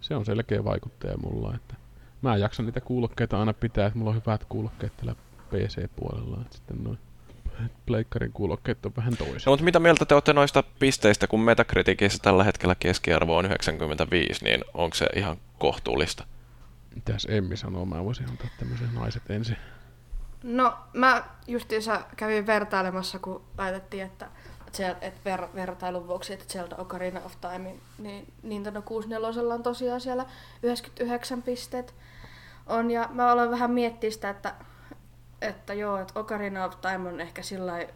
se 0.01 0.14
on 0.14 0.25
selkeä 0.25 0.64
vaikuttaja 0.64 1.16
mulla, 1.16 1.55
että 1.55 1.75
mä 2.23 2.37
jaksan 2.37 2.66
niitä 2.66 2.81
kuulokkeita 2.81 3.40
aina 3.40 3.53
pitää, 3.53 3.87
että 3.87 3.99
mulla 3.99 4.11
on 4.11 4.20
hyvät 4.27 4.44
kuulokkeet 4.49 4.96
tällä 4.96 5.14
PC-puolella, 5.51 6.40
että 6.40 6.57
sitten 6.57 6.85
noin 6.85 6.99
pleikkarin 7.87 8.33
kuulokkeet 8.33 8.87
on 8.87 8.92
vähän 8.96 9.16
toiset. 9.16 9.46
No, 9.46 9.53
mutta 9.53 9.64
mitä 9.64 9.79
mieltä 9.79 10.05
te 10.05 10.14
olette 10.14 10.33
noista 10.33 10.64
pisteistä, 10.79 11.27
kun 11.27 11.40
Metacriticissa 11.40 12.23
tällä 12.23 12.44
hetkellä 12.44 12.75
keskiarvo 12.75 13.37
on 13.37 13.44
95, 13.44 14.44
niin 14.44 14.64
onko 14.75 14.96
se 14.96 15.07
ihan 15.16 15.37
kohtuullista? 15.59 16.27
Mitäs 16.94 17.27
Emmi 17.31 17.57
sanoo? 17.57 17.85
Mä 17.85 18.05
voisin 18.05 18.29
antaa 18.31 18.49
tämmöisen 18.59 18.94
naiset 18.94 19.31
ensin. 19.31 19.57
No, 20.42 20.79
mä 20.92 21.24
justiinsa 21.46 22.00
kävin 22.16 22.46
vertailemassa, 22.46 23.18
kun 23.18 23.44
laitettiin, 23.59 24.03
että, 24.03 24.29
että, 25.00 25.20
ver, 25.24 25.48
vertailun 25.55 26.07
vuoksi, 26.09 26.33
että 26.33 26.44
Zelda 26.48 26.76
Ocarina 26.76 27.20
of 27.24 27.33
Time, 27.40 27.74
niin 27.98 28.33
Nintendo 28.42 28.83
64 28.83 29.55
on 29.55 29.62
tosiaan 29.62 30.00
siellä 30.00 30.26
99 30.62 31.42
pisteet 31.42 31.94
on. 32.66 32.90
Ja 32.90 33.09
mä 33.12 33.31
aloin 33.31 33.50
vähän 33.50 33.70
miettiä 33.70 34.11
sitä, 34.11 34.31
että, 34.31 34.55
että 35.40 35.74
joo, 35.74 35.98
että 35.98 36.20
Ocarina 36.20 36.64
of 36.64 36.81
Time 36.81 37.09
on 37.09 37.20
ehkä 37.20 37.42
sillä 37.42 37.87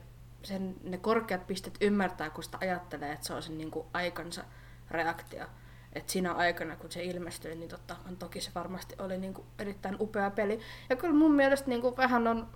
sen, 0.42 0.74
ne 0.82 0.98
korkeat 0.98 1.46
pistet 1.46 1.76
ymmärtää, 1.80 2.30
kun 2.30 2.44
sitä 2.44 2.58
ajattelee, 2.60 3.12
että 3.12 3.26
se 3.26 3.34
on 3.34 3.42
sen 3.42 3.58
niin 3.58 3.70
kuin 3.70 3.86
aikansa 3.92 4.44
reaktio. 4.90 5.46
Että 5.94 6.12
siinä 6.12 6.32
aikana, 6.32 6.76
kun 6.76 6.92
se 6.92 7.04
ilmestyi, 7.04 7.54
niin 7.54 7.68
totta, 7.68 7.96
on 8.08 8.16
toki 8.16 8.40
se 8.40 8.50
varmasti 8.54 8.94
oli 8.98 9.18
niin 9.18 9.34
kuin 9.34 9.46
erittäin 9.58 9.96
upea 10.00 10.30
peli. 10.30 10.60
Ja 10.90 10.96
kyllä 10.96 11.14
mun 11.14 11.34
mielestä 11.34 11.68
niin 11.68 11.80
kuin 11.80 11.96
vähän 11.96 12.26
on 12.26 12.48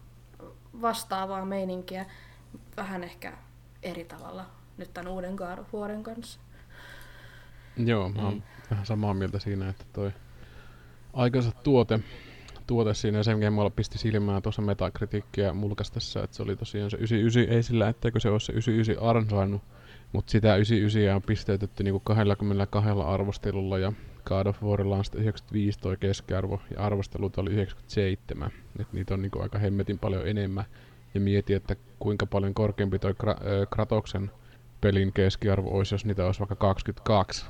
vastaavaa 0.83 1.45
meininkiä, 1.45 2.07
vähän 2.77 3.05
ehkä 3.05 3.33
eri 3.83 4.05
tavalla 4.05 4.47
nyt 4.77 4.95
tämän 4.95 5.13
uuden 5.13 5.37
Warin 5.75 6.03
kanssa. 6.03 6.41
Joo, 7.77 8.09
mä 8.09 8.23
oon 8.23 8.35
mm. 8.35 8.43
vähän 8.71 8.87
samaa 8.87 9.15
mieltä 9.15 9.39
siinä, 9.39 9.69
että 9.69 9.85
toi 9.93 10.13
aikansa 11.13 11.53
tuote, 11.53 12.01
tuote 12.67 12.95
siinä, 12.95 13.23
sen 13.23 13.39
mikä 13.39 13.51
mulla 13.51 13.71
pisti 13.71 13.99
silmään 13.99 14.43
tuossa 14.43 14.63
metakritiikkiä 14.63 15.53
mulkastessa, 15.53 16.23
että 16.23 16.37
se 16.37 16.43
oli 16.43 16.57
tosiaan 16.57 16.91
se 16.91 16.97
99, 16.97 17.57
ei 17.57 17.63
sillä, 17.63 17.89
etteikö 17.89 18.21
se 18.21 18.31
ole 18.31 18.41
se 18.41 18.53
99 18.53 19.17
ansainnut, 19.17 19.63
mutta 20.13 20.31
sitä 20.31 20.57
99 20.57 21.17
on 21.17 21.23
pisteytetty 21.23 21.85
niinku 21.85 22.01
22 22.01 22.91
arvostelulla 23.07 23.79
ja 23.79 23.93
God 24.25 24.47
of 24.47 24.63
Warilla 24.63 24.97
on 24.97 25.05
95 25.15 25.79
toi 25.79 25.97
keskiarvo 25.97 26.61
ja 26.77 26.83
arvostelut 26.83 27.39
oli 27.39 27.51
97. 27.51 28.51
Et 28.81 28.93
niitä 28.93 29.15
on 29.15 29.23
niinku 29.23 29.41
aika 29.43 29.59
hemmetin 29.59 29.99
paljon 29.99 30.29
enemmän. 30.29 30.65
Ja 31.15 31.21
mieti, 31.21 31.55
että 31.55 31.77
kuinka 31.99 32.27
paljon 32.27 32.55
korkeampi 32.55 32.99
toi 32.99 33.13
Kra- 33.13 33.67
Kratoksen 33.71 34.31
pelin 34.81 35.13
keskiarvo 35.13 35.77
olisi, 35.77 35.95
jos 35.95 36.05
niitä 36.05 36.27
olisi 36.27 36.41
vaikka 36.41 36.57
22 36.57 37.47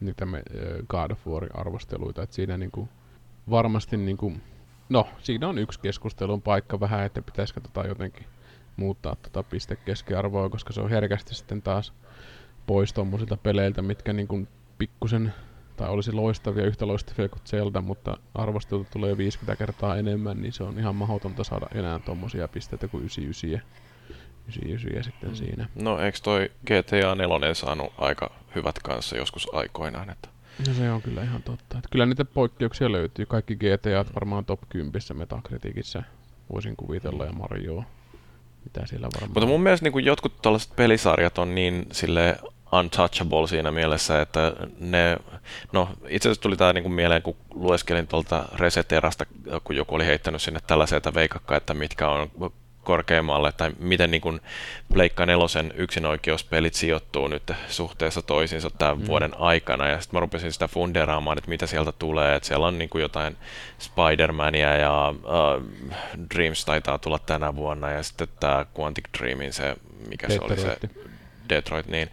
niitä 0.00 0.26
me, 0.26 0.42
God 0.88 1.10
of 1.10 1.26
War 1.26 1.48
arvosteluita. 1.54 2.22
Et 2.22 2.32
siinä 2.32 2.58
niinku 2.58 2.88
varmasti 3.50 3.96
niinku, 3.96 4.32
no 4.88 5.08
siinä 5.18 5.48
on 5.48 5.58
yksi 5.58 5.80
keskustelun 5.80 6.42
paikka 6.42 6.80
vähän, 6.80 7.06
että 7.06 7.22
pitäisikö 7.22 7.60
tota 7.60 7.88
jotenkin 7.88 8.26
muuttaa 8.80 9.16
tota 9.16 9.42
pistekeskiarvoa, 9.42 10.48
koska 10.48 10.72
se 10.72 10.80
on 10.80 10.90
herkästi 10.90 11.34
sitten 11.34 11.62
taas 11.62 11.92
pois 12.66 12.92
tommosilta 12.92 13.36
peleiltä, 13.36 13.82
mitkä 13.82 14.12
niinku 14.12 14.48
pikkusen 14.78 15.34
tai 15.76 15.88
olisi 15.88 16.12
loistavia, 16.12 16.66
yhtä 16.66 16.86
loistavia 16.86 17.28
kuin 17.28 17.42
Zelda, 17.46 17.80
mutta 17.80 18.16
arvostelut 18.34 18.90
tulee 18.90 19.16
50 19.16 19.56
kertaa 19.56 19.96
enemmän, 19.96 20.42
niin 20.42 20.52
se 20.52 20.62
on 20.64 20.78
ihan 20.78 20.96
mahdotonta 20.96 21.44
saada 21.44 21.66
enää 21.74 21.98
tommosia 21.98 22.48
pisteitä 22.48 22.88
kuin 22.88 23.00
99 23.00 23.60
99 24.48 25.02
sitten 25.02 25.30
mm. 25.30 25.34
siinä. 25.34 25.68
No 25.74 25.98
eikö 25.98 26.18
toi 26.22 26.50
GTA 26.64 27.14
4 27.14 27.54
saanut 27.54 27.92
aika 27.98 28.30
hyvät 28.54 28.78
kanssa 28.78 29.16
joskus 29.16 29.48
aikoinaan? 29.52 30.10
Että... 30.10 30.28
No 30.68 30.74
se 30.74 30.90
on 30.90 31.02
kyllä 31.02 31.22
ihan 31.22 31.42
totta. 31.42 31.78
Että 31.78 31.88
kyllä 31.90 32.06
niitä 32.06 32.24
poikkeuksia 32.24 32.92
löytyy. 32.92 33.26
Kaikki 33.26 33.56
GTA 33.56 34.14
varmaan 34.14 34.44
top 34.44 34.60
10 34.68 34.92
Metacriticissa 35.14 36.02
voisin 36.52 36.76
kuvitella 36.76 37.24
ja 37.24 37.32
Mario. 37.32 37.84
Mitä 38.64 38.86
siellä 38.86 39.08
varmaan... 39.14 39.30
Mutta 39.30 39.46
mun 39.46 39.62
mielestä 39.62 39.90
niin 39.90 40.04
jotkut 40.04 40.42
tällaiset 40.42 40.76
pelisarjat 40.76 41.38
on 41.38 41.54
niin 41.54 41.86
sille 41.92 42.38
untouchable 42.72 43.46
siinä 43.48 43.70
mielessä, 43.70 44.20
että 44.20 44.52
ne, 44.78 45.16
no 45.72 45.88
itse 46.08 46.28
asiassa 46.28 46.42
tuli 46.42 46.56
tämä 46.56 46.72
niin 46.72 46.92
mieleen, 46.92 47.22
kun 47.22 47.36
lueskelin 47.54 48.06
tuolta 48.06 48.44
Reseterasta, 48.54 49.26
kun 49.64 49.76
joku 49.76 49.94
oli 49.94 50.06
heittänyt 50.06 50.42
sinne 50.42 50.60
tällaisia, 50.66 51.00
veikakka, 51.14 51.56
että 51.56 51.74
mitkä 51.74 52.08
on 52.08 52.30
korkeammalle, 52.90 53.52
tai 53.52 53.72
miten 53.78 54.10
niin 54.10 54.20
kuin 54.20 54.40
Pleikka 54.92 55.26
nelosen 55.26 55.72
yksinoikeuspelit 55.76 56.74
sijoittuu 56.74 57.28
nyt 57.28 57.52
suhteessa 57.68 58.22
toisiinsa 58.22 58.70
tämän 58.70 58.98
mm. 58.98 59.06
vuoden 59.06 59.34
aikana, 59.38 59.88
ja 59.88 60.00
sitten 60.00 60.16
mä 60.16 60.20
rupesin 60.20 60.52
sitä 60.52 60.68
funderaamaan, 60.68 61.38
että 61.38 61.50
mitä 61.50 61.66
sieltä 61.66 61.92
tulee, 61.92 62.36
että 62.36 62.46
siellä 62.46 62.66
on 62.66 62.78
niin 62.78 62.88
kuin 62.88 63.02
jotain 63.02 63.36
Spider-Mania 63.78 64.80
ja 64.80 65.14
uh, 65.14 65.64
Dreams 66.34 66.64
taitaa 66.64 66.98
tulla 66.98 67.18
tänä 67.18 67.56
vuonna, 67.56 67.90
ja 67.90 68.02
sitten 68.02 68.28
tämä 68.40 68.66
Quantic 68.78 69.04
Dreamin 69.18 69.52
se, 69.52 69.76
mikä 70.08 70.28
Detroit. 70.28 70.60
se 70.60 70.66
oli 70.66 70.76
se 70.76 70.88
Detroit, 71.48 71.86
niin, 71.86 72.10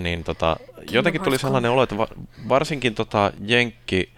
niin 0.00 0.24
tota, 0.24 0.56
jotenkin 0.90 1.22
tuli 1.22 1.38
sellainen 1.38 1.70
olo, 1.70 1.82
että 1.82 1.96
varsinkin 2.48 2.94
tota 2.94 3.32
Jenkki, 3.46 4.12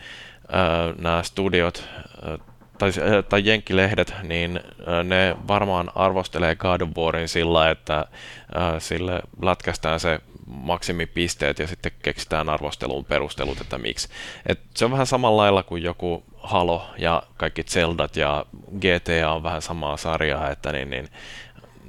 äh, 0.54 0.96
nämä 0.98 1.22
studiot, 1.22 1.88
äh, 2.28 2.51
tai, 2.82 2.90
äh, 2.98 3.24
tai 3.28 3.42
Jenkkilehdet, 3.44 4.14
niin 4.22 4.60
äh, 4.88 5.04
ne 5.04 5.36
varmaan 5.48 5.90
arvostelee 5.94 6.56
God 6.56 6.80
of 6.80 6.88
Warin 6.96 7.28
sillä, 7.28 7.70
että 7.70 7.98
äh, 7.98 8.74
sille 8.78 9.20
lätkästään 9.42 10.00
se 10.00 10.20
maksimipisteet 10.46 11.58
ja 11.58 11.66
sitten 11.66 11.92
keksitään 12.02 12.48
arvosteluun 12.48 13.04
perustelut, 13.04 13.60
että 13.60 13.78
miksi. 13.78 14.08
Et 14.46 14.60
se 14.74 14.84
on 14.84 14.90
vähän 14.90 15.06
samalla 15.06 15.42
lailla 15.42 15.62
kuin 15.62 15.82
joku 15.82 16.24
Halo 16.36 16.86
ja 16.98 17.22
kaikki 17.36 17.62
Zeldat 17.62 18.16
ja 18.16 18.46
GTA 18.80 19.32
on 19.32 19.42
vähän 19.42 19.62
samaa 19.62 19.96
sarjaa, 19.96 20.50
että 20.50 20.72
niin, 20.72 20.90
niin 20.90 21.08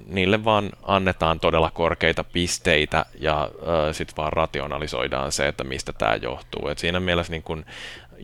niille 0.05 0.43
vaan 0.43 0.69
annetaan 0.83 1.39
todella 1.39 1.71
korkeita 1.71 2.23
pisteitä 2.23 3.05
ja 3.19 3.49
sitten 3.91 4.17
vaan 4.17 4.33
rationalisoidaan 4.33 5.31
se, 5.31 5.47
että 5.47 5.63
mistä 5.63 5.93
tämä 5.93 6.15
johtuu. 6.15 6.67
Et 6.67 6.77
siinä 6.77 6.99
mielessä 6.99 7.31
niin 7.31 7.43
kun 7.43 7.65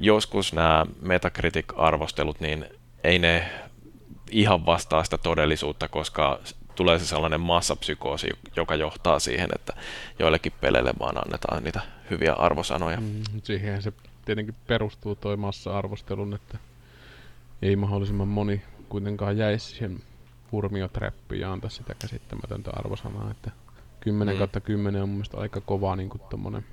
joskus 0.02 0.54
nämä 0.54 0.86
Metacritic-arvostelut, 1.02 2.40
niin 2.40 2.66
ei 3.04 3.20
ne 3.20 3.50
ihan 4.32 4.66
vastaa 4.66 5.04
sitä 5.04 5.18
todellisuutta, 5.18 5.88
koska 5.88 6.40
tulee 6.76 7.00
se 7.00 7.06
sellainen 7.06 7.42
massapsykoosi, 7.42 8.30
joka 8.56 8.76
johtaa 8.76 9.20
siihen, 9.20 9.50
että 9.56 9.74
joillekin 10.20 10.54
peleille 10.62 10.94
vaan 11.00 11.18
annetaan 11.18 11.64
niitä 11.64 11.82
hyviä 12.10 12.34
arvosanoja. 12.34 12.98
Mm, 13.02 13.24
siihen 13.44 13.82
se 13.82 13.94
tietenkin 14.26 14.56
perustuu 14.68 15.16
toi 15.16 15.38
massa-arvostelun, 15.38 16.34
että 16.34 16.58
ei 17.62 17.76
mahdollisimman 17.76 18.28
moni 18.28 18.62
kuitenkaan 18.90 19.38
jäisi 19.38 19.66
siihen 19.66 20.00
hurmiotrappi 20.52 21.40
ja 21.40 21.52
antaa 21.52 21.70
sitä 21.70 21.96
käsittämätöntä 22.00 22.72
arvosanaa, 22.74 23.32
että 23.32 23.52
10 24.00 24.36
mm. 24.36 24.38
kautta 24.38 24.60
10 24.60 25.02
on 25.02 25.10
mun 25.10 25.18
mielestä 25.18 25.38
aika 25.38 25.62
kova 25.62 25.96
niin 25.96 26.10
kuin 26.10 26.22
tommonen, 26.30 26.66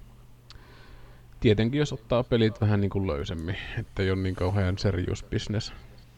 tietenkin 1.47 1.79
jos 1.79 1.93
ottaa 1.93 2.25
pelit 2.25 2.61
vähän 2.61 2.81
niin 2.81 2.91
kuin 2.91 3.07
löysemmin, 3.07 3.57
että 3.79 4.03
ei 4.03 4.11
ole 4.11 4.23
niin 4.23 4.35
kauhean 4.35 4.79
serious 4.79 5.25
business 5.25 5.73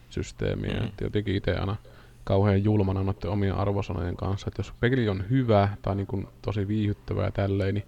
systeemiä, 0.09 0.79
mm. 0.79 0.85
että 0.85 1.03
jotenkin 1.03 1.35
itse 1.35 1.55
aina 1.55 1.75
kauhean 2.23 2.63
julmana 2.63 3.03
noiden 3.03 3.29
omien 3.29 3.55
arvosanojen 3.55 4.15
kanssa, 4.15 4.47
että 4.47 4.59
jos 4.59 4.73
peli 4.79 5.09
on 5.09 5.23
hyvä 5.29 5.69
tai 5.81 5.95
niin 5.95 6.07
kuin 6.07 6.27
tosi 6.41 6.67
viihyttävä 6.67 7.23
ja 7.23 7.31
tälleen, 7.31 7.73
niin 7.73 7.87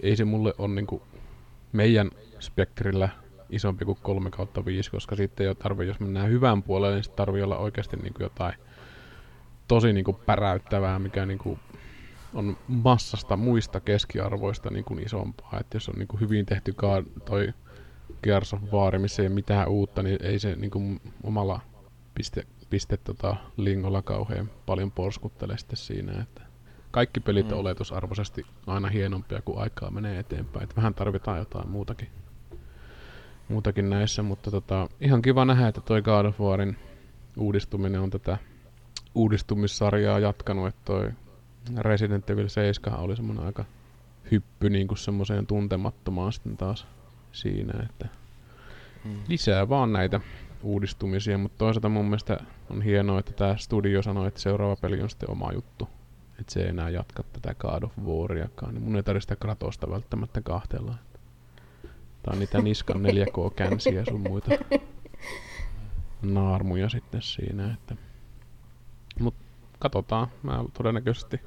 ei 0.00 0.16
se 0.16 0.24
mulle 0.24 0.54
ole 0.58 0.74
niin 0.74 0.86
kuin 0.86 1.02
meidän 1.72 2.10
spektrillä 2.40 3.08
isompi 3.50 3.84
kuin 3.84 3.98
3 4.02 4.30
kautta 4.30 4.64
5, 4.64 4.90
koska 4.90 5.16
sitten 5.16 5.44
ei 5.44 5.48
ole 5.48 5.54
tarve, 5.54 5.84
jos 5.84 6.00
mennään 6.00 6.30
hyvän 6.30 6.62
puolelle, 6.62 6.94
niin 6.94 7.04
sitten 7.04 7.16
tarvii 7.16 7.42
olla 7.42 7.58
oikeasti 7.58 7.96
niin 7.96 8.14
kuin 8.14 8.24
jotain 8.24 8.54
tosi 9.68 9.92
niin 9.92 10.04
kuin 10.04 10.16
päräyttävää, 10.26 10.98
mikä 10.98 11.26
niin 11.26 11.38
kuin 11.38 11.58
on 12.34 12.56
massasta 12.68 13.36
muista 13.36 13.80
keskiarvoista 13.80 14.70
niin 14.70 14.84
kuin 14.84 15.06
isompaa. 15.06 15.58
Että 15.60 15.76
jos 15.76 15.88
on 15.88 15.94
niin 15.94 16.08
kuin 16.08 16.20
hyvin 16.20 16.46
tehty 16.46 16.72
ka- 16.72 17.02
toi 17.24 17.52
Gears 18.22 18.54
of 18.54 18.62
War, 18.72 18.98
missä 18.98 19.22
ei 19.22 19.26
ole 19.26 19.34
mitään 19.34 19.68
uutta, 19.68 20.02
niin 20.02 20.18
ei 20.22 20.38
se 20.38 20.56
niin 20.56 20.70
kuin 20.70 21.00
omalla 21.22 21.60
piste, 22.14 22.46
piste 22.70 22.96
tota, 22.96 23.36
lingolla 23.56 24.02
kauhean 24.02 24.50
paljon 24.66 24.90
porskuttele 24.90 25.58
sitten 25.58 25.76
siinä. 25.76 26.22
Että 26.22 26.42
kaikki 26.90 27.20
pelit 27.20 27.46
mm. 27.46 27.52
on 27.52 27.58
oletusarvoisesti 27.58 28.46
aina 28.66 28.88
hienompia, 28.88 29.42
kuin 29.42 29.58
aikaa 29.58 29.90
menee 29.90 30.18
eteenpäin. 30.18 30.62
Että 30.62 30.76
vähän 30.76 30.94
tarvitaan 30.94 31.38
jotain 31.38 31.70
muutakin, 31.70 32.08
muutakin 33.48 33.90
näissä, 33.90 34.22
mutta 34.22 34.50
tota, 34.50 34.88
ihan 35.00 35.22
kiva 35.22 35.44
nähdä, 35.44 35.68
että 35.68 35.80
toi 35.80 36.02
God 36.02 36.24
of 36.24 36.40
Warin 36.40 36.76
uudistuminen 37.36 38.00
on 38.00 38.10
tätä 38.10 38.38
uudistumissarjaa 39.14 40.18
jatkanut, 40.18 40.68
että 40.68 40.80
toi 40.84 41.10
Resident 41.78 42.30
Evil 42.30 42.48
7 42.48 43.00
oli 43.00 43.16
semmoinen 43.16 43.44
aika 43.44 43.64
hyppy 44.30 44.70
niin 44.70 44.88
kuin 44.88 44.98
semmoiseen 44.98 45.46
tuntemattomaan 45.46 46.32
sitten 46.32 46.56
taas 46.56 46.86
siinä, 47.32 47.82
että 47.82 48.08
hmm. 49.04 49.20
lisää 49.28 49.68
vaan 49.68 49.92
näitä 49.92 50.20
uudistumisia, 50.62 51.38
mutta 51.38 51.58
toisaalta 51.58 51.88
mun 51.88 52.04
mielestä 52.04 52.38
on 52.70 52.82
hienoa, 52.82 53.18
että 53.18 53.32
tämä 53.32 53.56
studio 53.56 54.02
sanoi, 54.02 54.28
että 54.28 54.40
seuraava 54.40 54.76
peli 54.76 55.02
on 55.02 55.10
sitten 55.10 55.30
oma 55.30 55.52
juttu. 55.52 55.88
Että 56.40 56.52
se 56.52 56.62
ei 56.62 56.68
enää 56.68 56.90
jatka 56.90 57.22
tätä 57.32 57.54
God 57.54 57.82
of 57.82 57.92
Wariakaan, 58.04 58.74
niin 58.74 58.82
mun 58.84 58.96
ei 58.96 59.02
tarvitse 59.02 59.24
sitä 59.24 59.36
Kratosta 59.36 59.90
välttämättä 59.90 60.40
kahtella. 60.40 60.94
Tää 62.22 62.32
on 62.32 62.38
niitä 62.38 62.62
niskan 62.62 63.02
4K-känsiä 63.06 64.04
sun 64.04 64.20
muita 64.20 64.50
naarmuja 66.22 66.88
sitten 66.88 67.22
siinä, 67.22 67.72
että 67.72 67.96
Mut 69.20 69.34
katsotaan. 69.78 70.28
Mä 70.42 70.64
todennäköisesti 70.72 71.40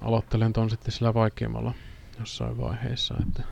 aloittelen 0.00 0.52
ton 0.52 0.70
sitten 0.70 0.92
sillä 0.92 1.14
vaikeammalla 1.14 1.74
jossain 2.20 2.58
vaiheessa. 2.58 3.14
Että... 3.28 3.42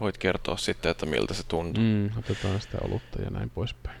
Voit 0.00 0.18
kertoa 0.18 0.56
sitten, 0.56 0.90
että 0.90 1.06
miltä 1.06 1.34
se 1.34 1.42
tuntuu. 1.42 1.84
Mm, 1.84 2.10
otetaan 2.18 2.60
sitä 2.60 2.78
olutta 2.82 3.22
ja 3.22 3.30
näin 3.30 3.50
poispäin. 3.50 4.00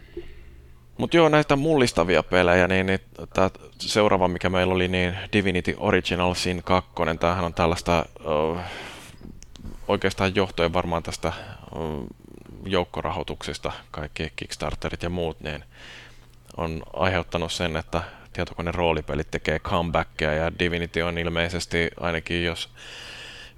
Mutta 0.98 1.16
joo, 1.16 1.28
näistä 1.28 1.56
mullistavia 1.56 2.22
pelejä, 2.22 2.68
niin, 2.68 2.86
niin 2.86 3.00
tämä 3.34 3.50
seuraava, 3.78 4.28
mikä 4.28 4.48
meillä 4.48 4.74
oli, 4.74 4.88
niin 4.88 5.14
Divinity 5.32 5.74
Original 5.78 6.34
Sin 6.34 6.62
2, 6.62 6.90
tämähän 7.20 7.44
on 7.44 7.54
tällaista 7.54 8.06
uh, 8.24 8.58
oikeastaan 9.88 10.34
johtuen 10.34 10.72
varmaan 10.72 11.02
tästä 11.02 11.32
uh, 11.74 12.06
joukkorahoituksesta, 12.66 13.72
kaikki 13.90 14.32
Kickstarterit 14.36 15.02
ja 15.02 15.10
muut, 15.10 15.40
niin 15.40 15.64
on 16.56 16.82
aiheuttanut 16.92 17.52
sen, 17.52 17.76
että 17.76 18.02
tietokoneen 18.38 18.74
roolipelit 18.74 19.30
tekee 19.30 19.58
comebackia 19.58 20.34
ja 20.34 20.58
Divinity 20.58 21.02
on 21.02 21.18
ilmeisesti 21.18 21.90
ainakin 22.00 22.44
jos 22.44 22.68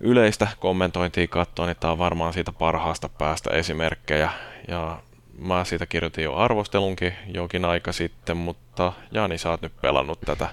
yleistä 0.01 0.49
kommentointia 0.61 1.27
katsoo, 1.27 1.67
niin 1.67 1.77
tämä 1.81 1.93
on 1.93 1.99
varmaan 1.99 2.33
siitä 2.33 2.53
parhaasta 2.53 3.09
päästä 3.09 3.51
esimerkkejä. 3.51 4.31
Ja 4.69 5.03
mä 5.39 5.65
siitä 5.65 5.87
kirjoitin 5.87 6.25
jo 6.25 6.35
arvostelunkin 6.35 7.13
jokin 7.35 7.65
aika 7.65 7.93
sitten, 7.93 8.37
mutta 8.37 8.93
Jani, 9.13 9.39
sä 9.39 9.51
oot 9.51 9.63
nyt 9.63 9.81
pelannut 9.81 10.21
tätä 10.21 10.49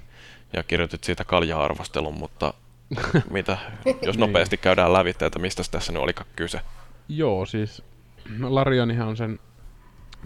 ja 0.53 0.63
kirjoitit 0.63 1.03
siitä 1.03 1.23
kalja-arvostelun, 1.23 2.17
mutta 2.19 2.53
mitä, 3.29 3.57
jos 3.85 4.17
niin. 4.17 4.19
nopeasti 4.19 4.57
käydään 4.57 4.93
lävitse, 4.93 5.25
että 5.25 5.39
mistä 5.39 5.63
tässä 5.71 5.91
nyt 5.91 6.01
olikaan 6.01 6.29
kyse? 6.35 6.61
Joo, 7.09 7.45
siis 7.45 7.83
Larianihan 8.41 9.07
on 9.07 9.17
sen 9.17 9.39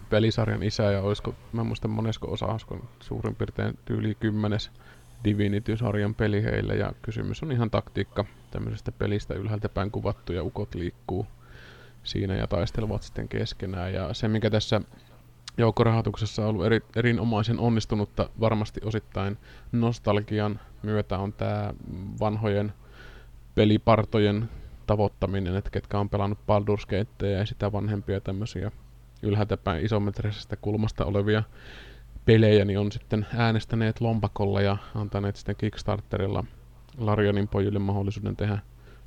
pelisarjan 0.09 0.63
isä 0.63 0.83
ja 0.83 1.01
olisiko, 1.01 1.35
mä 1.51 1.63
muistan 1.63 1.91
monesko 1.91 2.31
osa, 2.31 2.45
olisiko 2.45 2.85
suurin 2.99 3.35
piirtein 3.35 3.79
tyyli 3.85 4.15
kymmenes 4.15 4.71
Divinity-sarjan 5.23 6.15
peli 6.15 6.43
heille. 6.43 6.75
Ja 6.75 6.93
kysymys 7.01 7.43
on 7.43 7.51
ihan 7.51 7.71
taktiikka 7.71 8.25
tämmöisestä 8.51 8.91
pelistä. 8.91 9.33
Ylhäältä 9.33 9.69
päin 9.69 9.91
kuvattu 9.91 10.33
ja 10.33 10.43
ukot 10.43 10.75
liikkuu 10.75 11.27
siinä 12.03 12.35
ja 12.35 12.47
taistelevat 12.47 13.03
sitten 13.03 13.27
keskenään. 13.27 13.93
Ja 13.93 14.13
se 14.13 14.27
mikä 14.27 14.49
tässä 14.49 14.81
joukkorahoituksessa 15.57 16.41
on 16.41 16.49
ollut 16.49 16.65
eri, 16.65 16.81
erinomaisen 16.95 17.59
onnistunutta 17.59 18.29
varmasti 18.39 18.81
osittain 18.83 19.37
nostalgian 19.71 20.59
myötä 20.83 21.17
on 21.17 21.33
tämä 21.33 21.73
vanhojen 22.19 22.73
pelipartojen 23.55 24.49
tavoittaminen, 24.87 25.55
että 25.55 25.69
ketkä 25.69 25.99
on 25.99 26.09
pelannut 26.09 26.39
Baldur's 26.39 27.25
ja 27.25 27.45
sitä 27.45 27.71
vanhempia 27.71 28.21
tämmöisiä 28.21 28.71
ylhäältä 29.21 29.57
päin 29.57 29.85
isometrisestä 29.85 30.55
kulmasta 30.55 31.05
olevia 31.05 31.43
pelejä, 32.25 32.65
niin 32.65 32.79
on 32.79 32.91
sitten 32.91 33.27
äänestäneet 33.35 34.01
lompakolla 34.01 34.61
ja 34.61 34.77
antaneet 34.95 35.35
sitten 35.35 35.55
Kickstarterilla 35.55 36.43
Larionin 36.97 37.47
pojille 37.47 37.79
mahdollisuuden 37.79 38.35
tehdä 38.35 38.57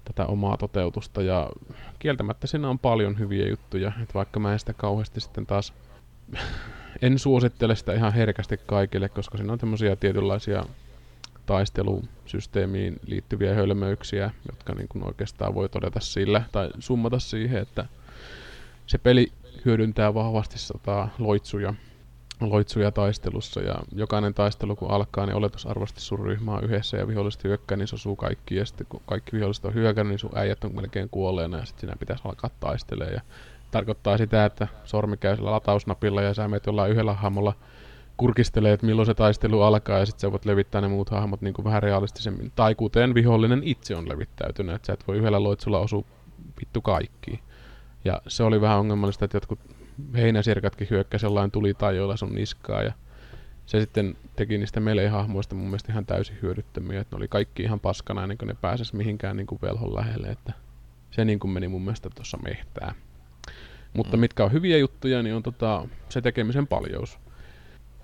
tätä 0.04 0.26
omaa 0.26 0.56
toteutusta. 0.56 1.22
Ja 1.22 1.50
kieltämättä 1.98 2.46
siinä 2.46 2.68
on 2.68 2.78
paljon 2.78 3.18
hyviä 3.18 3.48
juttuja, 3.48 3.92
että 4.02 4.14
vaikka 4.14 4.40
mä 4.40 4.52
en 4.52 4.58
sitä 4.58 4.72
kauheasti 4.72 5.20
sitten 5.20 5.46
taas 5.46 5.72
en 7.02 7.18
suosittele 7.18 7.76
sitä 7.76 7.92
ihan 7.92 8.12
herkästi 8.12 8.56
kaikille, 8.66 9.08
koska 9.08 9.36
siinä 9.38 9.52
on 9.52 9.58
tämmöisiä 9.58 9.96
tietynlaisia 9.96 10.64
taistelusysteemiin 11.46 12.96
liittyviä 13.06 13.54
hölmöyksiä, 13.54 14.30
jotka 14.50 14.74
niin 14.74 14.88
kuin 14.88 15.06
oikeastaan 15.06 15.54
voi 15.54 15.68
todeta 15.68 16.00
sillä 16.00 16.42
tai 16.52 16.70
summata 16.78 17.18
siihen, 17.18 17.62
että 17.62 17.86
se 18.86 18.98
peli 18.98 19.32
hyödyntää 19.64 20.14
vahvasti 20.14 20.58
sata 20.58 21.08
loitsuja, 21.18 21.74
loitsuja 22.40 22.92
taistelussa 22.92 23.60
ja 23.60 23.74
jokainen 23.92 24.34
taistelu 24.34 24.76
kun 24.76 24.90
alkaa, 24.90 25.26
niin 25.26 25.36
oletusarvoisesti 25.36 26.00
sun 26.00 26.18
ryhmä 26.18 26.52
on 26.52 26.64
yhdessä 26.64 26.96
ja 26.96 27.08
viholliset 27.08 27.44
hyökkää, 27.44 27.76
niin 27.76 27.88
se 27.88 27.94
osuu 27.94 28.16
kaikki 28.16 28.56
ja 28.56 28.66
sitten 28.66 28.86
kun 28.88 29.00
kaikki 29.06 29.32
viholliset 29.32 29.64
on 29.64 29.74
hyökännyt, 29.74 30.10
niin 30.10 30.18
sun 30.18 30.38
äijät 30.38 30.64
on 30.64 30.74
melkein 30.74 31.08
kuolleena 31.10 31.58
ja 31.58 31.64
sitten 31.64 31.80
sinä 31.80 31.96
pitäisi 31.98 32.22
alkaa 32.26 32.50
taistelemaan 32.60 33.14
ja 33.14 33.20
tarkoittaa 33.70 34.18
sitä, 34.18 34.44
että 34.44 34.68
sormi 34.84 35.16
käy 35.16 35.36
sillä 35.36 35.50
latausnapilla 35.50 36.22
ja 36.22 36.34
sä 36.34 36.48
menet 36.48 36.66
jollain 36.66 36.92
yhdellä 36.92 37.12
hahmolla 37.12 37.54
kurkistelee, 38.16 38.72
että 38.72 38.86
milloin 38.86 39.06
se 39.06 39.14
taistelu 39.14 39.62
alkaa 39.62 39.98
ja 39.98 40.06
sitten 40.06 40.20
sä 40.20 40.32
voit 40.32 40.44
levittää 40.44 40.80
ne 40.80 40.88
muut 40.88 41.10
hahmot 41.10 41.40
niin 41.40 41.54
kuin 41.54 41.64
vähän 41.64 41.82
realistisemmin. 41.82 42.52
Tai 42.56 42.74
kuten 42.74 43.14
vihollinen 43.14 43.62
itse 43.64 43.96
on 43.96 44.08
levittäytynyt, 44.08 44.74
että 44.74 44.86
sä 44.86 44.92
et 44.92 45.08
voi 45.08 45.16
yhdellä 45.16 45.42
loitsulla 45.42 45.78
osua 45.78 46.04
vittu 46.60 46.80
kaikkiin. 46.80 47.38
Ja 48.04 48.22
se 48.28 48.42
oli 48.42 48.60
vähän 48.60 48.78
ongelmallista, 48.78 49.24
että 49.24 49.36
jotkut 49.36 49.58
heinäsirkatkin 50.14 50.86
hyökkäsi 50.90 51.26
jollain 51.26 51.50
tulitajoilla 51.50 52.16
sun 52.16 52.34
niskaa 52.34 52.82
ja 52.82 52.92
se 53.66 53.80
sitten 53.80 54.16
teki 54.36 54.58
niistä 54.58 54.80
melee-hahmoista 54.80 55.54
mun 55.54 55.66
mielestä 55.66 55.92
ihan 55.92 56.06
täysin 56.06 56.38
hyödyttömiä, 56.42 57.00
että 57.00 57.16
ne 57.16 57.18
oli 57.18 57.28
kaikki 57.28 57.62
ihan 57.62 57.80
paskana 57.80 58.22
ennen 58.22 58.38
kuin 58.38 58.48
ne 58.48 58.54
pääses 58.60 58.92
mihinkään 58.92 59.36
niin 59.36 59.46
kuin 59.46 59.60
velhon 59.62 59.94
lähelle, 59.94 60.28
että 60.28 60.52
se 61.10 61.24
niin 61.24 61.38
kuin 61.38 61.50
meni 61.50 61.68
mun 61.68 61.82
mielestä 61.82 62.10
tuossa 62.10 62.38
mehtää. 62.44 62.94
Mutta 63.92 64.16
mm. 64.16 64.20
mitkä 64.20 64.44
on 64.44 64.52
hyviä 64.52 64.78
juttuja, 64.78 65.22
niin 65.22 65.34
on 65.34 65.42
tota, 65.42 65.88
se 66.08 66.20
tekemisen 66.20 66.66
paljous. 66.66 67.18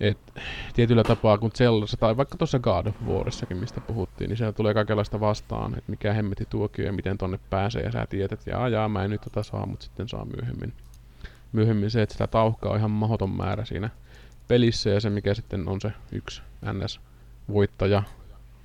Et 0.00 0.18
tietyllä 0.74 1.04
tapaa, 1.04 1.38
kun 1.38 1.50
Zelda 1.54 1.86
tai 2.00 2.16
vaikka 2.16 2.38
tuossa 2.38 2.58
God 2.58 2.86
of 2.86 2.94
Warissakin, 3.06 3.56
mistä 3.56 3.80
puhuttiin, 3.80 4.28
niin 4.28 4.36
siellä 4.36 4.52
tulee 4.52 4.74
kaikenlaista 4.74 5.20
vastaan, 5.20 5.78
että 5.78 5.90
mikä 5.90 6.12
hemmeti 6.12 6.46
tuokio 6.50 6.86
ja 6.86 6.92
miten 6.92 7.18
tonne 7.18 7.38
pääsee, 7.50 7.82
ja 7.82 7.92
sä 7.92 8.06
tiedät, 8.06 8.32
että 8.32 8.50
jaa, 8.50 8.68
jaa, 8.68 8.88
mä 8.88 9.04
en 9.04 9.10
nyt 9.10 9.20
tota 9.20 9.42
saa, 9.42 9.66
mutta 9.66 9.84
sitten 9.84 10.08
saa 10.08 10.24
myöhemmin. 10.24 10.72
Myöhemmin 11.52 11.90
se, 11.90 12.02
että 12.02 12.12
sitä 12.12 12.26
tauhkaa 12.26 12.72
on 12.72 12.78
ihan 12.78 12.90
mahdoton 12.90 13.30
määrä 13.30 13.64
siinä 13.64 13.90
pelissä, 14.48 14.90
ja 14.90 15.00
se 15.00 15.10
mikä 15.10 15.34
sitten 15.34 15.68
on 15.68 15.80
se 15.80 15.92
yksi 16.12 16.42
NS-voittaja 16.64 18.02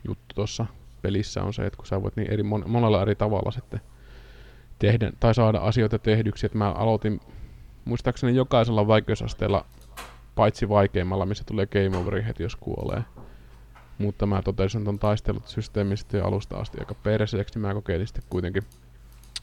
juttu 0.07 0.35
tuossa 0.35 0.65
pelissä 1.01 1.43
on 1.43 1.53
se, 1.53 1.65
että 1.65 1.77
kun 1.77 1.85
sä 1.85 2.03
voit 2.03 2.15
niin 2.15 2.31
eri, 2.31 2.43
mon- 2.43 2.67
monella 2.67 3.01
eri 3.01 3.15
tavalla 3.15 3.51
sitten 3.51 3.81
tehdä, 4.79 5.11
tai 5.19 5.35
saada 5.35 5.57
asioita 5.57 5.99
tehdyksi, 5.99 6.45
että 6.45 6.57
mä 6.57 6.71
aloitin 6.71 7.19
muistaakseni 7.85 8.35
jokaisella 8.35 8.87
vaikeusasteella 8.87 9.65
paitsi 10.35 10.69
vaikeimmalla, 10.69 11.25
missä 11.25 11.43
tulee 11.47 11.65
game 11.65 11.97
overi 11.97 12.25
heti, 12.25 12.43
jos 12.43 12.55
kuolee. 12.55 13.03
Mutta 13.97 14.25
mä 14.25 14.41
totesin 14.41 14.85
ton 14.85 14.99
taistelut 14.99 15.47
systeemistä 15.47 16.17
ja 16.17 16.25
alusta 16.25 16.57
asti 16.57 16.79
aika 16.79 16.93
perseeksi, 16.93 17.53
niin 17.55 17.61
mä 17.61 17.73
kokeilin 17.73 18.07
sitten 18.07 18.23
kuitenkin 18.29 18.63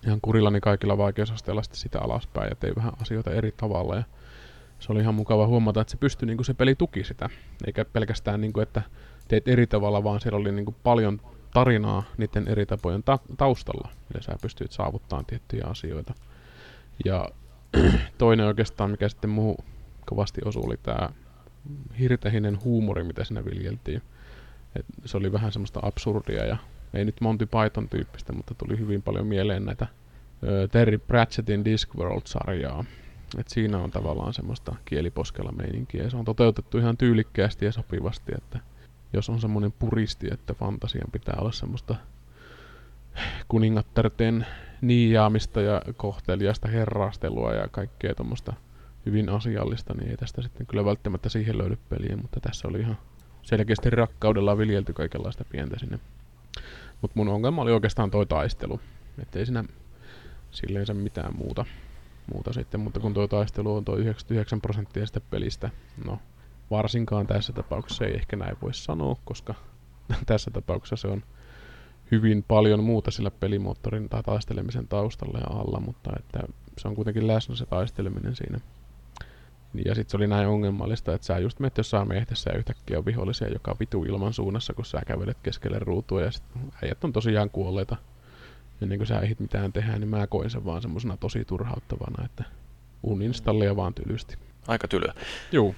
ihan 0.06 0.20
kurillani 0.20 0.60
kaikilla 0.60 0.98
vaikeusasteilla 0.98 1.62
sitten 1.62 1.80
sitä 1.80 2.00
alaspäin 2.00 2.48
ja 2.48 2.56
tein 2.56 2.76
vähän 2.76 2.92
asioita 3.02 3.30
eri 3.30 3.52
tavalla. 3.56 3.96
Ja 3.96 4.02
se 4.78 4.92
oli 4.92 5.00
ihan 5.00 5.14
mukava 5.14 5.46
huomata, 5.46 5.80
että 5.80 5.90
se 5.90 5.96
pystyi, 5.96 6.26
niin 6.26 6.36
kuin 6.36 6.44
se 6.44 6.54
peli 6.54 6.74
tuki 6.74 7.04
sitä. 7.04 7.28
Eikä 7.66 7.84
pelkästään, 7.84 8.40
niin 8.40 8.52
kuin, 8.52 8.62
että 8.62 8.82
teet 9.28 9.48
eri 9.48 9.66
tavalla, 9.66 10.04
vaan 10.04 10.20
siellä 10.20 10.38
oli 10.38 10.52
niin 10.52 10.64
kuin 10.64 10.76
paljon 10.82 11.20
tarinaa 11.54 12.02
niiden 12.18 12.48
eri 12.48 12.66
tapojen 12.66 13.02
ta- 13.02 13.18
taustalla, 13.36 13.88
millä 14.08 14.22
sä 14.22 14.36
pystyit 14.42 14.72
saavuttamaan 14.72 15.26
tiettyjä 15.26 15.64
asioita. 15.66 16.14
Ja 17.04 17.28
toinen 18.18 18.46
oikeastaan, 18.46 18.90
mikä 18.90 19.08
sitten 19.08 19.30
muu 19.30 19.56
kovasti 20.06 20.40
osui, 20.44 20.62
oli 20.66 20.76
tämä 20.76 21.10
hirtehinen 21.98 22.64
huumori, 22.64 23.04
mitä 23.04 23.24
siinä 23.24 23.44
viljeltiin. 23.44 24.02
Et 24.76 24.86
se 25.04 25.16
oli 25.16 25.32
vähän 25.32 25.52
semmoista 25.52 25.80
absurdia 25.82 26.46
ja 26.46 26.56
ei 26.94 27.04
nyt 27.04 27.20
Monty 27.20 27.46
Python 27.46 27.88
tyyppistä, 27.88 28.32
mutta 28.32 28.54
tuli 28.54 28.78
hyvin 28.78 29.02
paljon 29.02 29.26
mieleen 29.26 29.64
näitä 29.64 29.86
ö, 30.42 30.68
Terry 30.68 30.98
Pratchettin 30.98 31.64
Discworld-sarjaa. 31.64 32.84
Et 33.38 33.48
siinä 33.48 33.78
on 33.78 33.90
tavallaan 33.90 34.34
semmoista 34.34 34.74
kieliposkella 34.84 35.52
meininkiä 35.52 36.10
se 36.10 36.16
on 36.16 36.24
toteutettu 36.24 36.78
ihan 36.78 36.96
tyylikkäästi 36.96 37.64
ja 37.64 37.72
sopivasti, 37.72 38.32
että 38.38 38.60
jos 39.12 39.30
on 39.30 39.40
semmoinen 39.40 39.72
puristi, 39.72 40.28
että 40.32 40.54
fantasian 40.54 41.10
pitää 41.12 41.36
olla 41.38 41.52
semmoista 41.52 41.96
kuningattarten 43.48 44.46
niijaamista 44.80 45.60
ja 45.60 45.82
kohteliasta 45.96 46.68
herrastelua 46.68 47.52
ja 47.52 47.68
kaikkea 47.68 48.14
tuommoista 48.14 48.52
hyvin 49.06 49.28
asiallista, 49.28 49.94
niin 49.94 50.10
ei 50.10 50.16
tästä 50.16 50.42
sitten 50.42 50.66
kyllä 50.66 50.84
välttämättä 50.84 51.28
siihen 51.28 51.58
löydy 51.58 51.78
peliä, 51.88 52.16
mutta 52.16 52.40
tässä 52.40 52.68
oli 52.68 52.80
ihan 52.80 52.98
selkeästi 53.42 53.90
rakkaudella 53.90 54.58
viljelty 54.58 54.92
kaikenlaista 54.92 55.44
pientä 55.44 55.78
sinne. 55.78 55.98
Mutta 57.02 57.12
mun 57.14 57.28
ongelma 57.28 57.62
oli 57.62 57.72
oikeastaan 57.72 58.10
toi 58.10 58.26
taistelu, 58.26 58.80
ettei 59.22 59.46
siinä 59.46 59.64
silleen 60.50 60.96
mitään 60.96 61.36
muuta, 61.36 61.64
muuta 62.32 62.52
sitten, 62.52 62.80
mutta 62.80 63.00
kun 63.00 63.14
tuo 63.14 63.28
taistelu 63.28 63.76
on 63.76 63.84
tuo 63.84 63.96
99 63.96 64.60
prosenttia 64.60 65.06
sitä 65.06 65.20
pelistä, 65.20 65.70
no 66.04 66.18
varsinkaan 66.70 67.26
tässä 67.26 67.52
tapauksessa 67.52 68.04
ei 68.04 68.14
ehkä 68.14 68.36
näin 68.36 68.56
voi 68.62 68.74
sanoa, 68.74 69.16
koska 69.24 69.54
tässä 70.26 70.50
tapauksessa 70.50 70.96
se 70.96 71.08
on 71.08 71.22
hyvin 72.10 72.44
paljon 72.48 72.84
muuta 72.84 73.10
sillä 73.10 73.30
pelimoottorin 73.30 74.08
tai 74.08 74.22
taistelemisen 74.22 74.88
taustalla 74.88 75.38
ja 75.38 75.58
alla, 75.58 75.80
mutta 75.80 76.10
että 76.18 76.40
se 76.78 76.88
on 76.88 76.94
kuitenkin 76.94 77.26
läsnä 77.26 77.56
se 77.56 77.66
taisteleminen 77.66 78.36
siinä. 78.36 78.58
Ja 79.74 79.94
sitten 79.94 80.10
se 80.10 80.16
oli 80.16 80.26
näin 80.26 80.48
ongelmallista, 80.48 81.14
että 81.14 81.26
sä 81.26 81.38
just 81.38 81.58
menet 81.60 81.78
jossain 81.78 82.08
mehtessä 82.08 82.50
ja 82.50 82.58
yhtäkkiä 82.58 82.98
on 82.98 83.04
vihollisia 83.04 83.48
joka 83.48 83.76
vitu 83.80 84.04
ilman 84.04 84.32
suunnassa, 84.32 84.74
kun 84.74 84.84
sä 84.84 85.00
kävelet 85.06 85.36
keskelle 85.42 85.78
ruutua 85.78 86.22
ja 86.22 86.30
sitten 86.30 86.62
äijät 86.82 87.04
on 87.04 87.12
tosiaan 87.12 87.50
kuolleita. 87.50 87.96
Ennen 88.82 88.98
kuin 88.98 89.06
sä 89.06 89.20
ehdit 89.20 89.40
mitään 89.40 89.72
tehdä, 89.72 89.98
niin 89.98 90.08
mä 90.08 90.26
koin 90.26 90.50
sen 90.50 90.64
vaan 90.64 90.82
semmosena 90.82 91.16
tosi 91.16 91.44
turhauttavana, 91.44 92.24
että 92.24 92.44
uninstallia 93.02 93.76
vaan 93.76 93.94
tylysti. 93.94 94.36
Aika 94.68 94.88
tylyä. 94.88 95.14
Joo. 95.52 95.74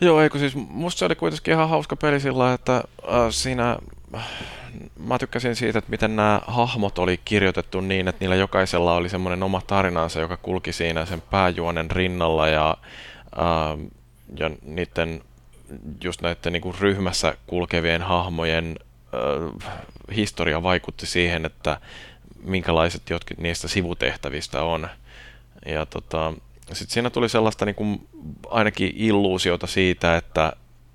Joo, 0.00 0.20
eikö 0.20 0.38
siis 0.38 0.54
musta 0.56 0.98
se 0.98 1.04
oli 1.04 1.14
kuitenkin 1.14 1.54
ihan 1.54 1.68
hauska 1.68 1.96
peli 1.96 2.20
sillä, 2.20 2.52
että 2.52 2.76
äh, 2.76 2.84
siinä 3.30 3.76
mä 4.98 5.18
tykkäsin 5.18 5.56
siitä, 5.56 5.78
että 5.78 5.90
miten 5.90 6.16
nämä 6.16 6.40
hahmot 6.46 6.98
oli 6.98 7.20
kirjoitettu 7.24 7.80
niin, 7.80 8.08
että 8.08 8.20
niillä 8.20 8.36
jokaisella 8.36 8.94
oli 8.94 9.08
semmoinen 9.08 9.42
oma 9.42 9.60
tarinansa, 9.66 10.20
joka 10.20 10.36
kulki 10.36 10.72
siinä 10.72 11.06
sen 11.06 11.20
pääjuonen 11.20 11.90
rinnalla 11.90 12.48
ja, 12.48 12.76
äh, 13.38 13.90
ja 14.38 14.50
niiden 14.62 15.22
just 16.04 16.22
näiden 16.22 16.52
niin 16.52 16.60
kuin 16.62 16.76
ryhmässä 16.80 17.36
kulkevien 17.46 18.02
hahmojen 18.02 18.76
äh, 19.14 19.72
historia 20.16 20.62
vaikutti 20.62 21.06
siihen, 21.06 21.44
että 21.44 21.80
minkälaiset 22.42 23.10
jotkin 23.10 23.36
niistä 23.40 23.68
sivutehtävistä 23.68 24.62
on. 24.62 24.88
Ja 25.66 25.86
tota, 25.86 26.32
sitten 26.72 26.94
siinä 26.94 27.10
tuli 27.10 27.28
sellaista 27.28 27.64
niin 27.64 27.74
kuin, 27.74 28.08
ainakin 28.50 28.92
illuusiota 28.96 29.66
siitä, 29.66 30.16
että 30.16 30.52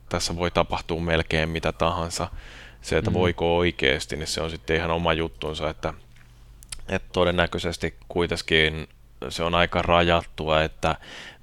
tässä 0.10 0.36
voi 0.36 0.52
tapahtua 0.52 1.02
melkein 1.02 1.50
mitä 1.50 1.72
tahansa. 1.72 2.28
Se, 2.82 2.98
että 2.98 3.12
mm. 3.12 3.14
voiko 3.14 3.58
oikeasti, 3.58 4.16
niin 4.16 4.28
se 4.28 4.42
on 4.42 4.50
sitten 4.50 4.76
ihan 4.76 4.92
oma 4.92 5.14
juttunsa, 5.14 5.70
että, 5.70 5.94
että 6.90 7.10
todennäköisesti 7.14 7.96
kuitenkin 8.08 8.88
se 9.30 9.44
on 9.44 9.56
aika 9.56 9.82
rajattua, 9.82 10.64
että 10.64 10.96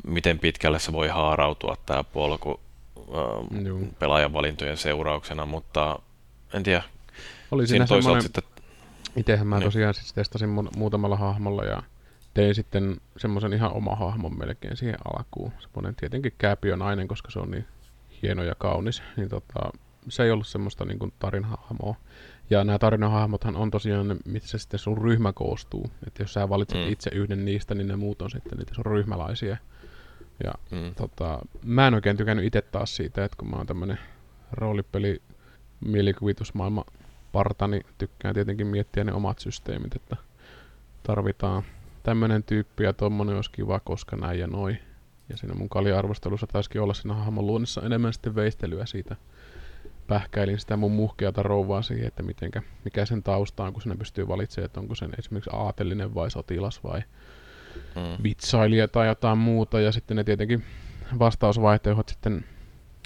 miten 0.06 0.38
pitkälle 0.38 0.78
se 0.78 0.92
voi 0.92 1.08
haarautua 1.08 1.76
tämä 1.86 2.04
polku 2.04 2.60
äh, 2.98 3.88
pelaajan 3.98 4.32
valintojen 4.32 4.76
seurauksena, 4.76 5.46
mutta 5.46 5.98
en 6.54 6.62
tiedä. 6.62 6.82
Oli 7.50 7.66
siinä, 7.66 7.86
siinä 7.86 7.86
toisaalta 7.86 8.22
sitten... 8.22 8.42
Itsehän 9.16 9.46
mä 9.46 9.58
niin. 9.58 9.64
tosiaan 9.64 9.94
siis 9.94 10.12
testasin 10.12 10.48
muutamalla 10.76 11.16
hahmolla 11.16 11.64
ja 11.64 11.82
tein 12.38 12.54
sitten 12.54 13.00
semmoisen 13.16 13.52
ihan 13.52 13.72
oma 13.72 13.96
hahmon 13.96 14.38
melkein 14.38 14.76
siihen 14.76 14.98
alkuun. 15.04 15.52
Semmoinen 15.58 15.94
tietenkin 15.94 16.32
kääpiö 16.38 16.76
nainen, 16.76 17.08
koska 17.08 17.30
se 17.30 17.38
on 17.38 17.50
niin 17.50 17.66
hieno 18.22 18.42
ja 18.42 18.54
kaunis. 18.54 19.02
Niin 19.16 19.28
tota, 19.28 19.70
se 20.08 20.22
ei 20.22 20.30
ollut 20.30 20.46
semmoista 20.46 20.84
niin 20.84 20.98
kuin 20.98 21.12
tarinahahmoa. 21.18 21.94
Ja 22.50 22.64
nämä 22.64 22.78
tarinahahmothan 22.78 23.56
on 23.56 23.70
tosiaan, 23.70 24.16
missä 24.24 24.58
sitten 24.58 24.80
sun 24.80 24.98
ryhmä 24.98 25.32
koostuu. 25.32 25.90
Että 26.06 26.22
jos 26.22 26.32
sä 26.32 26.48
valitset 26.48 26.78
mm. 26.78 26.92
itse 26.92 27.10
yhden 27.14 27.44
niistä, 27.44 27.74
niin 27.74 27.88
ne 27.88 27.96
muut 27.96 28.22
on 28.22 28.30
sitten 28.30 28.58
niitä 28.58 28.74
sun 28.74 28.86
ryhmäläisiä. 28.86 29.58
Ja 30.44 30.52
mm. 30.70 30.94
tota, 30.94 31.38
mä 31.64 31.86
en 31.86 31.94
oikein 31.94 32.16
tykännyt 32.16 32.46
itse 32.46 32.62
taas 32.62 32.96
siitä, 32.96 33.24
että 33.24 33.36
kun 33.36 33.50
mä 33.50 33.56
oon 33.56 33.66
tämmönen 33.66 33.98
roolipeli 34.52 35.22
mielikuvitusmaailma 35.80 36.84
parta, 37.32 37.68
niin 37.68 37.86
tykkään 37.98 38.34
tietenkin 38.34 38.66
miettiä 38.66 39.04
ne 39.04 39.12
omat 39.12 39.38
systeemit, 39.38 39.96
että 39.96 40.16
tarvitaan 41.02 41.62
tämmönen 42.08 42.42
tyyppi 42.42 42.84
ja 42.84 42.92
tommonen 42.92 43.36
olisi 43.36 43.50
kiva, 43.50 43.80
koska 43.80 44.16
näin 44.16 44.40
ja 44.40 44.46
noin. 44.46 44.78
Ja 45.28 45.36
siinä 45.36 45.54
mun 45.54 45.68
kaliarvostelussa 45.68 46.46
taisikin 46.46 46.80
olla 46.80 46.94
siinä 46.94 47.14
hahmon 47.14 47.46
luonnissa 47.46 47.82
enemmän 47.82 48.12
sitten 48.12 48.34
veistelyä 48.34 48.86
siitä. 48.86 49.16
Pähkäilin 50.06 50.58
sitä 50.58 50.76
mun 50.76 50.92
muhkeata 50.92 51.42
rouvaa 51.42 51.82
siihen, 51.82 52.06
että 52.06 52.22
mitenkä, 52.22 52.62
mikä 52.84 53.06
sen 53.06 53.22
tausta 53.22 53.64
on, 53.64 53.72
kun 53.72 53.82
sinne 53.82 53.96
pystyy 53.96 54.28
valitsemaan, 54.28 54.66
että 54.66 54.80
onko 54.80 54.94
sen 54.94 55.10
esimerkiksi 55.18 55.50
aatelinen 55.52 56.14
vai 56.14 56.30
sotilas 56.30 56.84
vai 56.84 57.00
mm. 57.96 58.22
vitsailija 58.22 58.88
tai 58.88 59.06
jotain 59.06 59.38
muuta. 59.38 59.80
Ja 59.80 59.92
sitten 59.92 60.16
ne 60.16 60.24
tietenkin 60.24 60.64
vastausvaihtoehdot 61.18 62.08
sitten 62.08 62.44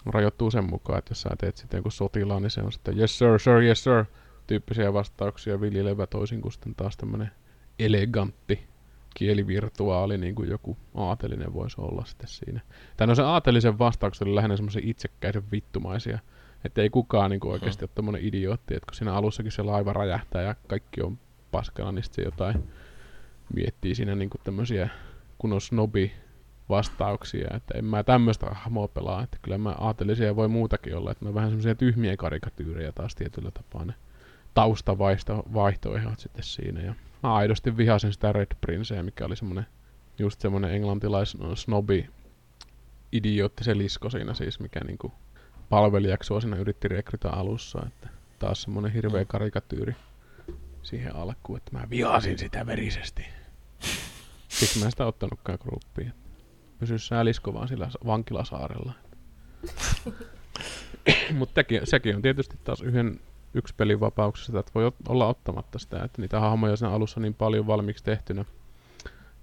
rajoittuu 0.06 0.50
sen 0.50 0.64
mukaan, 0.70 0.98
että 0.98 1.10
jos 1.10 1.22
sä 1.22 1.30
teet 1.38 1.56
sitten 1.56 1.78
joku 1.78 1.90
sotilaan, 1.90 2.42
niin 2.42 2.50
se 2.50 2.60
on 2.60 2.72
sitten 2.72 2.98
yes 2.98 3.18
sir, 3.18 3.38
sir, 3.38 3.62
yes 3.62 3.84
sir, 3.84 4.04
tyyppisiä 4.46 4.92
vastauksia 4.92 5.60
viljelevä 5.60 6.06
toisin 6.06 6.40
kuin 6.40 6.52
sitten 6.52 6.74
taas 6.74 6.96
tämmönen 6.96 7.30
elegantti 7.78 8.71
kielivirtuaali, 9.14 10.18
niin 10.18 10.34
kuin 10.34 10.50
joku 10.50 10.76
aatelinen 10.94 11.54
voisi 11.54 11.80
olla 11.80 12.04
sitten 12.04 12.28
siinä. 12.28 12.60
Tai 12.96 13.06
no 13.06 13.14
se 13.14 13.22
aatelisen 13.22 13.78
vastaukset 13.78 14.22
oli 14.22 14.34
lähinnä 14.34 14.56
semmoisia 14.56 14.82
itsekkäisen 14.84 15.50
vittumaisia, 15.52 16.18
että 16.64 16.82
ei 16.82 16.90
kukaan 16.90 17.30
niin 17.30 17.40
kuin 17.40 17.52
oikeasti 17.52 17.80
hmm. 17.80 17.88
ole 17.90 17.94
tommonen 17.94 18.24
idiootti, 18.24 18.74
että 18.74 18.86
kun 18.86 18.94
siinä 18.94 19.14
alussakin 19.14 19.52
se 19.52 19.62
laiva 19.62 19.92
räjähtää 19.92 20.42
ja 20.42 20.54
kaikki 20.66 21.02
on 21.02 21.18
paskana, 21.50 21.92
niin 21.92 22.02
sitten 22.02 22.24
se 22.24 22.28
jotain 22.28 22.68
miettii 23.54 23.94
siinä 23.94 24.14
niin 24.14 24.30
kuin 24.30 24.40
tämmöisiä 24.44 24.88
kun 25.38 25.52
on 25.52 25.60
snobi 25.60 26.12
vastauksia, 26.68 27.48
että 27.56 27.78
en 27.78 27.84
mä 27.84 28.02
tämmöistä 28.02 28.46
hahmoa 28.46 28.88
pelaa, 28.88 29.22
että 29.22 29.38
kyllä 29.42 29.58
mä 29.58 29.74
aatelisia 29.78 30.36
voi 30.36 30.48
muutakin 30.48 30.96
olla, 30.96 31.10
että 31.10 31.24
mä 31.24 31.34
vähän 31.34 31.50
semmoisia 31.50 31.74
tyhmiä 31.74 32.16
karikatyyrejä 32.16 32.92
taas 32.92 33.14
tietyllä 33.14 33.50
tapaa 33.50 33.84
ne 33.84 33.94
taustavaihtoehdot 34.54 36.18
sitten 36.18 36.44
siinä 36.44 36.80
ja 36.80 36.94
mä 37.22 37.34
aidosti 37.34 37.76
vihasin 37.76 38.12
sitä 38.12 38.32
Red 38.32 38.56
Princeä, 38.60 39.02
mikä 39.02 39.26
oli 39.26 39.36
semmonen 39.36 39.66
just 40.18 40.40
semmonen 40.40 40.74
englantilais 40.74 41.36
snobi 41.54 42.08
idiootti 43.12 43.64
se 43.64 43.78
lisko 43.78 44.10
siinä 44.10 44.34
siis, 44.34 44.60
mikä 44.60 44.80
niinku 44.80 45.12
palvelijaksua 45.68 46.40
siinä 46.40 46.56
yritti 46.56 46.88
rekrytä 46.88 47.30
alussa, 47.30 47.82
että 47.86 48.08
taas 48.38 48.62
semmonen 48.62 48.92
hirveä 48.92 49.22
mm. 49.22 49.26
karikatyyri 49.26 49.96
siihen 50.82 51.16
alkuun, 51.16 51.56
että 51.56 51.78
mä 51.78 51.90
vihasin 51.90 52.38
sitä 52.38 52.66
verisesti. 52.66 53.26
Siksi 54.48 54.78
mä 54.78 54.84
en 54.84 54.90
sitä 54.90 55.06
ottanutkaan 55.06 55.58
gruppiin. 55.62 56.12
Pysy 56.78 56.98
sä 56.98 57.24
lisko 57.24 57.54
vaan 57.54 57.68
sillä 57.68 57.88
vankilasaarella. 58.06 58.92
Mutta 61.38 61.60
sekin 61.84 62.16
on 62.16 62.22
tietysti 62.22 62.56
taas 62.64 62.80
yhden 62.80 63.20
yksi 63.54 63.74
pelin 63.76 64.00
vapauksesta, 64.00 64.60
että 64.60 64.72
voi 64.74 64.92
olla 65.08 65.26
ottamatta 65.26 65.78
sitä, 65.78 66.04
että 66.04 66.22
niitä 66.22 66.40
hahmoja 66.40 66.76
sen 66.76 66.88
alussa 66.88 67.20
niin 67.20 67.34
paljon 67.34 67.66
valmiiksi 67.66 68.04
tehtynä, 68.04 68.44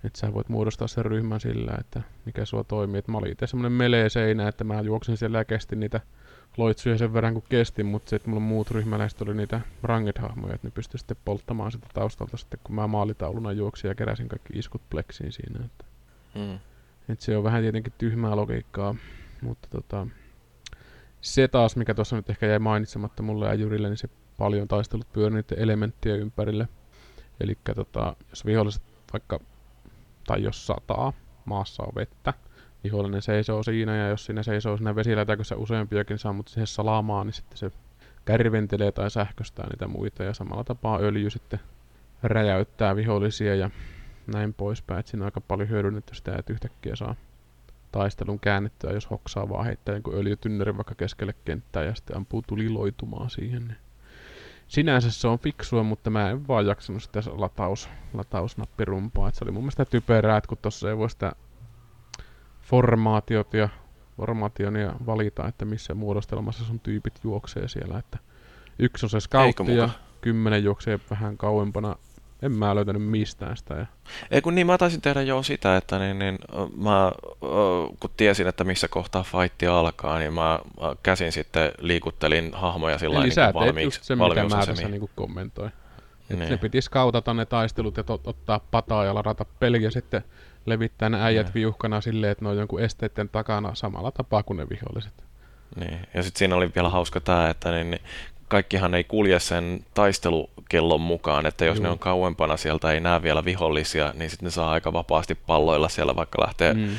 että 0.03 0.19
sä 0.19 0.33
voit 0.33 0.49
muodostaa 0.49 0.87
sen 0.87 1.05
ryhmän 1.05 1.39
sillä, 1.39 1.71
että 1.79 2.01
mikä 2.25 2.45
sua 2.45 2.63
toimii. 2.63 2.99
että 2.99 3.11
mä 3.11 3.17
olin 3.17 3.31
itse 3.31 3.47
semmonen 3.47 3.71
melee 3.71 4.09
seinä, 4.09 4.47
että 4.47 4.63
mä 4.63 4.81
juoksin 4.81 5.17
siellä 5.17 5.37
ja 5.37 5.45
kestin 5.45 5.79
niitä 5.79 5.99
loitsuja 6.57 6.97
sen 6.97 7.13
verran 7.13 7.33
kuin 7.33 7.45
kestin, 7.49 7.85
mutta 7.85 8.09
sitten 8.09 8.29
mulla 8.29 8.41
muut 8.41 8.71
ryhmäläiset 8.71 9.21
oli 9.21 9.33
niitä 9.33 9.61
ranged-hahmoja, 9.83 10.55
että 10.55 10.67
ne 10.67 10.71
pystyi 10.71 10.97
sitten 10.97 11.17
polttamaan 11.25 11.71
sitä 11.71 11.87
taustalta 11.93 12.37
sitten, 12.37 12.59
kun 12.63 12.75
mä 12.75 12.87
maalitauluna 12.87 13.51
juoksin 13.51 13.89
ja 13.89 13.95
keräsin 13.95 14.27
kaikki 14.27 14.59
iskut 14.59 14.81
pleksiin 14.89 15.31
siinä. 15.31 15.65
Että, 15.65 15.85
mm. 16.35 16.59
että 17.09 17.25
se 17.25 17.37
on 17.37 17.43
vähän 17.43 17.61
tietenkin 17.61 17.93
tyhmää 17.97 18.35
logiikkaa, 18.35 18.95
mutta 19.41 19.67
tota, 19.71 20.07
se 21.21 21.47
taas, 21.47 21.75
mikä 21.75 21.93
tuossa 21.93 22.15
nyt 22.15 22.29
ehkä 22.29 22.45
jäi 22.45 22.59
mainitsematta 22.59 23.23
mulle 23.23 23.47
ja 23.47 23.53
Jyrille, 23.53 23.89
niin 23.89 23.97
se 23.97 24.09
paljon 24.37 24.67
taistelut 24.67 25.13
pyörii 25.13 25.35
niiden 25.35 25.59
elementtien 25.59 26.19
ympärille. 26.19 26.67
Eli 27.39 27.57
tota, 27.75 28.15
jos 28.29 28.45
viholliset 28.45 28.83
vaikka, 29.13 29.39
tai 30.27 30.43
jos 30.43 30.67
sataa, 30.67 31.13
maassa 31.45 31.83
on 31.83 31.95
vettä, 31.95 32.33
vihollinen 32.83 33.21
seisoo 33.21 33.63
siinä, 33.63 33.95
ja 33.95 34.09
jos 34.09 34.25
siinä 34.25 34.43
seisoo 34.43 34.77
siinä 34.77 34.95
vesilätäkössä 34.95 35.55
useampiakin 35.55 36.17
saa, 36.17 36.33
mutta 36.33 36.51
siihen 36.51 36.67
salamaan, 36.67 37.27
niin 37.27 37.33
sitten 37.33 37.57
se 37.57 37.71
kärventelee 38.25 38.91
tai 38.91 39.11
sähköstää 39.11 39.67
niitä 39.69 39.87
muita, 39.87 40.23
ja 40.23 40.33
samalla 40.33 40.63
tapaa 40.63 40.99
öljy 40.99 41.29
sitten 41.29 41.59
räjäyttää 42.23 42.95
vihollisia 42.95 43.55
ja 43.55 43.69
näin 44.33 44.53
poispäin. 44.53 44.99
Että 44.99 45.09
siinä 45.09 45.23
on 45.23 45.27
aika 45.27 45.41
paljon 45.41 45.69
hyödynnetty 45.69 46.15
sitä, 46.15 46.35
että 46.35 46.53
yhtäkkiä 46.53 46.95
saa 46.95 47.15
taistelun 47.91 48.39
käännettyä, 48.39 48.91
jos 48.91 49.09
hoksaa 49.09 49.49
vaan 49.49 49.65
heittää 49.65 49.95
jonkun 49.95 50.15
öljytynnerin 50.15 50.77
vaikka 50.77 50.95
keskelle 50.95 51.33
kenttää 51.45 51.83
ja 51.83 51.95
sitten 51.95 52.17
ampuu 52.17 52.43
tuliloitumaan 52.47 53.29
siihen. 53.29 53.67
Niin 53.67 53.77
sinänsä 54.67 55.11
se 55.11 55.27
on 55.27 55.39
fiksua, 55.39 55.83
mutta 55.83 56.09
mä 56.09 56.29
en 56.29 56.47
vaan 56.47 56.65
jaksanut 56.65 57.03
sitä 57.03 57.21
lataus, 57.31 57.89
latausnappirumpaa. 58.13 59.29
Et 59.29 59.35
se 59.35 59.45
oli 59.45 59.51
mun 59.51 59.63
mielestä 59.63 59.85
typerää, 59.85 60.37
että 60.37 60.47
kun 60.47 60.57
tuossa 60.61 60.89
ei 60.89 60.97
voi 60.97 61.09
sitä 61.09 61.31
formaatiot 62.61 63.53
ja 63.53 63.69
formaation 64.17 64.75
ja 64.75 64.95
valita, 65.05 65.47
että 65.47 65.65
missä 65.65 65.93
muodostelmassa 65.93 66.65
sun 66.65 66.79
tyypit 66.79 67.19
juoksee 67.23 67.67
siellä. 67.67 67.99
Että 67.99 68.17
yksi 68.79 69.05
on 69.05 69.09
se 69.09 69.19
scoutti 69.19 69.75
ja 69.75 69.89
kymmenen 70.21 70.63
juoksee 70.63 70.99
vähän 71.09 71.37
kauempana 71.37 71.95
en 72.41 72.51
mä 72.51 72.75
löytänyt 72.75 73.03
mistään 73.03 73.57
sitä. 73.57 73.73
Ja... 73.73 73.85
Ei 74.31 74.41
kun 74.41 74.55
niin, 74.55 74.67
mä 74.67 74.77
taisin 74.77 75.01
tehdä 75.01 75.21
jo 75.21 75.43
sitä, 75.43 75.77
että 75.77 75.99
niin, 75.99 76.19
niin, 76.19 76.39
mä, 76.77 77.11
kun 77.99 78.09
tiesin, 78.17 78.47
että 78.47 78.63
missä 78.63 78.87
kohtaa 78.87 79.23
fightti 79.23 79.67
alkaa, 79.67 80.19
niin 80.19 80.33
mä 80.33 80.59
käsin 81.03 81.31
sitten 81.31 81.71
liikuttelin 81.79 82.51
hahmoja 82.53 82.97
sillä 82.97 83.19
Eli 83.19 83.29
niin 83.29 83.53
valmiiksi. 83.53 83.99
se, 84.03 84.15
mikä 84.15 84.43
mä 84.43 84.65
tässä 84.65 84.87
niin 84.87 85.09
kommentoin. 85.15 85.71
Niin. 86.29 86.49
Ne 86.49 86.57
piti 86.57 86.81
skautata 86.81 87.33
ne 87.33 87.45
taistelut 87.45 87.97
ja 87.97 88.03
tot, 88.03 88.27
ottaa 88.27 88.59
pataa 88.71 89.05
ja 89.05 89.15
ladata 89.15 89.45
peli 89.59 89.83
ja 89.83 89.91
sitten 89.91 90.23
levittää 90.65 91.09
ne 91.09 91.23
äijät 91.23 91.45
niin. 91.45 91.53
viuhkana 91.53 92.01
silleen, 92.01 92.31
että 92.31 92.45
ne 92.45 92.49
on 92.49 92.57
jonkun 92.57 92.81
esteiden 92.81 93.29
takana 93.29 93.75
samalla 93.75 94.11
tapaa 94.11 94.43
kuin 94.43 94.57
ne 94.57 94.67
viholliset. 94.69 95.23
Niin, 95.75 95.99
ja 96.13 96.23
sitten 96.23 96.39
siinä 96.39 96.55
oli 96.55 96.71
vielä 96.75 96.89
hauska 96.89 97.19
tämä, 97.19 97.49
että 97.49 97.71
niin, 97.71 97.91
niin 97.91 98.01
kaikkihan 98.49 98.95
ei 98.95 99.03
kulje 99.03 99.39
sen 99.39 99.85
taistelukellon 99.93 101.01
mukaan, 101.01 101.45
että 101.45 101.65
jos 101.65 101.77
Juu. 101.77 101.83
ne 101.83 101.89
on 101.89 101.99
kauempana 101.99 102.57
sieltä, 102.57 102.91
ei 102.91 102.99
näe 102.99 103.23
vielä 103.23 103.45
vihollisia, 103.45 104.13
niin 104.17 104.29
sitten 104.29 104.45
ne 104.45 104.51
saa 104.51 104.71
aika 104.71 104.93
vapaasti 104.93 105.35
palloilla 105.35 105.89
siellä, 105.89 106.15
vaikka 106.15 106.41
lähtee 106.41 106.73
mm, 106.73 106.89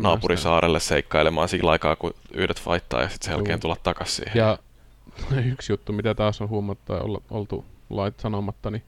naapurisaarelle 0.00 0.80
seikkailemaan 0.80 1.48
sillä 1.48 1.70
aikaa, 1.70 1.96
kun 1.96 2.14
yhdet 2.32 2.60
faittaa 2.60 3.02
ja 3.02 3.08
sitten 3.08 3.26
sen 3.26 3.36
jälkeen 3.36 3.60
tulla 3.60 3.76
takaisin 3.82 4.16
siihen. 4.16 4.38
Ja 4.38 4.58
yksi 5.52 5.72
juttu, 5.72 5.92
mitä 5.92 6.14
taas 6.14 6.40
on 6.40 6.48
huomattu 6.48 6.92
ja 6.92 7.00
oltu 7.30 7.64
lait 7.90 8.20
sanomatta, 8.20 8.70
niin 8.70 8.82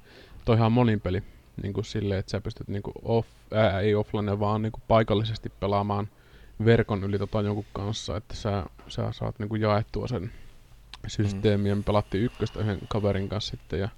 toihan 0.44 0.66
on 0.66 0.72
monin 0.72 1.00
peli. 1.00 1.22
Niin 1.62 1.72
kuin 1.72 1.84
silleen, 1.84 2.20
että 2.20 2.30
sä 2.30 2.40
pystyt 2.40 2.68
niin 2.68 2.82
kuin 2.82 2.94
off, 3.02 3.28
ää, 3.54 3.80
ei 3.80 3.94
offline, 3.94 4.40
vaan 4.40 4.62
niin 4.62 4.72
kuin 4.72 4.82
paikallisesti 4.88 5.52
pelaamaan 5.60 6.08
verkon 6.64 7.04
yli 7.04 7.18
tota 7.18 7.40
jonkun 7.40 7.64
kanssa, 7.72 8.16
että 8.16 8.36
sä, 8.36 8.64
sä 8.88 9.12
saat 9.12 9.38
niin 9.38 9.48
kuin 9.48 9.62
jaettua 9.62 10.08
sen 10.08 10.32
systeemiä. 11.06 11.74
Me 11.74 11.82
pelattiin 11.82 12.24
ykköstä 12.24 12.60
yhden 12.60 12.78
kaverin 12.88 13.28
kanssa 13.28 13.50
sitten 13.50 13.80
ja 13.80 13.88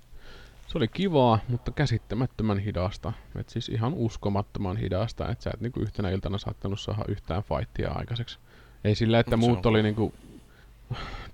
se 0.67 0.79
oli 0.79 0.89
kivaa, 0.89 1.39
mutta 1.49 1.71
käsittämättömän 1.71 2.59
hidasta. 2.59 3.13
Et 3.37 3.49
siis 3.49 3.69
ihan 3.69 3.95
uskomattoman 3.95 4.77
hidasta, 4.77 5.29
että 5.29 5.45
sä 5.45 5.51
et 5.55 5.61
niinku 5.61 5.81
yhtenä 5.81 6.11
iltana 6.11 6.39
saattanut 6.39 6.81
saada 6.81 7.05
yhtään 7.09 7.43
fightia 7.43 7.91
aikaiseksi. 7.91 8.39
Ei 8.85 8.95
sillä, 8.95 9.21
että 9.21 9.37
Mut 9.37 9.51
muut 9.51 9.67
oli 9.67 9.83
niinku 9.83 10.15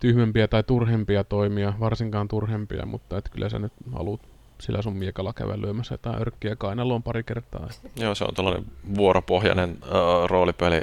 tyhmempiä 0.00 0.48
tai 0.48 0.62
turhempia 0.62 1.24
toimia, 1.24 1.72
varsinkaan 1.80 2.28
turhempia, 2.28 2.86
mutta 2.86 3.18
et 3.18 3.28
kyllä 3.28 3.48
sä 3.48 3.58
nyt 3.58 3.72
haluat 3.92 4.20
sillä 4.60 4.82
sun 4.82 4.96
miekalla 4.96 5.32
käydä 5.32 5.60
lyömässä 5.60 5.94
jotain 5.94 6.20
örkkiä 6.20 6.56
kainaloon 6.56 7.02
pari 7.02 7.22
kertaa. 7.22 7.68
Joo, 7.96 8.14
se 8.14 8.24
on 8.24 8.34
tällainen 8.34 8.64
vuoropohjainen 8.94 9.70
uh, 9.70 10.28
roolipeli 10.28 10.80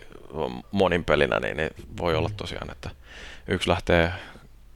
monin 0.71 1.03
pelinä, 1.03 1.39
niin, 1.39 1.57
niin 1.57 1.69
voi 1.99 2.15
olla 2.15 2.29
tosiaan, 2.37 2.71
että 2.71 2.89
yksi 3.47 3.69
lähtee 3.69 4.11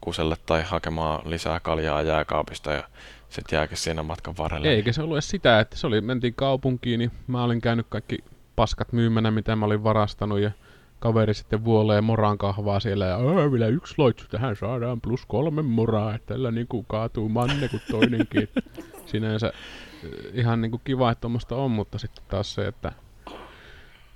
kuselle 0.02 0.36
tai 0.46 0.64
hakemaan 0.64 1.30
lisää 1.30 1.60
kaljaa 1.60 2.02
jääkaapista 2.02 2.72
ja 2.72 2.84
sitten 3.30 3.58
jääkin 3.58 3.78
siinä 3.78 4.04
matkan 4.04 4.38
varrelle. 4.38 4.70
Eikä 4.70 4.92
se 4.92 5.02
ollut 5.02 5.16
edes 5.16 5.30
sitä, 5.30 5.60
että 5.60 5.78
se 5.78 5.88
oli, 5.88 6.02
mentiin 6.02 6.34
kaupunkiin, 6.34 7.00
niin 7.00 7.12
mä 7.28 7.44
olin 7.44 7.62
käynyt 7.62 7.86
kaikki 7.90 8.18
paskat 8.56 8.94
myymänä, 8.94 9.32
mitä 9.32 9.56
mä 9.56 9.66
olin 9.66 9.84
varastanut 9.84 10.40
ja 10.40 10.52
kaveri 11.00 11.34
sitten 11.34 11.66
vuolee 11.66 12.02
moran 12.02 12.38
kahvaa 12.38 12.80
siellä 12.80 13.06
ja 13.06 13.18
vielä 13.52 13.68
yksi 13.68 13.94
loitsu 13.98 14.26
tähän 14.28 14.56
saadaan 14.56 15.02
plus 15.02 15.26
kolme 15.26 15.62
moraa, 15.62 16.16
että 16.16 16.34
tällä 16.34 16.52
niinku 16.52 16.84
kaatuu 16.84 17.30
manne 17.30 17.68
kuin 17.68 17.82
toinenkin. 17.92 18.50
Sinänsä 19.06 19.48
eh, 19.48 20.12
ihan 20.34 20.62
niinku 20.62 20.82
kiva, 20.84 21.12
että 21.12 21.22
tuommoista 21.22 21.56
on, 21.56 21.72
mutta 21.72 21.98
sitten 21.98 22.24
taas 22.28 22.54
se, 22.54 22.68
että 22.68 22.92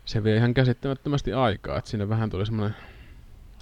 se 0.05 0.23
vie 0.23 0.36
ihan 0.36 0.53
käsittämättömästi 0.53 1.34
aikaa, 1.34 1.77
että 1.77 1.89
siinä 1.89 2.09
vähän 2.09 2.29
tuli 2.29 2.45
semmoinen, 2.45 2.75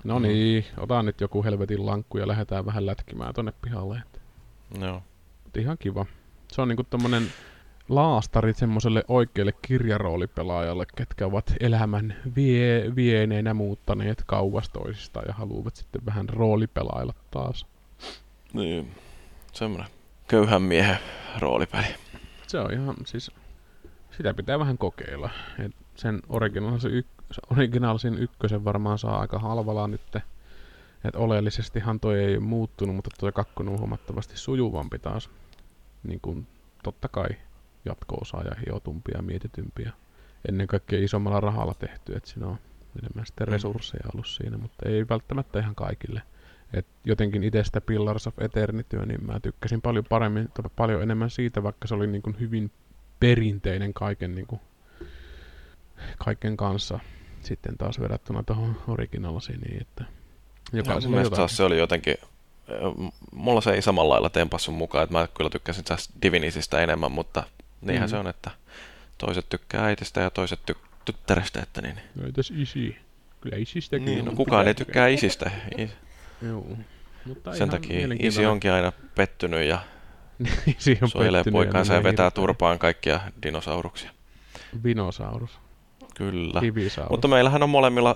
no 0.04 0.20
mm. 0.20 0.24
niin, 0.24 0.66
otan 0.78 1.06
nyt 1.06 1.22
joku 1.22 1.44
helvetin 1.44 1.86
lankku 1.86 2.18
ja 2.18 2.28
lähdetään 2.28 2.66
vähän 2.66 2.86
lätkimään 2.86 3.34
tonne 3.34 3.54
pihalle. 3.62 4.04
No. 4.78 5.04
Mutta 5.44 5.60
ihan 5.60 5.78
kiva. 5.78 6.06
Se 6.52 6.62
on 6.62 6.68
niinku 6.68 6.84
tommonen 6.84 7.24
laastarit 7.90 8.58
semmoiselle 8.58 9.04
oikealle 9.08 9.54
kirjaroolipelaajalle, 9.62 10.86
ketkä 10.96 11.26
ovat 11.26 11.54
elämän 11.60 12.16
vie, 12.36 12.96
vieneenä 12.96 13.54
muuttaneet 13.54 14.24
kauas 14.26 14.70
toisistaan 14.70 15.26
ja 15.28 15.34
haluavat 15.34 15.76
sitten 15.76 16.06
vähän 16.06 16.30
roolipelailla 16.30 17.14
taas. 17.32 17.66
Niin, 18.54 18.92
semmoinen 19.54 19.90
köyhän 20.28 20.62
miehen 20.62 20.98
roolipeli. 21.40 21.96
Se 22.48 22.60
on 22.60 22.74
ihan, 22.74 22.96
siis 23.06 23.32
sitä 24.12 24.34
pitää 24.34 24.60
vähän 24.60 24.78
kokeilla. 24.78 25.30
Et 25.60 25.72
sen 25.96 26.22
originaalisen, 26.30 26.92
yk, 26.92 27.08
originaalisen 27.52 28.18
ykkösen 28.18 28.66
varmaan 28.66 28.98
saa 28.98 29.20
aika 29.20 29.40
halvalla 29.40 29.88
nyt. 29.88 30.16
Et 31.06 31.16
oleellisestihan 31.16 32.00
toi 32.00 32.20
ei 32.20 32.40
muuttunut, 32.40 32.96
mutta 32.96 33.10
tuo 33.20 33.32
kakkonen 33.32 33.74
on 33.74 33.80
huomattavasti 33.80 34.38
sujuvampi 34.38 35.00
taas. 35.00 35.30
Niin 36.04 36.20
kuin 36.22 36.48
totta 36.84 37.08
kai 37.08 37.30
jatko-osaa 37.86 38.44
ja 38.44 38.56
hiotumpia 38.66 39.18
ja 39.18 39.24
mietitympiä. 39.24 39.92
Ennen 40.50 40.68
kaikkea 40.68 41.04
isommalla 41.04 41.40
rahalla 41.40 41.74
tehty, 41.74 42.14
että 42.16 42.30
siinä 42.30 42.48
on 42.48 42.58
enemmän 43.00 43.26
sitten 43.26 43.48
mm. 43.48 43.52
resursseja 43.52 44.10
ollut 44.14 44.28
siinä, 44.28 44.58
mutta 44.58 44.90
ei 44.90 45.08
välttämättä 45.10 45.60
ihan 45.60 45.76
kaikille. 45.76 46.22
Et 46.74 46.88
jotenkin 47.06 47.44
itsestä 47.44 47.82
Pillars 47.82 48.28
of 48.28 48.40
Eternity, 48.40 49.06
niin 49.06 49.26
mä 49.26 49.40
tykkäsin 49.40 49.82
paljon 49.82 50.06
paremmin, 50.10 50.50
paljon 50.76 51.02
enemmän 51.02 51.30
siitä, 51.30 51.64
vaikka 51.64 51.88
se 51.88 51.96
oli 51.96 52.08
niin 52.08 52.22
kuin 52.22 52.40
hyvin 52.40 52.72
perinteinen 53.20 53.94
kaiken, 53.94 54.36
niin 54.36 54.48
kuin, 54.48 54.62
kaiken 56.18 56.58
kanssa 56.58 57.00
sitten 57.44 57.78
taas 57.78 58.00
verrattuna 58.00 58.44
tuohon 58.44 58.82
originaalisiin, 58.88 59.60
niin 59.60 59.82
että 59.82 60.06
jokaisella 60.74 61.24
no, 61.24 61.30
taas 61.30 61.58
se 61.58 61.64
oli 61.64 61.78
jotenkin 61.78 62.16
mulla 63.32 63.62
se 63.62 63.72
ei 63.72 63.82
samalla 63.82 64.14
lailla 64.14 64.30
tempassu 64.30 64.72
mukaan, 64.72 65.04
että 65.04 65.18
mä 65.18 65.28
kyllä 65.38 65.50
tykkäsin 65.50 65.84
tästä 65.84 66.14
Divinisistä 66.22 66.80
enemmän, 66.80 67.12
mutta 67.12 67.44
niinhän 67.82 68.10
mm. 68.10 68.12
se 68.12 68.18
on, 68.18 68.28
että 68.28 68.52
toiset 69.18 69.50
tykkää 69.50 69.86
äitistä 69.86 70.22
ja 70.22 70.30
toiset 70.30 70.60
ty- 70.72 70.78
tyttärestä, 71.06 71.62
että 71.62 71.82
niin. 71.82 71.96
No 72.16 72.26
entäs 72.26 72.52
isi? 72.56 72.98
Kyllä 73.42 73.58
isistä 73.58 73.98
Niin, 73.98 74.26
no 74.26 74.32
kukaan 74.32 74.68
ei 74.68 74.76
tykkää 74.76 75.08
isistä. 75.08 75.52
Is... 75.78 75.90
Joo. 76.42 76.78
Mutta 77.26 77.56
Sen 77.56 77.70
takia 77.70 78.08
isi 78.20 78.46
onkin 78.46 78.72
aina 78.72 78.92
pettynyt 79.16 79.68
ja 79.68 79.82
isi 80.78 81.00
on 81.02 81.10
suojelee 81.10 81.44
poikaansa 81.52 81.94
ja 81.94 82.04
vetää 82.04 82.32
turpaan 82.32 82.80
kaikkia 82.80 83.20
dinosauruksia. 83.44 84.12
Dinosaurus. 84.84 85.60
Kyllä. 86.22 86.60
Kivisaurus. 86.60 87.10
Mutta 87.10 87.28
meillähän 87.28 87.64
on 87.64 87.70
molemmilla 87.70 88.16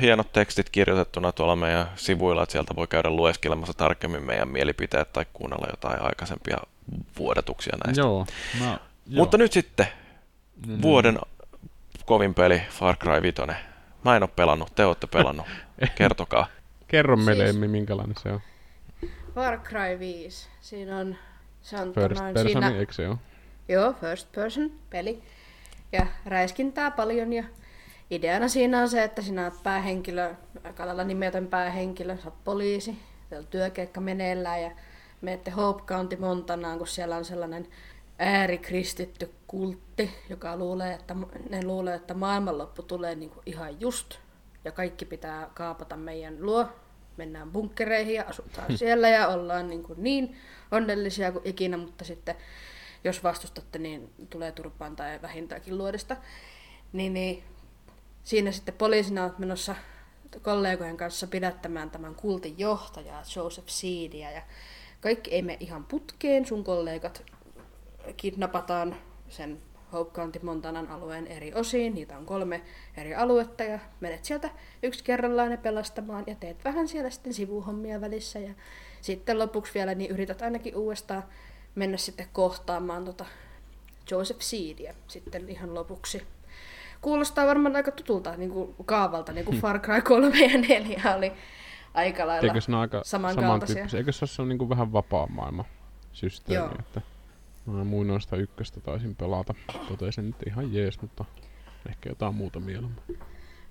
hienot 0.00 0.32
tekstit 0.32 0.70
kirjoitettuna 0.70 1.32
tuolla 1.32 1.56
meidän 1.56 1.86
sivuilla, 1.96 2.42
että 2.42 2.52
sieltä 2.52 2.76
voi 2.76 2.86
käydä 2.86 3.10
lueskelemassa 3.10 3.74
tarkemmin 3.74 4.24
meidän 4.24 4.48
mielipiteet 4.48 5.12
tai 5.12 5.26
kuunnella 5.32 5.66
jotain 5.70 6.02
aikaisempia 6.02 6.58
vuodatuksia 7.18 7.76
näistä. 7.84 8.00
Joo, 8.00 8.26
mä, 8.60 8.66
joo. 8.66 8.78
Mutta 9.06 9.38
nyt 9.38 9.52
sitten 9.52 9.86
mm-hmm. 10.66 10.82
vuoden 10.82 11.18
kovin 12.06 12.34
peli 12.34 12.62
Far 12.70 12.96
Cry 12.96 13.22
5. 13.22 13.36
Mä 14.04 14.16
en 14.16 14.22
ole 14.22 14.30
pelannut, 14.36 14.74
te 14.74 14.84
olette 14.84 15.06
pelannut. 15.06 15.46
Kertokaa. 15.98 16.46
Kerro 16.88 17.16
meille, 17.16 17.44
siis... 17.44 17.56
Emmi, 17.56 17.68
minkälainen 17.68 18.16
se 18.22 18.28
on. 18.28 18.40
Far 19.34 19.58
Cry 19.58 19.98
5. 19.98 20.48
Siinä 20.60 20.98
on... 20.98 21.16
Se 21.62 21.76
on 21.76 21.92
first 21.92 22.20
noin, 22.20 22.34
person, 22.34 22.62
siinä... 22.62 22.78
eikö 22.78 22.92
se 22.92 23.08
ole? 23.08 23.16
Joo, 23.68 23.92
first 23.92 24.32
person 24.32 24.70
peli. 24.90 25.22
Ja 25.92 26.06
räiskintää 26.26 26.90
paljon 26.90 27.32
ja 27.32 27.44
ideana 28.10 28.48
siinä 28.48 28.80
on 28.80 28.88
se, 28.88 29.04
että 29.04 29.22
sinä 29.22 29.42
olet 29.42 29.62
päähenkilö, 29.62 30.34
aika 30.64 30.86
lailla 30.86 31.04
nimetön 31.04 31.46
päähenkilö, 31.46 32.16
sä 32.16 32.24
oot 32.24 32.44
poliisi, 32.44 32.98
teillä 33.30 33.44
on 33.44 33.50
työkeikka 33.50 34.00
meneillään 34.00 34.62
ja 34.62 34.70
menette 35.20 35.50
Hope 35.50 35.82
County 35.82 36.16
Montanaan, 36.16 36.78
kun 36.78 36.86
siellä 36.86 37.16
on 37.16 37.24
sellainen 37.24 37.68
äärikristitty 38.18 39.30
kultti, 39.46 40.10
joka 40.30 40.56
luulee, 40.56 40.94
että 40.94 41.16
ne 41.50 41.64
luulee, 41.64 41.94
että 41.94 42.14
maailmanloppu 42.14 42.82
tulee 42.82 43.14
niin 43.14 43.30
kuin 43.30 43.42
ihan 43.46 43.80
just 43.80 44.18
ja 44.64 44.72
kaikki 44.72 45.04
pitää 45.04 45.50
kaapata 45.54 45.96
meidän 45.96 46.36
luo. 46.40 46.68
Mennään 47.16 47.50
bunkkereihin 47.50 48.14
ja 48.14 48.24
asutaan 48.28 48.78
siellä 48.78 49.08
ja 49.08 49.28
ollaan 49.28 49.68
niin, 49.68 49.82
kuin 49.82 50.02
niin 50.02 50.36
onnellisia 50.70 51.32
kuin 51.32 51.46
ikinä, 51.46 51.76
mutta 51.76 52.04
sitten 52.04 52.34
jos 53.04 53.24
vastustatte, 53.24 53.78
niin 53.78 54.10
tulee 54.30 54.52
turpaan 54.52 54.96
tai 54.96 55.22
vähintäänkin 55.22 55.78
luodesta. 55.78 56.16
Niin, 56.92 57.14
niin 57.14 57.44
siinä 58.22 58.52
sitten 58.52 58.74
poliisina 58.74 59.24
olet 59.24 59.38
menossa 59.38 59.74
kollegojen 60.42 60.96
kanssa 60.96 61.26
pidättämään 61.26 61.90
tämän 61.90 62.14
kultin 62.14 62.58
johtajaa, 62.58 63.22
Joseph 63.36 63.68
Seedia, 63.68 64.30
ja 64.30 64.42
kaikki 65.00 65.30
ei 65.30 65.42
mene 65.42 65.56
ihan 65.60 65.84
putkeen. 65.84 66.46
Sun 66.46 66.64
kollegat 66.64 67.24
kidnapataan 68.16 68.96
sen 69.28 69.62
Hope 69.92 70.10
County 70.10 70.38
Montanan 70.42 70.88
alueen 70.88 71.26
eri 71.26 71.54
osiin. 71.54 71.94
Niitä 71.94 72.18
on 72.18 72.26
kolme 72.26 72.62
eri 72.96 73.14
aluetta 73.14 73.64
ja 73.64 73.78
menet 74.00 74.24
sieltä 74.24 74.50
yksi 74.82 75.04
kerrallaan 75.04 75.50
ne 75.50 75.56
pelastamaan 75.56 76.24
ja 76.26 76.34
teet 76.34 76.64
vähän 76.64 76.88
siellä 76.88 77.10
sitten 77.10 77.34
sivuhommia 77.34 78.00
välissä. 78.00 78.38
Ja 78.38 78.54
sitten 79.00 79.38
lopuksi 79.38 79.74
vielä 79.74 79.94
niin 79.94 80.10
yrität 80.10 80.42
ainakin 80.42 80.76
uudestaan 80.76 81.24
mennä 81.74 81.96
sitten 81.96 82.28
kohtaamaan 82.32 83.04
tota 83.04 83.24
Joseph 84.10 84.40
Seedia 84.40 84.94
sitten 85.08 85.48
ihan 85.48 85.74
lopuksi 85.74 86.22
kuulostaa 87.00 87.46
varmaan 87.46 87.76
aika 87.76 87.90
tutulta 87.90 88.36
niin 88.36 88.50
kuin 88.50 88.74
kaavalta, 88.84 89.32
niin 89.32 89.44
kuin 89.44 89.60
Far 89.60 89.78
Cry 89.78 90.02
3 90.02 90.38
ja 90.38 90.58
4 90.58 91.16
oli 91.16 91.32
aika 91.94 92.26
lailla 92.26 92.48
Eikö 92.48 92.60
se 92.60 92.76
aika 92.76 93.00
samankaltaisia. 93.04 93.86
Eikö 93.96 94.12
se 94.12 94.42
ole 94.42 94.48
niin 94.48 94.58
kuin 94.58 94.68
vähän 94.68 94.92
vapaa 94.92 95.26
maailma 95.26 95.64
systeemi, 96.12 96.64
Joo. 96.64 96.74
että 96.78 97.00
mä 97.66 97.84
muinoista 97.84 98.36
ykköstä 98.36 98.80
taisin 98.80 99.16
pelata. 99.16 99.54
Totesin 99.88 100.26
nyt 100.26 100.36
ihan 100.46 100.74
jees, 100.74 101.00
mutta 101.02 101.24
ehkä 101.88 102.08
jotain 102.08 102.34
muuta 102.34 102.60
mieluummin. 102.60 103.02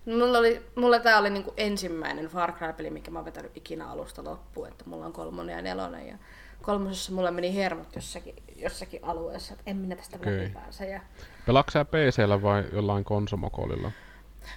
No, 0.06 0.18
mulla, 0.18 0.38
oli, 0.38 0.66
mulla 0.76 1.00
tää 1.00 1.20
oli 1.20 1.30
niinku 1.30 1.54
ensimmäinen 1.58 2.28
Far 2.28 2.52
Cry-peli, 2.52 2.90
mikä 2.90 3.12
mä 3.12 3.20
oon 3.20 3.26
vetänyt 3.26 3.58
ikinä 3.58 3.90
alusta 3.90 4.24
loppuun, 4.24 4.68
että 4.68 4.84
mulla 4.88 5.06
on 5.06 5.14
kolmonen 5.14 5.56
ja 5.56 5.62
nelonen 5.62 6.08
ja 6.08 6.18
kolmosessa 6.62 7.12
mulla 7.12 7.32
meni 7.32 7.56
hermot 7.56 7.96
jossakin, 7.96 8.36
jossakin 8.56 9.00
alueessa, 9.04 9.54
että 9.54 9.64
en 9.66 9.78
minä 9.78 9.96
tästä 9.96 10.18
okay. 10.18 10.38
läpi 10.38 10.50
pääse. 10.50 10.90
Ja... 10.90 11.02
Pelaatko 11.46 11.72
sä 11.72 11.86
pc 11.86 12.42
vai 12.42 12.64
jollain 12.74 13.04
konsomokolilla? 13.04 13.92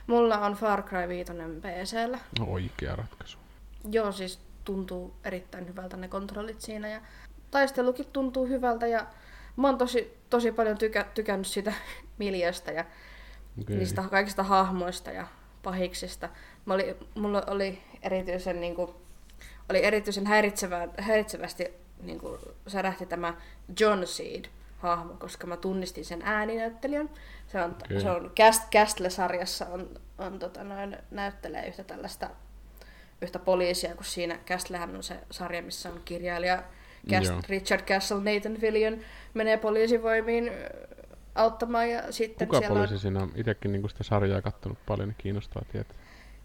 Mulla 0.07 0.39
on 0.39 0.53
Far 0.53 0.83
Cry 0.83 1.09
5 1.09 1.33
pc 1.61 2.19
No 2.39 2.47
oikea 2.47 2.97
ratkaisu. 2.97 3.39
Joo, 3.91 4.13
siis 4.13 4.41
tuntuu 4.65 5.15
erittäin 5.25 5.69
hyvältä 5.69 5.97
ne 5.97 6.09
kontrollit 6.09 6.61
siinä 6.61 6.89
ja 6.89 7.01
taistelukin 7.51 8.07
tuntuu 8.13 8.47
hyvältä 8.47 8.87
ja 8.87 9.07
mä 9.57 9.69
oon 9.69 9.79
tosi, 9.79 10.19
tosi 10.31 10.53
paljon 10.53 10.79
tykä, 10.79 11.07
tykännyt 11.15 11.47
sitä 11.47 11.73
miljöstä 12.19 12.73
ja 12.73 12.85
okay. 13.61 13.77
niistä 13.77 14.03
kaikista 14.03 14.43
hahmoista 14.43 15.11
ja 15.11 15.27
pahiksista. 15.63 16.29
Mä 16.67 16.75
oli, 16.75 16.97
mulla 17.15 17.43
oli 17.47 17.83
erityisen, 18.03 18.61
niin 18.61 18.75
kuin, 18.75 18.91
oli 19.71 19.85
erityisen 19.85 20.27
häiritsevä, 20.27 20.89
häiritsevästi 20.99 21.84
niin 22.07 22.19
kuin 22.19 22.39
särähti 22.67 23.07
tämä 23.07 23.35
John 23.81 24.07
Seed 24.07 24.45
hahmo, 24.79 25.15
koska 25.15 25.47
mä 25.47 25.57
tunnistin 25.57 26.05
sen 26.05 26.23
ääninäyttelijän. 26.25 27.11
Se 27.49 27.63
on, 27.63 27.71
okay. 27.71 28.01
se 28.01 28.11
on 28.11 28.33
Cast, 28.37 28.63
Castle-sarjassa 28.73 29.67
on, 29.67 29.89
on 30.19 30.39
tota 30.39 30.65
noin, 30.65 30.97
näyttelee 31.11 31.67
yhtä 31.69 31.85
tällaista 31.85 32.31
yhtä 33.23 33.39
poliisia, 33.39 33.95
kun 33.95 34.05
siinä 34.05 34.39
Castlehän 34.47 34.97
on 34.97 35.03
se 35.03 35.17
sarja, 35.31 35.63
missä 35.63 35.91
on 35.91 36.01
kirjailija 36.05 36.63
Cast, 37.11 37.49
Richard 37.49 37.83
Castle, 37.83 38.33
Nathan 38.33 38.57
Fillion 38.57 38.99
menee 39.35 39.57
poliisivoimiin 39.57 40.51
auttamaan 41.35 41.91
ja 41.91 42.13
sitten 42.13 42.49
Kuka 42.49 42.69
poliisi 42.69 42.95
on... 42.95 43.01
siinä 43.01 43.23
on? 43.23 43.33
Itsekin 43.35 43.73
niin 43.73 43.89
sitä 43.89 44.05
sarjaa 44.05 44.43
katsonut 44.43 44.79
paljon, 44.87 45.09
niin 45.09 45.17
kiinnostaa 45.19 45.63
tietää. 45.73 45.97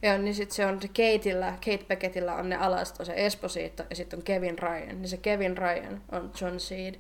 Joo, 0.02 0.18
niin 0.18 0.36
sitten 0.36 0.56
se 0.56 0.66
on 0.66 0.82
se 0.82 0.88
Kateillä, 0.88 1.52
Kate 1.52 1.86
Beckettillä 1.88 2.36
on 2.36 2.50
ne 2.50 2.56
alastot, 2.56 3.06
se 3.06 3.14
Esposito 3.16 3.84
ja 3.90 3.96
sitten 3.96 4.20
on 4.20 4.24
Kevin 4.24 4.60
Ryan. 4.60 4.88
Niin 4.88 5.08
se 5.08 5.18
Kevin 5.18 5.58
Ryan 5.58 6.02
on 6.12 6.32
John 6.42 6.60
Seed. 6.60 6.96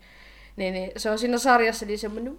Niin, 0.55 0.73
niin, 0.73 0.91
se 0.97 1.09
on 1.09 1.19
siinä 1.19 1.37
sarjassa 1.37 1.85
niin 1.85 1.99
semmoinen 1.99 2.37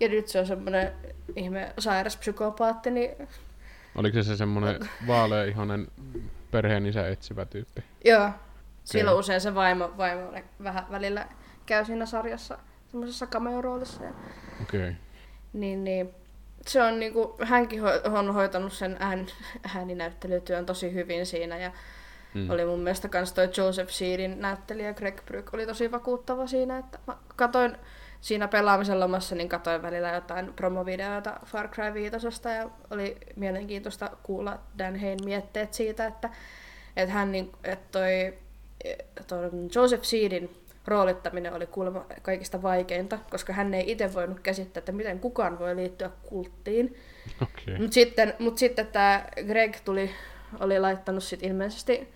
ja 0.00 0.08
nyt 0.08 0.28
se 0.28 0.38
on 0.40 0.46
semmoinen 0.46 0.92
ihme 1.36 1.72
sairas 1.78 2.16
psykopaatti, 2.16 2.90
niin... 2.90 3.10
Oliko 3.94 4.14
se 4.14 4.22
se 4.22 4.36
semmoinen 4.36 4.88
vaaleihonen 5.06 5.88
perheen 6.50 6.86
isä 6.86 7.08
etsivä 7.08 7.44
tyyppi? 7.44 7.84
Joo. 8.04 8.30
Silloin 8.84 9.18
usein 9.18 9.40
se 9.40 9.54
vaimo, 9.54 9.94
vaimo 9.96 10.32
vähän 10.62 10.86
välillä 10.90 11.28
käy 11.66 11.84
siinä 11.84 12.06
sarjassa 12.06 12.58
semmoisessa 12.88 13.26
cameo-roolissa. 13.26 14.02
Okei. 14.62 14.80
Okay. 14.80 14.94
Niin, 15.52 15.84
niin 15.84 16.14
se 16.66 16.82
on 16.82 17.00
niinku, 17.00 17.36
hänkin 17.42 17.82
on 18.18 18.34
hoitanut 18.34 18.72
sen 18.72 18.96
ään, 19.00 19.26
ääninäyttelytyön 19.76 20.66
tosi 20.66 20.94
hyvin 20.94 21.26
siinä 21.26 21.58
ja 21.58 21.72
mm. 22.34 22.50
oli 22.50 22.64
mun 22.64 22.80
mielestä 22.80 23.08
kans 23.08 23.32
toi 23.32 23.48
Joseph 23.56 23.90
Seedin 23.90 24.40
näyttelijä 24.40 24.94
Greg 24.94 25.20
Brück 25.20 25.50
oli 25.52 25.66
tosi 25.66 25.92
vakuuttava 25.92 26.46
siinä, 26.46 26.78
että 26.78 26.98
mä 27.06 27.16
katoin 27.36 27.76
siinä 28.20 28.48
pelaamisen 28.48 29.00
lomassa, 29.00 29.34
niin 29.34 29.48
katoin 29.48 29.82
välillä 29.82 30.08
jotain 30.08 30.52
promovideoita 30.52 31.40
Far 31.46 31.68
Cry 31.68 31.94
5 31.94 32.16
ja 32.58 32.70
oli 32.90 33.16
mielenkiintoista 33.36 34.10
kuulla 34.22 34.58
Dan 34.78 34.94
Hein 34.94 35.18
mietteet 35.24 35.74
siitä, 35.74 36.06
että, 36.06 36.30
että 36.96 37.14
hän, 37.14 37.32
niin, 37.32 37.52
että 37.64 37.98
toi, 37.98 38.34
toi 39.26 39.50
Joseph 39.74 40.04
Seedin 40.04 40.63
roolittaminen 40.86 41.52
oli 41.52 41.66
kuulemma 41.66 42.06
kaikista 42.22 42.62
vaikeinta, 42.62 43.18
koska 43.30 43.52
hän 43.52 43.74
ei 43.74 43.90
itse 43.90 44.14
voinut 44.14 44.40
käsittää, 44.40 44.78
että 44.78 44.92
miten 44.92 45.20
kukaan 45.20 45.58
voi 45.58 45.76
liittyä 45.76 46.10
kulttiin. 46.22 46.96
Okay. 47.42 47.78
Mutta 47.78 47.94
sitten, 47.94 48.34
mut 48.38 48.58
sitten 48.58 48.86
tämä 48.86 49.24
Greg 49.46 49.76
tuli, 49.84 50.10
oli 50.60 50.80
laittanut 50.80 51.24
sit 51.24 51.42
ilmeisesti 51.42 52.08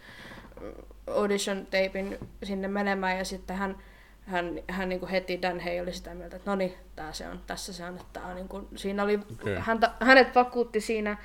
audition 1.14 1.66
tapein 1.66 2.18
sinne 2.42 2.68
menemään 2.68 3.18
ja 3.18 3.24
sitten 3.24 3.56
hän, 3.56 3.76
hän, 4.26 4.60
hän 4.68 4.88
niin 4.88 5.00
kuin 5.00 5.10
heti 5.10 5.42
Dan 5.42 5.60
Hay 5.60 5.80
oli 5.80 5.92
sitä 5.92 6.14
mieltä, 6.14 6.36
että 6.36 6.50
no 6.50 6.56
niin, 6.56 6.74
tää 6.96 7.12
se 7.12 7.28
on, 7.28 7.40
tässä 7.46 7.72
se 7.72 7.84
on. 7.84 7.96
Että 7.96 8.22
on 8.22 8.34
niin 8.34 8.48
kuin, 8.48 8.68
siinä 8.76 9.02
oli, 9.02 9.20
okay. 9.40 9.54
häntä, 9.54 9.90
hänet 10.00 10.34
vakuutti 10.34 10.80
siinä, 10.80 11.16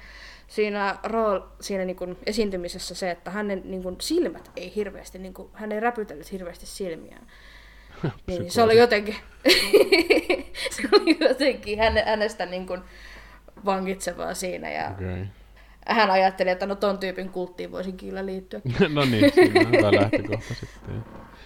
siinä, 0.54 1.00
rool, 1.04 1.42
siinä 1.60 1.86
niin 1.86 1.96
kuin 1.96 2.18
esiintymisessä 2.26 2.96
se, 2.96 3.12
että 3.12 3.32
hänen 3.32 3.62
niin 3.66 3.84
kuin 3.84 3.96
silmät 4.02 4.52
ei 4.56 4.76
hirveästi, 4.76 5.20
niin 5.20 5.34
kuin, 5.34 5.50
hän 5.54 5.72
ei 5.72 5.80
räpytellyt 5.80 6.32
hirveästi 6.32 6.66
silmiään. 6.66 7.28
niin, 8.28 8.52
se 8.52 8.62
oli 8.62 8.78
jotenkin, 8.78 9.16
se 10.76 10.90
oli 10.92 11.18
jotenkin 11.20 11.80
häne, 11.80 12.04
hänestä 12.06 12.46
niin 12.46 12.68
kuin 12.68 12.82
vangitsevaa 13.66 14.34
siinä. 14.34 14.72
Ja 14.72 14.90
okay. 14.90 15.26
Hän 15.88 16.12
ajatteli, 16.12 16.50
että 16.50 16.66
no 16.66 16.76
ton 16.76 16.98
tyypin 16.98 17.30
kulttiin 17.30 17.72
voisin 17.72 17.98
kyllä 17.98 18.26
liittyä. 18.26 18.62
no 18.94 19.06
niin, 19.06 19.32
siinä 19.34 19.60
on 19.60 19.72
hyvä 19.72 19.92
lähtökohta 19.92 20.54
sitten. 20.54 20.96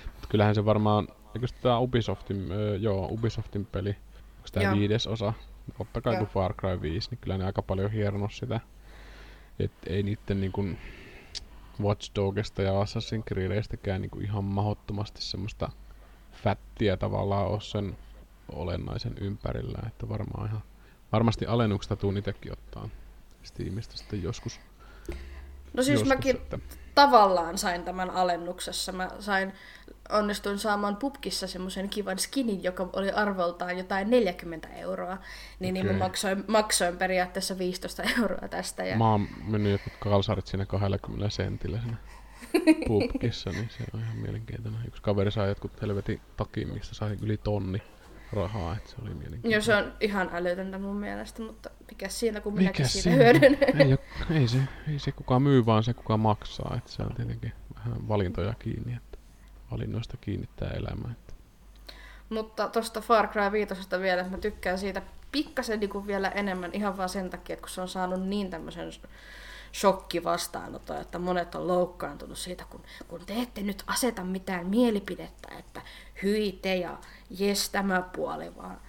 Mutta 0.06 0.28
kyllähän 0.30 0.56
se 0.56 0.66
varmaan, 0.66 1.08
eikö 1.36 1.48
tämä 1.62 1.80
Ubisoftin, 1.80 2.50
joo, 2.80 3.08
Ubisoftin 3.12 3.66
peli, 3.66 3.90
onko 4.38 4.50
tämä 4.52 4.74
viides 4.74 5.08
osa, 5.08 5.34
totta 5.78 6.02
kai 6.02 6.18
kuin 6.18 6.28
Far 6.28 6.54
Cry 6.54 6.82
5, 6.82 7.10
niin 7.10 7.20
kyllä 7.22 7.38
ne 7.38 7.46
aika 7.46 7.62
paljon 7.62 7.92
hieronnut 7.92 8.34
sitä 8.34 8.60
et 9.60 9.72
ei 9.88 10.04
niitten 10.04 10.42
niinku 10.42 10.66
Watch 11.82 12.12
Dogista 12.16 12.62
ja 12.62 12.72
Assassin's 12.72 13.24
Creedeistäkään 13.28 14.02
niinku 14.02 14.20
ihan 14.20 14.44
mahottomasti 14.44 15.22
semmoista 15.22 15.72
fättiä 16.44 16.98
tavallaan 16.98 17.48
ole 17.48 17.62
sen 17.62 17.98
olennaisen 18.52 19.18
ympärillä, 19.18 19.80
että 19.88 20.10
varmaan 20.10 20.48
ihan, 20.48 20.64
varmasti 21.12 21.46
alennuksesta 21.46 21.96
tuun 21.96 22.18
itsekin 22.18 22.52
ottaa 22.52 22.90
Steamista 23.44 23.98
sitten 23.98 24.24
joskus. 24.24 24.60
No 25.74 25.84
siis 25.84 25.90
joskus, 25.94 26.08
mäkin 26.08 26.36
että... 26.36 26.60
tavallaan 27.02 27.58
sain 27.58 27.84
tämän 27.84 28.10
alennuksessa. 28.10 28.92
Mä 28.92 29.10
sain 29.20 29.54
onnistuin 30.10 30.60
saamaan 30.60 30.96
pubkissa 30.96 31.48
semmoisen 31.48 31.90
kivan 31.90 32.20
skinin, 32.20 32.64
joka 32.64 32.90
oli 32.94 33.12
arvoltaan 33.12 33.78
jotain 33.78 34.10
40 34.10 34.68
euroa. 34.68 35.18
Niin, 35.60 35.74
okay. 35.78 35.84
niin 35.84 35.86
mä 35.86 36.06
maksoin, 36.06 36.44
maksoin 36.48 36.98
periaatteessa 36.98 37.58
15 37.58 38.04
euroa 38.22 38.48
tästä. 38.48 38.86
Ja... 38.86 38.98
Mä 38.98 39.12
oon 39.12 39.28
mennyt 39.48 39.72
jotkut 39.72 39.94
kalsarit 40.00 40.48
siinä 40.48 40.66
20 40.66 41.30
sentillä 41.30 41.80
siinä 41.82 41.98
pubkissa, 42.88 43.50
niin 43.50 43.70
se 43.78 43.84
on 43.94 44.00
ihan 44.00 44.18
mielenkiintoinen. 44.18 44.82
Yksi 44.88 45.02
kaveri 45.02 45.32
sai 45.32 45.48
jotkut 45.48 45.82
helvetin 45.82 46.22
takin, 46.38 46.74
mistä 46.74 46.96
sai 46.96 47.18
yli 47.22 47.38
tonni 47.38 47.82
rahaa, 48.34 48.76
että 48.78 48.90
se 48.90 48.96
oli 49.02 49.14
mielenkiintoista. 49.14 49.72
Joo, 49.72 49.82
se 49.82 49.88
on 49.88 49.94
ihan 50.02 50.30
älytöntä 50.34 50.78
mun 50.78 50.96
mielestä, 50.96 51.42
mutta 51.42 51.70
mikä 51.92 52.10
siinä, 52.10 52.42
kun 52.42 52.54
minäkin 52.54 52.82
mikä 52.82 52.90
siitä 52.90 53.10
hyödyn. 53.10 53.58
Ei, 53.62 53.98
ei, 54.40 54.48
se, 54.48 54.58
ei 54.92 55.00
se 55.00 55.12
kukaan 55.12 55.42
myy, 55.42 55.66
vaan 55.66 55.84
se 55.84 55.94
kuka 55.94 56.18
maksaa, 56.18 56.76
että 56.78 56.92
se 56.92 57.04
on 57.04 57.16
tietenkin 57.16 57.54
vähän 57.76 58.08
valintoja 58.08 58.54
kiinni. 58.60 58.94
Että 58.94 59.18
valinnoista 59.72 60.18
kiinnittää 60.22 60.70
elämää. 60.70 61.14
Mutta 62.30 62.68
tuosta 62.68 63.02
Far 63.02 63.28
Cry 63.28 63.52
5 63.52 63.76
vielä, 64.02 64.22
että 64.22 64.36
mä 64.36 64.42
tykkään 64.42 64.80
siitä 64.80 65.02
pikkasen 65.32 65.80
niin 65.80 66.08
vielä 66.08 66.30
enemmän 66.30 66.72
ihan 66.74 66.98
vaan 66.98 67.10
sen 67.10 67.30
takia, 67.30 67.54
että 67.54 67.62
kun 67.62 67.70
se 67.70 67.82
on 67.82 67.88
saanut 67.88 68.28
niin 68.28 68.50
tämmöisen 68.50 68.90
shokki 69.80 70.24
vastaanoton, 70.24 71.02
että 71.02 71.20
monet 71.20 71.56
on 71.56 71.68
loukkaantunut 71.68 72.38
siitä, 72.38 72.66
kun, 72.70 72.84
kun 73.08 73.22
te 73.26 73.42
ette 73.42 73.62
nyt 73.62 73.84
aseta 73.88 74.24
mitään 74.24 74.68
mielipidettä, 74.68 75.48
että 75.60 75.82
hyi 76.24 76.60
te 76.62 76.76
ja 76.76 76.98
jes 77.40 77.70
tämä 77.70 78.02
puoli, 78.02 78.56
vaan 78.56 78.80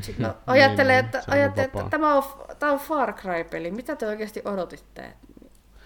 sitten 0.00 0.26
no, 0.26 0.34
ajattelee, 0.46 0.98
että, 0.98 1.18
niin, 1.18 1.32
ajattelee, 1.32 1.64
että 1.64 1.90
tämä, 1.90 2.14
on, 2.14 2.22
tämä 2.58 2.72
on 2.72 2.78
Far 2.78 3.12
Cry-peli, 3.12 3.70
mitä 3.70 3.96
te 3.96 4.06
oikeasti 4.06 4.42
odotitte? 4.44 5.12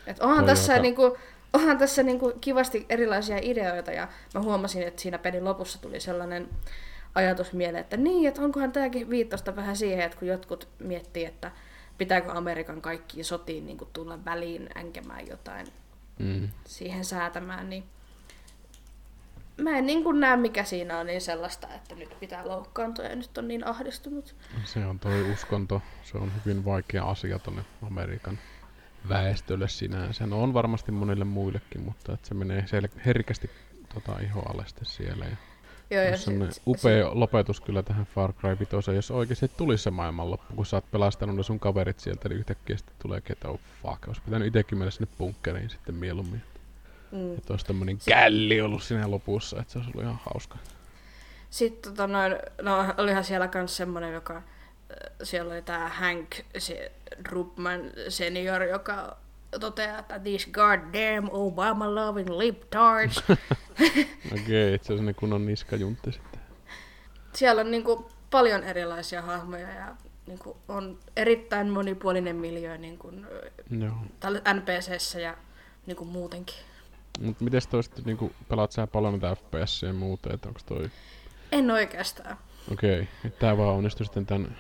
Että 0.07 0.25
onhan 0.25 0.45
Toyota. 0.45 0.55
tässä 0.55 0.79
niinku, 0.79 1.17
onhan 1.53 1.79
tässä 1.79 2.03
niinku 2.03 2.33
kivasti 2.41 2.87
erilaisia 2.89 3.39
ideoita 3.43 3.91
ja 3.91 4.09
mä 4.35 4.41
huomasin, 4.41 4.83
että 4.83 5.03
siinä 5.03 5.19
pelin 5.19 5.45
lopussa 5.45 5.83
tuli 5.83 6.01
sellainen 6.01 6.49
ajatus 7.15 7.53
mieleen, 7.53 7.81
että 7.81 7.97
niin, 7.97 8.29
että 8.29 8.43
onkohan 8.43 8.73
tämäkin 8.73 9.11
viittausta 9.11 9.57
vähän 9.57 9.77
siihen, 9.77 10.05
että 10.05 10.19
kun 10.19 10.29
jotkut 10.29 10.69
miettii, 10.79 11.25
että 11.25 11.51
pitääkö 12.01 12.33
Amerikan 12.33 12.83
kaikkiin 12.83 13.25
sotiin 13.25 13.67
niin 13.67 13.79
tulla 13.93 14.25
väliin 14.25 14.69
änkemään 14.77 15.27
jotain 15.27 15.67
mm. 16.19 16.49
siihen 16.67 17.05
säätämään, 17.05 17.71
niin 17.71 17.85
mä 19.63 19.79
en 19.79 19.87
niin 19.87 20.21
näe, 20.21 20.37
mikä 20.37 20.65
siinä 20.65 20.99
on 20.99 21.07
niin 21.07 21.21
sellaista, 21.21 21.69
että 21.75 21.95
nyt 21.95 22.21
pitää 22.21 22.49
loukkaantua 22.49 23.05
ja 23.05 23.17
nyt 23.17 23.39
on 23.39 23.49
niin 23.49 23.67
ahdistunut. 23.67 24.37
Se 24.65 24.87
on 24.87 24.99
toi 24.99 25.33
uskonto, 25.33 25.83
se 26.03 26.19
on 26.19 26.33
hyvin 26.41 26.65
vaikea 26.65 27.05
asia 27.05 27.39
tuonne 27.39 27.65
Amerikan 27.87 28.39
väestölle 29.09 29.69
sinänsä. 29.69 30.27
No 30.27 30.43
on 30.43 30.55
varmasti 30.55 30.93
monille 30.93 31.25
muillekin, 31.25 31.81
mutta 31.81 32.13
että 32.13 32.29
se 32.29 32.35
menee 32.35 32.61
sel- 32.61 33.01
herkästi 33.07 33.51
tota, 33.95 34.19
ihoalle 34.19 34.67
sitten 34.67 34.87
siellä. 34.87 35.25
Ja 35.25 35.37
Joo, 35.91 36.03
ja 36.03 36.17
se, 36.17 36.33
upea 36.67 37.05
se, 37.05 37.11
lopetus 37.13 37.61
kyllä 37.61 37.83
tähän 37.83 38.07
Far 38.15 38.33
Cry 38.33 38.59
5, 38.59 38.95
jos 38.95 39.11
oikeasti 39.11 39.51
tulisi 39.57 39.85
se 39.85 39.91
maailmanloppu, 39.91 40.55
kun 40.57 40.67
sä 40.67 40.77
oot 40.77 40.91
pelastanut 40.91 41.37
ne 41.37 41.43
sun 41.43 41.61
kaverit 41.61 42.01
sieltä, 42.01 42.29
niin 42.29 42.39
yhtäkkiä 42.39 42.77
sitten 42.77 42.95
tulee 43.03 43.23
että 43.31 43.49
oh 43.49 43.61
fuck, 43.83 44.09
olisi 44.09 44.23
pitänyt 44.25 44.49
itsekin 44.49 44.79
mennä 44.79 44.91
sinne 44.91 45.13
bunkkeriin 45.19 45.71
sitten 45.71 45.95
mieluummin. 45.95 46.43
Mm. 47.13 47.35
Että 47.35 47.53
olisi 47.53 47.67
tämmöinen 47.67 47.99
källi 48.09 48.61
ollut 48.61 48.83
siinä 48.83 49.11
lopussa, 49.11 49.61
että 49.61 49.73
se 49.73 49.79
olisi 49.79 49.91
ollut 49.91 50.03
ihan 50.03 50.21
hauska. 50.25 50.59
Sitten 51.51 51.93
tota 51.93 52.07
noin, 52.07 52.37
no 52.63 52.95
olihan 52.99 53.25
siellä 53.25 53.49
kans 53.49 53.77
semmonen, 53.77 54.15
joka 54.15 54.43
siellä 55.23 55.53
oli 55.53 55.63
tämä 55.63 55.89
Hank 55.89 56.31
se 56.59 56.93
Rupman 57.29 57.81
senior, 58.09 58.63
joka 58.63 59.17
toteaa, 59.59 59.99
että 59.99 60.19
these 60.19 60.51
goddamn 60.51 61.29
Obama 61.31 61.95
loving 61.95 62.31
libtards. 62.31 63.19
Okei, 63.29 63.45
okay, 64.33 64.75
itse 64.75 64.87
asiassa 64.87 65.05
ne 65.05 65.15
kunnon 65.15 65.47
niskajuntti 65.47 66.13
sitten. 66.13 66.41
Siellä 67.33 67.61
on 67.61 67.71
niinku 67.71 68.11
paljon 68.31 68.65
erilaisia 68.65 69.23
hahmoja 69.23 69.71
ja 69.71 69.97
niinku 70.27 70.57
on 70.69 70.99
erittäin 71.17 71.69
monipuolinen 71.69 72.37
miljö 72.37 72.79
niinku, 72.79 73.13
NPCssä 74.55 75.21
ja 75.21 75.37
niinku 75.87 76.05
muutenkin. 76.05 76.57
Mut 77.21 77.41
miten 77.41 77.61
toi 77.71 77.83
sitten, 77.83 78.05
niinku, 78.05 78.33
pelaat 78.49 78.73
sä 78.73 78.87
paljon 78.87 79.15
mitä 79.15 79.35
FPS 79.35 79.83
ja 79.83 79.93
muuta, 79.93 80.35
että 80.35 80.49
onko 80.49 80.61
toi... 80.67 80.91
En 81.53 81.71
oikeastaan. 81.71 82.39
Okei, 82.73 83.01
okay. 83.01 83.31
tää 83.39 83.57
vaan 83.57 83.77
onnistui 83.77 84.07
sitten 84.07 84.27
tämän 84.27 84.57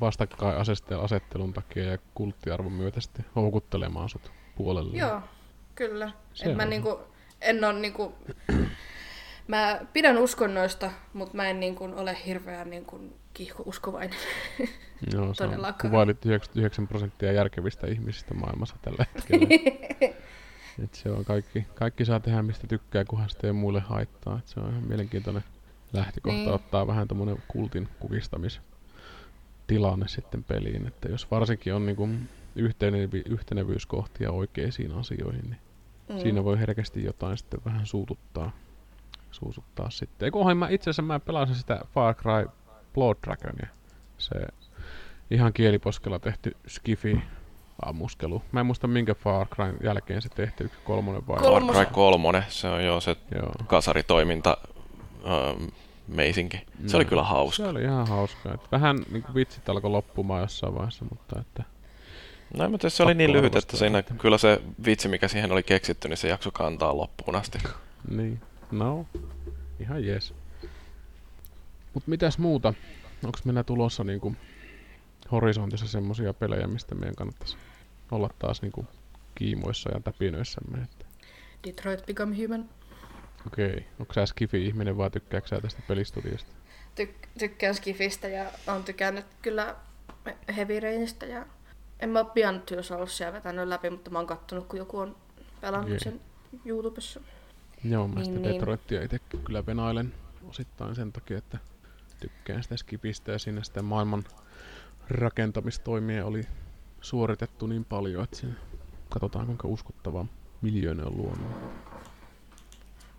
vastakkainasettelun 0.00 1.52
takia 1.52 1.84
ja 1.84 1.98
kulttiarvon 2.14 2.72
myötä 2.72 3.00
sitten 3.00 3.24
houkuttelemaan 3.36 4.08
sut 4.08 4.32
puolelle. 4.56 4.96
Joo, 4.96 5.20
kyllä. 5.74 6.12
Et 6.44 6.56
mä 6.56 6.64
niinku, 6.64 7.00
en 7.40 7.64
on 7.64 7.82
niinku, 7.82 8.14
mä 9.48 9.80
pidän 9.92 10.18
uskonnoista, 10.18 10.90
mutta 11.12 11.36
mä 11.36 11.48
en 11.48 11.60
niinku 11.60 11.84
ole 11.84 12.16
hirveän 12.26 12.70
niinku 12.70 13.00
kiihko-uskovainen. 13.34 14.18
Joo, 15.14 15.34
se 15.34 15.44
on, 15.44 15.74
kuvailit 15.80 16.26
99 16.26 16.88
prosenttia 16.88 17.32
järkevistä 17.32 17.86
ihmisistä 17.86 18.34
maailmassa 18.34 18.76
tällä 18.82 19.06
hetkellä. 19.14 19.46
Et 20.84 20.94
se 20.94 21.10
on 21.10 21.24
kaikki, 21.24 21.66
kaikki 21.74 22.04
saa 22.04 22.20
tehdä 22.20 22.42
mistä 22.42 22.66
tykkää, 22.66 23.04
kunhan 23.04 23.30
sitä 23.30 23.46
ei 23.46 23.52
muille 23.52 23.80
haittaa. 23.80 24.38
Et 24.38 24.48
se 24.48 24.60
on 24.60 24.70
ihan 24.70 24.82
mielenkiintoinen 24.82 25.44
lähtökohta 25.92 26.38
niin. 26.38 26.52
ottaa 26.52 26.86
vähän 26.86 27.08
tämmönen 27.08 27.42
kultin 27.48 27.88
kukistamis 28.00 28.60
tilanne 29.66 30.08
sitten 30.08 30.44
peliin. 30.44 30.86
Että 30.86 31.08
jos 31.08 31.30
varsinkin 31.30 31.74
on 31.74 31.86
niinku 31.86 32.08
yhtenevi, 32.56 33.22
yhtenevyyskohtia 33.28 34.32
oikeisiin 34.32 34.92
asioihin, 34.92 35.50
niin 35.50 35.60
mm. 36.08 36.18
siinä 36.18 36.44
voi 36.44 36.58
herkästi 36.58 37.04
jotain 37.04 37.38
sitten 37.38 37.60
vähän 37.64 37.86
suututtaa. 37.86 38.52
suusuttaa 39.30 39.90
sitten. 39.90 40.26
Eikö 40.26 40.38
ohi, 40.38 40.54
mä 40.54 40.68
itse 40.68 40.90
asiassa 40.90 41.02
mä 41.02 41.20
pelasin 41.20 41.56
sitä 41.56 41.80
Far 41.94 42.14
Cry 42.14 42.50
Blood 42.94 43.16
Dragonia. 43.26 43.68
Se 44.18 44.46
ihan 45.30 45.52
kieliposkella 45.52 46.18
tehty 46.18 46.56
skifi 46.66 47.22
ammuskelu. 47.82 48.42
Mä 48.52 48.60
en 48.60 48.66
muista 48.66 48.86
minkä 48.86 49.14
Far 49.14 49.46
Cry 49.46 49.76
jälkeen 49.82 50.22
se 50.22 50.28
tehtiin, 50.28 50.66
yksi 50.66 50.78
kolmonen 50.84 51.26
vai? 51.26 51.38
Far 51.38 51.62
Cry 51.62 51.86
kolmonen, 51.92 52.44
se 52.48 52.68
on 52.68 52.84
jo 52.84 53.00
se 53.00 53.16
Joo. 53.34 53.52
kasaritoiminta 53.66 54.56
ähm, 55.26 55.64
meisinki. 56.08 56.60
Se 56.86 56.96
oli 56.96 57.04
Joo. 57.04 57.08
kyllä 57.08 57.22
hauska. 57.22 57.62
Se 57.62 57.68
oli 57.68 57.82
ihan 57.82 58.06
hauska. 58.06 58.54
Et 58.54 58.72
vähän 58.72 58.96
niin 59.10 59.22
kuin 59.22 59.34
vitsit 59.34 59.68
alkoi 59.68 59.90
loppumaan 59.90 60.42
jossain 60.42 60.74
vaiheessa, 60.74 61.04
mutta 61.10 61.40
että 61.40 61.62
No 62.56 62.68
mutta 62.68 62.90
se 62.90 63.02
oli 63.02 63.14
niin 63.14 63.32
lyhyt, 63.32 63.56
että 63.56 63.76
siinä 63.76 63.98
että- 63.98 64.14
kyllä 64.14 64.38
se 64.38 64.62
vitsi, 64.86 65.08
mikä 65.08 65.28
siihen 65.28 65.52
oli 65.52 65.62
keksitty, 65.62 66.08
niin 66.08 66.16
se 66.16 66.28
jakso 66.28 66.50
kantaa 66.50 66.96
loppuun 66.96 67.36
asti. 67.36 67.58
niin, 68.10 68.40
no, 68.70 69.06
ihan 69.80 70.04
jees. 70.06 70.34
Mut 71.94 72.06
mitäs 72.06 72.38
muuta? 72.38 72.74
Onko 73.24 73.38
meillä 73.44 73.64
tulossa 73.64 74.04
niinku 74.04 74.36
horisontissa 75.32 75.88
semmosia 75.88 76.34
pelejä, 76.34 76.66
mistä 76.66 76.94
meidän 76.94 77.14
kannattaisi 77.14 77.56
olla 78.10 78.30
taas 78.38 78.62
niinku 78.62 78.86
kiimoissa 79.34 79.90
ja 79.94 80.00
täpinöissämme? 80.00 80.78
Että 80.82 81.04
Detroit 81.66 82.06
Become 82.06 82.36
Human. 82.42 82.64
Okei, 83.46 83.86
onko 84.00 84.12
sä 84.12 84.26
skifi-ihminen 84.26 84.96
vai 84.96 85.10
tykkääksä 85.10 85.56
sä 85.56 85.62
tästä 85.62 85.82
pelistudiosta? 85.88 86.52
Tyk- 87.00 87.28
tykkään 87.38 87.74
Skifistä 87.74 88.28
ja 88.28 88.44
on 88.66 88.84
tykännyt 88.84 89.26
kyllä 89.42 89.76
Heavy 90.56 90.80
Rainista 90.80 91.26
ja 91.26 91.46
en 92.00 92.10
mä 92.10 92.18
oo 92.18 92.24
Beyond 92.24 92.60
Two 92.60 92.82
Soulsia 92.82 93.32
vetänyt 93.32 93.68
läpi, 93.68 93.90
mutta 93.90 94.10
mä 94.10 94.18
oon 94.18 94.26
kattonut, 94.26 94.66
kun 94.66 94.78
joku 94.78 94.98
on 94.98 95.16
pelannut 95.60 95.90
Okei. 95.90 96.00
sen 96.00 96.20
YouTubessa. 96.64 97.20
Joo, 97.84 98.08
mä 98.08 98.14
Niin, 98.14 98.24
sitä 98.24 98.38
niin. 98.38 98.54
Detroitia 98.54 99.02
itse 99.02 99.18
kyllä 99.44 99.66
venailen 99.66 100.14
osittain 100.48 100.94
sen 100.94 101.12
takia, 101.12 101.38
että 101.38 101.58
tykkään 102.20 102.62
sitä 102.62 102.76
skipistä 102.76 103.32
ja 103.32 103.38
siinä 103.38 103.62
sitä 103.62 103.82
maailman 103.82 104.24
rakentamistoimia 105.08 106.26
oli 106.26 106.42
suoritettu 107.00 107.66
niin 107.66 107.84
paljon, 107.84 108.24
että 108.24 108.36
siinä 108.36 108.54
katsotaan 109.08 109.46
kuinka 109.46 109.68
uskottava 109.68 110.26
miljöön 110.62 111.06
on 111.06 111.16
luonut. 111.16 111.46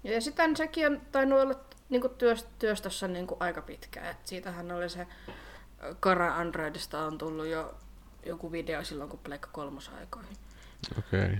Ja 0.03 0.21
sitten 0.21 0.55
sekin 0.57 0.87
on 0.87 1.01
tainnut 1.11 1.39
olla 1.41 1.55
niinku 1.89 2.07
työst- 2.07 2.47
työstössä 2.59 3.07
niinku 3.07 3.37
aika 3.39 3.61
pitkään. 3.61 4.07
Et 4.11 4.17
siitähän 4.27 4.71
oli 4.71 4.89
se 4.89 5.07
Kara 5.99 6.35
Androidista 6.35 6.99
on 6.99 7.17
tullut 7.17 7.47
jo 7.47 7.75
joku 8.25 8.51
video 8.51 8.83
silloin, 8.83 9.09
kun 9.09 9.19
Pleikka 9.23 9.49
kolmos 9.51 9.91
aikoihin. 9.99 10.37
Okei. 10.99 11.23
Okay. 11.23 11.37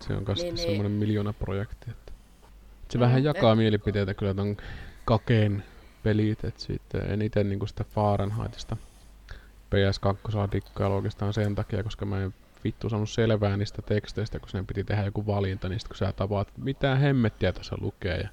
Se 0.00 0.12
on 0.14 0.24
kanssa 0.24 0.44
Niin, 0.44 0.54
niin, 0.54 0.62
niin. 0.66 0.70
semmoinen 0.76 0.98
miljoona 0.98 1.32
projekti. 1.32 1.90
Että 1.90 2.12
se 2.88 2.98
Mm, 2.98 3.00
vähän 3.00 3.18
et- 3.18 3.24
jakaa 3.24 3.54
mielipiteitä 3.54 4.14
kyllä 4.14 4.34
ton 4.34 4.56
kakeen 5.04 5.64
pelit, 6.02 6.44
että 6.44 6.60
siitä 6.60 6.98
en 6.98 7.22
itse 7.22 7.44
niinku 7.44 7.66
sitä 7.66 7.84
Fahrenheitista 7.84 8.76
PS2 9.74 10.32
saa 10.32 10.48
dikkailla 10.52 10.96
oikeastaan 10.96 11.32
sen 11.32 11.54
takia, 11.54 11.82
koska 11.82 12.04
mä 12.04 12.22
en 12.22 12.34
vittu 12.64 12.88
saanut 12.88 13.10
selvää 13.10 13.56
niistä 13.56 13.82
teksteistä, 13.82 14.38
kun 14.38 14.48
sen 14.48 14.66
piti 14.66 14.84
tehdä 14.84 15.04
joku 15.04 15.26
valinta, 15.26 15.68
niin 15.68 15.80
sit 15.80 15.88
kun 15.88 15.96
sä 15.96 16.12
tapaat, 16.12 16.48
mitä 16.56 16.96
hemmettiä 16.96 17.52
tässä 17.52 17.76
lukee 17.80 18.16
ja 18.16 18.28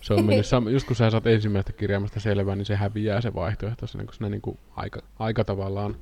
se 0.00 0.14
on 0.14 0.24
mennyt, 0.24 0.46
sam- 0.46 0.70
just 0.70 0.86
kun 0.86 0.96
sä 0.96 1.10
saat 1.10 1.26
ensimmäistä 1.26 1.72
kirjaimesta 1.72 2.20
selvää, 2.20 2.56
niin 2.56 2.66
se 2.66 2.76
häviää 2.76 3.20
se 3.20 3.34
vaihtoehto, 3.34 3.86
siinä 3.86 4.04
kun 4.04 4.14
sinä 4.14 4.28
niinku 4.28 4.58
aika, 4.76 5.00
aika 5.18 5.44
tavallaan 5.44 5.96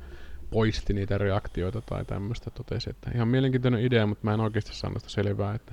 poisti 0.51 0.93
niitä 0.93 1.19
reaktioita 1.19 1.81
tai 1.81 2.05
tämmöistä 2.05 2.51
totesi, 2.51 2.91
että 2.91 3.11
ihan 3.15 3.29
mielenkiintoinen 3.29 3.85
idea, 3.85 4.07
mutta 4.07 4.25
mä 4.25 4.35
en 4.35 4.41
oikeasti 4.41 4.75
saanut 4.75 5.03
sitä 5.03 5.13
selvää, 5.13 5.55
että 5.55 5.73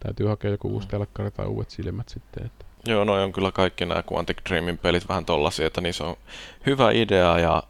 täytyy 0.00 0.26
hakea 0.26 0.50
joku 0.50 0.68
uusi 0.68 0.88
telkkari 0.88 1.30
tai 1.30 1.46
uudet 1.46 1.70
silmät 1.70 2.08
sitten, 2.08 2.46
että 2.46 2.64
Joo, 2.86 3.04
noi 3.04 3.22
on 3.22 3.32
kyllä 3.32 3.52
kaikki 3.52 3.86
nämä 3.86 4.02
Quantic 4.12 4.36
Dreamin 4.48 4.78
pelit 4.78 5.08
vähän 5.08 5.24
tollasia, 5.24 5.66
että 5.66 5.80
niissä 5.80 6.04
on 6.04 6.16
hyvä 6.66 6.90
idea 6.90 7.38
ja 7.38 7.62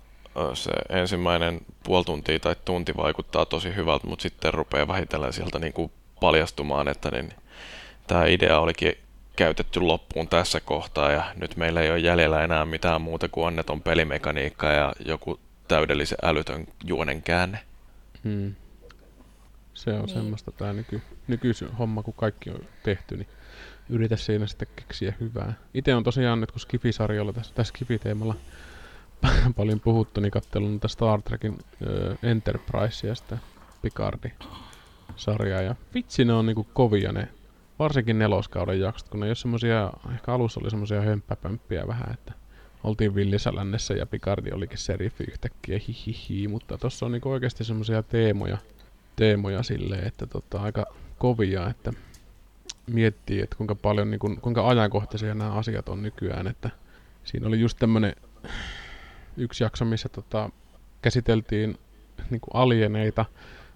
se 0.55 0.71
ensimmäinen 0.89 1.61
puoli 1.83 2.05
tuntia 2.05 2.39
tai 2.41 2.57
tunti 2.65 2.97
vaikuttaa 2.97 3.47
tosi 3.47 3.75
hyvältä, 3.75 4.07
mutta 4.07 4.23
sitten 4.23 4.55
rupeaa 4.55 4.89
vähitellen 4.89 5.33
sieltä 5.33 5.59
niin 5.59 5.73
kuin 5.73 5.93
paljastumaan, 6.21 6.89
että 6.89 7.11
niin, 7.11 7.31
tämä 8.07 8.27
idea 8.27 8.61
olikin 8.61 8.93
käytetty 9.37 9.81
loppuun 9.81 10.29
tässä 10.29 10.61
kohtaa 10.61 11.13
ja 11.13 11.25
nyt 11.37 11.57
meillä 11.57 11.81
ei 11.81 11.91
ole 11.91 11.99
jäljellä 11.99 12.45
enää 12.45 12.65
mitään 12.65 13.01
muuta 13.01 13.29
kuin 13.29 13.47
onneton 13.47 13.83
pelimekaniikka 13.83 14.67
ja 14.73 14.93
joku 15.07 15.41
täydellisen 15.69 16.19
älytön 16.23 16.67
juonen 16.85 17.23
käänne. 17.23 17.59
Hmm. 18.25 18.55
Se 19.75 19.91
on 19.93 19.99
Niin. 19.99 20.09
semmoista 20.09 20.53
tää 20.53 20.73
nyky, 20.73 21.03
nykyisin 21.29 21.73
homma, 21.73 22.03
kun 22.03 22.15
kaikki 22.15 22.51
on 22.51 22.61
tehty, 22.83 23.17
niin 23.17 23.29
yritä 23.91 24.17
siinä 24.17 24.47
sitten 24.47 24.69
keksiä 24.77 25.15
hyvää. 25.21 25.53
Itse 25.75 25.95
on 25.95 26.05
tosiaan 26.05 26.41
nyt, 26.41 26.51
kun 26.51 26.61
Skifi-sarjalla 26.61 27.33
tässä, 27.33 27.55
tässä 27.55 27.71
Skifi-teemalla 27.71 28.35
paljon 29.57 29.81
puhuttu, 29.81 30.21
niin 30.21 30.31
katsellut 30.31 30.71
noita 30.71 30.89
Star 30.89 31.23
Trekin 31.23 31.59
ö, 31.87 32.17
Enterprise 32.23 33.09
ja 33.09 33.15
sitä 33.15 33.39
Picardi-sarjaa. 33.83 35.63
Ja 35.63 35.75
vitsi 35.95 36.25
ne 36.25 36.33
on 36.33 36.47
niinku 36.47 36.67
kovia 36.73 37.13
ne, 37.13 37.29
varsinkin 37.79 38.19
neloskauden 38.19 38.81
jaksot, 38.81 39.09
kun 39.09 39.21
ne 39.21 39.27
ole 39.27 39.35
semmosia, 39.35 39.93
ehkä 40.15 40.33
alussa 40.33 40.61
oli 40.61 40.71
semmosia 40.71 41.01
hömppäpömppiä 41.01 41.87
vähän, 41.87 42.13
että 42.15 42.33
oltiin 42.85 43.15
villissä 43.15 43.55
lännessä 43.55 43.95
ja 43.95 44.07
Picardi 44.07 44.51
olikin 44.53 44.79
seriffi 44.79 45.25
yhtäkkiä 45.25 45.81
hihihi, 45.89 46.49
mutta 46.49 46.79
tossa 46.79 47.07
on 47.07 47.13
niinku 47.13 47.31
oikeasti 47.31 47.65
semmosia 47.65 48.03
teemoja, 48.03 48.59
teemoja 49.17 49.63
silleen, 49.63 50.07
että 50.07 50.27
tota, 50.27 50.61
aika 50.61 50.87
kovia, 51.19 51.69
että 51.69 51.93
miettii, 52.87 53.41
että 53.41 53.57
kuinka 53.57 53.75
paljon, 53.75 54.11
niin 54.11 54.19
kuin, 54.19 54.41
kuinka 54.41 54.69
ajankohtaisia 54.69 55.35
nämä 55.35 55.53
asiat 55.53 55.89
on 55.89 56.03
nykyään, 56.03 56.47
että 56.47 56.71
siinä 57.25 57.49
oli 57.49 57.61
just 57.61 57.79
tämmönen 57.79 58.17
yksi 59.37 59.65
jakso, 59.65 59.85
missä 59.85 60.09
tota, 60.09 60.51
käsiteltiin 61.03 61.79
niin 62.31 62.41
kuin 62.41 62.55
alieneita 62.55 63.25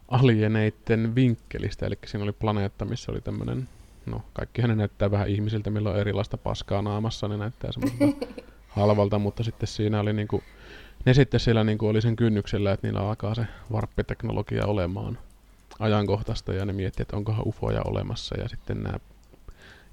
alieneitten 0.09 1.15
vinkkelistä, 1.15 1.87
eli 1.87 1.99
siinä 2.07 2.25
oli 2.25 2.33
planeetta, 2.33 2.85
missä 2.85 3.13
oli 3.13 3.21
tämmönen, 3.21 3.69
no 4.07 4.23
kaikkihan 4.33 4.71
ne 4.71 4.77
näyttää 4.77 5.11
vähän 5.11 5.29
ihmisiltä, 5.29 5.71
millä 5.71 5.91
on 5.91 5.99
erilaista 5.99 6.39
paskaa 6.39 6.83
naamassa, 6.83 7.29
ne 7.29 7.37
näyttää 7.37 7.73
semmoiselta 7.73 8.27
halvalta, 8.69 9.19
mutta 9.19 9.43
sitten 9.43 9.67
siinä 9.67 10.01
oli 10.01 10.13
niinku, 10.13 10.43
ne 11.05 11.15
sitten 11.15 11.41
siellä 11.41 11.65
niinku 11.65 11.89
oli 11.89 12.01
sen 12.01 12.17
kynnyksellä, 12.17 12.73
että 12.73 12.87
niillä 12.87 13.01
alkaa 13.01 13.35
se 13.35 13.47
varppiteknologia 13.73 14.67
olemaan 14.67 15.19
ajankohtaista 15.79 16.53
ja 16.53 16.65
ne 16.65 16.73
miettii, 16.73 17.03
että 17.03 17.17
onkohan 17.17 17.49
ufoja 17.49 17.83
olemassa. 17.85 18.41
Ja 18.41 18.49
sitten 18.49 18.83
nämä 18.83 18.99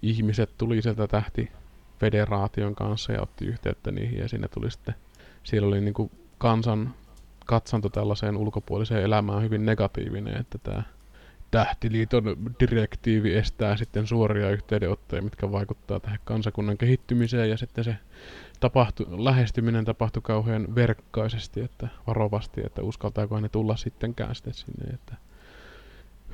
ihmiset 0.01 0.49
tuli 0.57 0.81
sieltä 0.81 1.07
tähti 1.07 1.51
federaation 1.99 2.75
kanssa 2.75 3.13
ja 3.13 3.21
otti 3.21 3.45
yhteyttä 3.45 3.91
niihin 3.91 4.19
ja 4.19 4.29
siinä 4.29 4.47
tuli 4.47 4.71
sitten, 4.71 4.95
siellä 5.45 5.67
oli 5.67 5.81
niinku 5.81 6.11
kansan 6.37 6.93
katsanto 7.45 7.89
tällaiseen 7.89 8.37
ulkopuoliseen 8.37 9.03
elämään 9.03 9.43
hyvin 9.43 9.65
negatiivinen, 9.65 10.37
että 10.37 10.57
tämä 10.57 10.83
Tähtiliiton 11.51 12.23
direktiivi 12.59 13.35
estää 13.35 13.77
sitten 13.77 14.07
suoria 14.07 14.49
yhteydenottoja, 14.49 15.21
mitkä 15.21 15.51
vaikuttaa 15.51 15.99
tähän 15.99 16.19
kansakunnan 16.23 16.77
kehittymiseen. 16.77 17.49
Ja 17.49 17.57
sitten 17.57 17.83
se 17.83 17.95
tapahtu, 18.59 19.23
lähestyminen 19.23 19.85
tapahtui 19.85 20.21
kauhean 20.21 20.75
verkkaisesti, 20.75 21.61
että 21.61 21.87
varovasti, 22.07 22.61
että 22.65 22.81
uskaltaako 22.81 23.39
ne 23.39 23.49
tulla 23.49 23.75
sittenkään 23.75 24.35
sitten 24.35 24.53
sinne, 24.53 24.93
että 24.93 25.15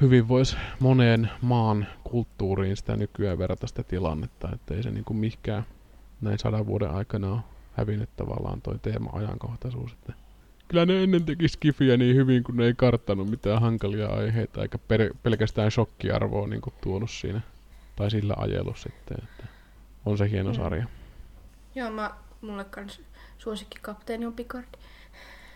hyvin 0.01 0.27
voisi 0.27 0.57
moneen 0.79 1.29
maan 1.41 1.87
kulttuuriin 2.03 2.77
sitä 2.77 2.95
nykyään 2.95 3.37
verrata 3.37 3.67
sitä 3.67 3.83
tilannetta, 3.83 4.49
että 4.53 4.73
ei 4.73 4.83
se 4.83 4.91
niin 4.91 5.05
kuin 5.05 5.17
mihkään 5.17 5.65
näin 6.21 6.39
sadan 6.39 6.65
vuoden 6.65 6.91
aikana 6.91 7.31
ole 7.31 7.41
hävinnyt 7.71 8.09
tavallaan 8.15 8.61
toi 8.61 8.79
teema-ajankohtaisuus, 8.81 9.91
että 9.91 10.13
kyllä 10.67 10.85
ne 10.85 11.03
ennen 11.03 11.25
teki 11.25 11.47
skifiä 11.47 11.97
niin 11.97 12.15
hyvin, 12.15 12.43
kun 12.43 12.57
ne 12.57 12.65
ei 12.65 12.73
karttanut 12.77 13.29
mitään 13.29 13.61
hankalia 13.61 14.07
aiheita, 14.07 14.61
eikä 14.61 14.77
per, 14.77 15.13
pelkästään 15.23 15.71
shokkiarvoa 15.71 16.47
niin 16.47 16.61
kuin 16.61 16.73
tuonut 16.81 17.11
siinä, 17.11 17.41
tai 17.95 18.11
sillä 18.11 18.33
ajellut 18.37 18.77
sitten, 18.77 19.17
että 19.23 19.47
on 20.05 20.17
se 20.17 20.29
hieno 20.29 20.49
Mm. 20.49 20.55
sarja. 20.55 20.85
Joo, 21.75 21.91
mä, 21.91 22.11
mulle 22.41 22.63
kans 22.63 23.01
suosikkikapteeni 23.37 24.25
on 24.25 24.33
Picard. 24.33 24.65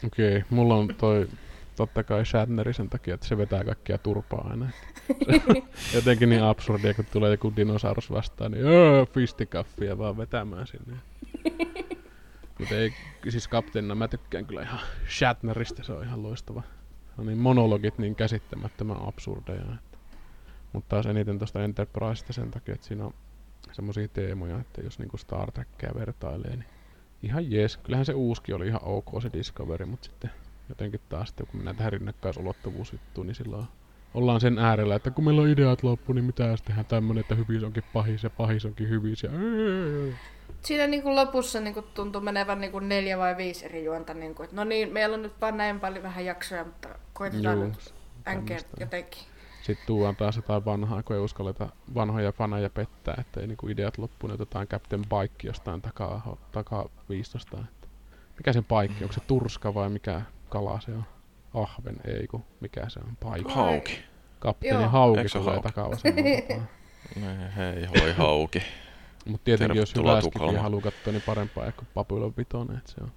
Okei, 0.05 0.43
mulla 0.49 0.75
on 0.75 0.87
toi 0.97 1.27
totta 1.75 2.03
kai 2.03 2.25
Shatneri 2.25 2.73
sen 2.73 2.89
takia, 2.89 3.13
että 3.13 3.27
se 3.27 3.37
vetää 3.37 3.63
kaikkia 3.63 3.97
turpaa 3.97 4.47
aina. 4.49 4.69
Jotenkin 5.95 6.29
niin 6.29 6.43
absurdia, 6.43 6.93
kun 6.93 7.05
tulee 7.11 7.31
joku 7.31 7.53
dinosaurus 7.55 8.11
vastaan, 8.11 8.51
niin 8.51 8.65
öö, 8.65 9.05
fistikaffia 9.05 9.97
vaan 9.97 10.17
vetämään 10.17 10.67
sinne. 10.67 10.97
Mutta 12.59 12.75
ei, 12.75 12.93
siis 13.29 13.47
kapteenina 13.47 13.95
mä 13.95 14.07
tykkään 14.07 14.45
kyllä 14.45 14.61
ihan 14.61 14.79
Shatnerista, 15.09 15.83
se 15.83 15.93
on 15.93 16.03
ihan 16.03 16.23
loistava. 16.23 16.63
On 17.17 17.25
niin 17.25 17.37
monologit 17.37 17.97
niin 17.97 18.15
käsittämättömän 18.15 19.07
absurdeja. 19.07 19.61
Että. 19.61 19.97
Mutta 20.73 20.89
taas 20.89 21.05
eniten 21.05 21.37
tuosta 21.39 21.63
Enterprisesta 21.63 22.33
sen 22.33 22.51
takia, 22.51 22.75
että 22.75 22.87
siinä 22.87 23.05
on 23.05 23.13
semmoisia 23.71 24.07
teemoja, 24.07 24.59
että 24.59 24.81
jos 24.81 24.99
niinku 24.99 25.17
Star 25.17 25.51
Trekkia 25.51 25.91
vertailee, 25.95 26.55
niin 26.55 26.65
ihan 27.23 27.51
jees. 27.51 27.77
Kyllähän 27.77 28.05
se 28.05 28.13
uuskin 28.13 28.55
oli 28.55 28.67
ihan 28.67 28.83
ok 28.83 29.21
se 29.21 29.29
Discovery, 29.33 29.85
mutta 29.85 30.05
sitten 30.05 30.31
jotenkin 30.69 31.01
taas 31.09 31.27
sitten, 31.27 31.47
kun 31.47 31.57
mennään 31.57 31.75
tähän 31.75 31.93
rinnakkaisulottuvuusjuttuun, 31.93 33.27
niin 33.27 33.35
silloin 33.35 33.65
ollaan 34.13 34.41
sen 34.41 34.59
äärellä, 34.59 34.95
että 34.95 35.11
kun 35.11 35.23
meillä 35.23 35.41
on 35.41 35.49
ideat 35.49 35.83
loppu, 35.83 36.13
niin 36.13 36.25
mitä 36.25 36.43
jos 36.43 36.61
tehdään 36.61 36.85
tämmönen, 36.85 37.21
että 37.21 37.35
hyvis 37.35 37.63
onkin 37.63 37.83
pahis 37.93 38.23
ja 38.23 38.29
pahis 38.29 38.65
onkin 38.65 38.89
hyvis 38.89 39.23
ja 39.23 39.29
Siinä 40.65 40.87
niin 40.87 41.03
kuin 41.03 41.15
lopussa 41.15 41.59
niin 41.59 41.73
kuin 41.73 41.85
tuntui 41.93 42.21
menevän 42.21 42.61
niin 42.61 42.71
kuin 42.71 42.89
neljä 42.89 43.17
vai 43.17 43.37
viisi 43.37 43.65
eri 43.65 43.83
juonta. 43.85 44.13
Niin 44.13 44.35
kuin, 44.35 44.43
että 44.43 44.55
no 44.55 44.63
niin, 44.63 44.93
meillä 44.93 45.13
on 45.13 45.21
nyt 45.21 45.41
vaan 45.41 45.57
näin 45.57 45.79
paljon 45.79 46.03
vähän 46.03 46.25
jaksoja, 46.25 46.63
mutta 46.63 46.89
koitetaan 47.13 47.57
Juu, 47.57 47.65
nyt 47.67 47.93
änkeä 48.27 48.57
tämmöstä. 48.57 48.83
jotenkin. 48.83 49.23
Sitten 49.61 49.87
tuodaan 49.87 50.15
taas 50.15 50.35
jotain 50.35 50.65
vanhaa, 50.65 51.03
kun 51.03 51.15
ei 51.15 51.21
uskalleta 51.21 51.69
vanhoja 51.95 52.31
faneja 52.31 52.69
pettää, 52.69 53.15
että 53.19 53.39
ei 53.39 53.47
niinku 53.47 53.67
ideat 53.67 53.97
loppu, 53.97 54.27
niin 54.27 54.35
otetaan 54.35 54.67
Captain 54.67 55.01
Bike 55.01 55.47
jostain 55.47 55.81
takaa, 55.81 56.37
takaa 56.51 56.89
viistosta. 57.09 57.57
Että 57.57 57.87
mikä 58.37 58.53
sen 58.53 58.63
paikki, 58.63 59.03
onko 59.03 59.13
se 59.13 59.19
turska 59.27 59.73
vai 59.73 59.89
mikä 59.89 60.21
kala 60.49 60.79
se 60.79 60.91
on? 60.91 61.03
Ahven, 61.53 61.95
ei 62.05 62.27
kun 62.27 62.43
mikä 62.59 62.89
se 62.89 62.99
on? 62.99 63.17
Paikki. 63.23 63.53
Hauki. 63.53 63.99
Kapteeni 64.39 64.81
Joo. 64.81 64.89
Hauki 64.89 65.19
Eikö 65.19 65.29
tulee 65.39 65.45
hauki? 65.53 65.63
takaa 65.67 65.89
vasemmalla. 65.91 66.65
Hei, 67.57 67.87
voi 68.01 68.13
hauki. 68.13 68.61
Mutta 69.25 69.45
tietenkin 69.45 69.79
jos 69.79 69.95
hyvä 69.95 70.21
Tukholmaan. 70.21 70.63
haluaa 70.63 70.81
katsoa, 70.81 71.13
niin 71.13 71.23
parempaa 71.25 71.71
kuin 71.71 71.87
Papylon 71.93 72.33
Vitoinen, 72.37 72.77
että 72.77 72.91
se 72.91 73.01
on 73.01 73.11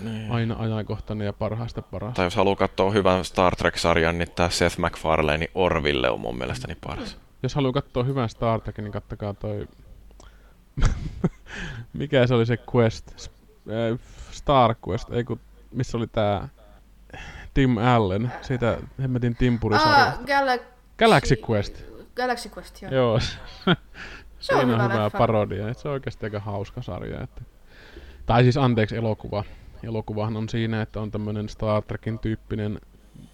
Niin. 0.00 0.30
aina 0.32 0.56
ajankohtainen 0.58 1.24
ja 1.24 1.32
parhaista 1.32 1.82
paras. 1.82 2.14
Tai 2.14 2.26
jos 2.26 2.36
haluaa 2.36 2.56
katsoa 2.56 2.90
hyvän 2.90 3.24
Star 3.24 3.56
Trek-sarjan, 3.56 4.18
niin 4.18 4.30
tämä 4.34 4.50
Seth 4.50 4.78
MacFarlane 4.78 5.48
Orville 5.54 6.10
on 6.10 6.20
mun 6.20 6.38
mielestäni 6.38 6.74
paras. 6.86 7.16
Jos 7.42 7.54
haluaa 7.54 7.72
katsoa 7.72 8.04
hyvän 8.04 8.28
Star 8.28 8.60
Trekin, 8.60 8.84
niin 8.84 8.92
kattokaa 8.92 9.34
toi... 9.34 9.68
Mikä 11.92 12.26
se 12.26 12.34
oli 12.34 12.46
se 12.46 12.58
Quest? 12.74 13.08
Äh, 13.12 13.98
Star 14.30 14.74
Quest, 14.88 15.10
ei 15.12 15.24
kun, 15.24 15.40
missä 15.72 15.96
oli 15.96 16.06
tää 16.06 16.48
Tim 17.54 17.76
Allen, 17.78 18.32
siitä 18.42 18.78
hemmetin 19.02 19.36
timpurisarja. 19.36 20.04
Ah, 20.06 20.18
Galaxy... 20.26 20.66
Galaxy 20.98 21.36
Quest. 21.50 21.82
Galaxy 22.16 22.50
Quest, 22.56 22.82
joo. 22.82 22.92
Joo. 22.92 23.18
Se 24.40 24.54
on 24.54 24.60
on 24.60 24.68
hyvä 24.68 24.82
hyvää 24.82 25.04
leffa. 25.04 25.18
parodia, 25.18 25.68
että 25.68 25.82
se 25.82 25.88
on 25.88 25.94
oikeasti 25.94 26.26
aika 26.26 26.40
hauska 26.40 26.82
sarja. 26.82 27.22
Että... 27.22 27.42
Tai 28.26 28.42
siis 28.42 28.56
anteeksi, 28.56 28.96
elokuva. 28.96 29.44
Elokuvahan 29.82 30.36
on 30.36 30.48
siinä, 30.48 30.82
että 30.82 31.00
on 31.00 31.10
tämmöinen 31.10 31.48
Star 31.48 31.82
Trekin 31.82 32.18
tyyppinen 32.18 32.78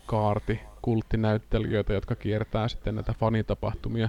kaarti 0.07 0.61
kulttinäyttelijöitä, 0.83 1.93
jotka 1.93 2.15
kiertää 2.15 2.69
sitten 2.69 2.95
näitä 2.95 3.15
fanitapahtumia. 3.19 4.09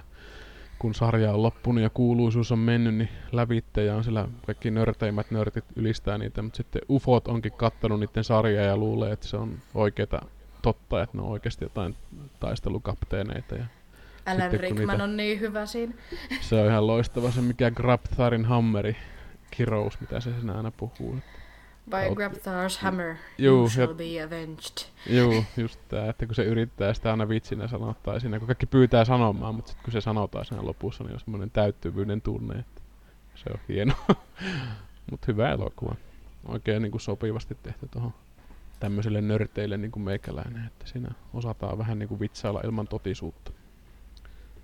Kun 0.80 0.94
sarja 0.94 1.34
on 1.34 1.44
loppunut 1.44 1.84
ja 1.84 1.90
kuuluisuus 1.90 2.52
on 2.52 2.60
mennyt, 2.60 2.96
niin 2.96 3.10
lävitte 3.32 3.84
ja 3.84 3.96
on 3.96 4.04
siellä 4.04 4.28
kaikki 4.46 4.72
nörteimmät 4.72 5.32
nörtit 5.32 5.66
ylistää 5.76 6.18
niitä, 6.18 6.42
mutta 6.42 6.58
sitten 6.58 6.82
ufot 6.90 7.28
onkin 7.28 7.52
kattonut 7.52 8.00
niiden 8.00 8.24
sarjaa 8.24 8.66
ja 8.66 8.78
luulee, 8.78 9.12
että 9.12 9.28
se 9.28 9.38
on 9.38 9.58
oikeeta 9.74 10.22
totta, 10.62 11.04
että 11.04 11.18
ne 11.18 11.24
on 11.24 11.30
oikeasti 11.30 11.66
jotain 11.66 11.96
taistelukapteeneita 12.40 13.56
ja 13.56 13.66
Alan 14.26 14.42
Sitten 14.42 14.60
Rickman 14.60 15.02
on 15.02 15.18
niin 15.18 15.40
hyvä 15.40 15.66
siinä. 15.66 15.94
se 16.42 16.56
on 16.56 16.68
ihan 16.68 16.88
loistava 16.88 17.32
se 17.32 17.42
mikä 17.42 17.72
Grabtharin 17.72 18.46
hammeri 18.46 18.98
kirous, 19.52 20.02
mitä 20.02 20.20
se 20.20 20.34
siinä 20.34 20.54
aina 20.54 20.72
puhuu. 20.72 21.16
By 21.90 21.96
Oot- 22.10 22.16
Grab 22.16 22.34
Thar's 22.34 22.80
Hammer, 22.82 23.16
Juu, 23.38 23.58
you 23.58 23.70
shall 23.70 23.90
ja- 23.90 23.96
be 23.96 24.24
avenged. 24.24 24.78
Joo, 25.10 25.44
just 25.58 25.80
tää, 25.88 26.10
että 26.10 26.26
kun 26.26 26.36
se 26.36 26.44
yrittää 26.44 26.94
sitä 26.94 27.12
aina 27.12 27.30
vitsinä 27.30 27.68
sanottaa 27.68 28.20
siinä, 28.20 28.40
kun 28.40 28.48
kaikki 28.48 28.66
pyytää 28.66 29.06
sanomaan, 29.06 29.56
mutta 29.56 29.70
sitten 29.72 29.84
kun 29.86 29.92
se 29.94 30.02
sanotaan 30.02 30.46
siinä 30.46 30.66
lopussa, 30.66 31.04
niin 31.04 31.14
on 31.14 31.20
semmoinen 31.20 31.52
täyttyvyyden 31.52 32.22
tunne, 32.22 32.60
että 32.60 32.82
se 33.36 33.50
on 33.54 33.60
hieno. 33.70 33.94
mutta 35.12 35.26
hyvä 35.28 35.52
elokuva. 35.52 35.96
Oikein 36.46 36.82
niin 36.82 36.92
kuin 36.92 37.02
sopivasti 37.02 37.58
tehty 37.64 37.88
tuohon 37.92 38.14
tämmöiselle 38.80 39.22
nörteille 39.22 39.78
niin 39.78 39.92
kuin 39.92 40.04
meikäläinen, 40.04 40.66
että 40.66 40.88
siinä 40.88 41.10
osataan 41.34 41.78
vähän 41.78 42.00
niin 42.00 42.10
kuin 42.10 42.20
vitsailla 42.20 42.62
ilman 42.64 42.88
totisuutta. 42.88 43.52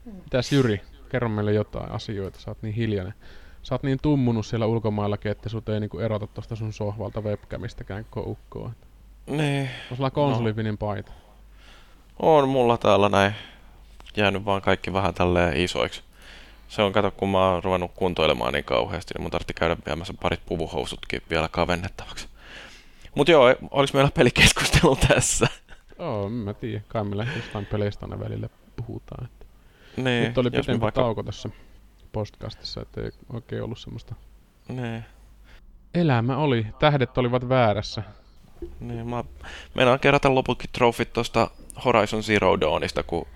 Mitäs 0.05 0.51
Jyri, 0.51 0.81
kerro 1.09 1.29
meille 1.29 1.53
jotain 1.53 1.91
asioita, 1.91 2.39
sä 2.39 2.51
oot 2.51 2.61
niin 2.61 2.75
hiljainen. 2.75 3.13
Sä 3.63 3.75
oot 3.75 3.83
niin 3.83 3.99
tummunut 4.01 4.45
siellä 4.45 4.65
ulkomaillakin, 4.65 5.31
että 5.31 5.49
sut 5.49 5.69
ei 5.69 5.79
niinku 5.79 5.99
erota 5.99 6.27
tosta 6.27 6.55
sun 6.55 6.73
sohvalta 6.73 7.21
webcamistäkään 7.21 8.05
koko 8.09 8.29
ukkoa. 8.31 8.71
Niin, 9.27 9.69
On 9.91 9.97
sulla 9.97 10.11
konsolivinin 10.11 10.77
paita. 10.77 11.11
on 12.19 12.49
mulla 12.49 12.77
täällä 12.77 13.09
näin 13.09 13.33
jäänyt 14.17 14.45
vaan 14.45 14.61
kaikki 14.61 14.93
vähän 14.93 15.13
tälleen 15.13 15.57
isoiksi. 15.57 16.01
Se 16.67 16.81
on, 16.81 16.93
kato, 16.93 17.11
kun 17.11 17.29
mä 17.29 17.49
oon 17.51 17.63
ruvennut 17.63 17.91
kuntoilemaan 17.95 18.53
niin 18.53 18.63
kauheasti, 18.65 19.13
niin 19.13 19.21
mun 19.21 19.31
tarvitsi 19.31 19.53
käydä 19.53 19.77
viemässä 19.85 20.13
parit 20.21 20.45
puvuhousutkin 20.45 21.21
vielä 21.29 21.47
kavennettavaksi. 21.47 22.27
Mut 23.15 23.27
joo, 23.29 23.55
olis 23.71 23.93
meillä 23.93 24.11
pelikeskustelu 24.15 24.95
tässä? 25.07 25.47
Joo, 25.99 26.29
mä 26.29 26.53
tiedä. 26.53 26.81
Kai 26.87 27.03
meillä 27.03 27.27
jostain 27.35 27.65
peleistä 27.65 28.05
aina 28.05 28.19
välillä 28.19 28.49
puhutaan. 28.75 29.29
Niin, 29.97 30.23
Nyt 30.23 30.37
oli 30.37 30.51
pitempi 30.51 30.81
vaikka... 30.81 31.01
tauko 31.01 31.23
tässä 31.23 31.49
podcastissa, 32.11 32.81
että 32.81 33.01
ei 33.01 33.11
oikein 33.33 33.63
ollut 33.63 33.79
semmoista. 33.79 34.15
Niin, 34.67 35.05
Elämä 35.93 36.37
oli. 36.37 36.65
Tähdet 36.79 37.17
olivat 37.17 37.49
väärässä. 37.49 38.03
niin 38.79 39.09
mä 39.09 39.23
meinaan 39.75 39.99
kerätä 39.99 40.35
loputkin 40.35 40.69
trofit 40.73 41.13
tosta 41.13 41.51
Horizon 41.85 42.23
Zero 42.23 42.59
Dawnista, 42.61 43.03
kun 43.03 43.27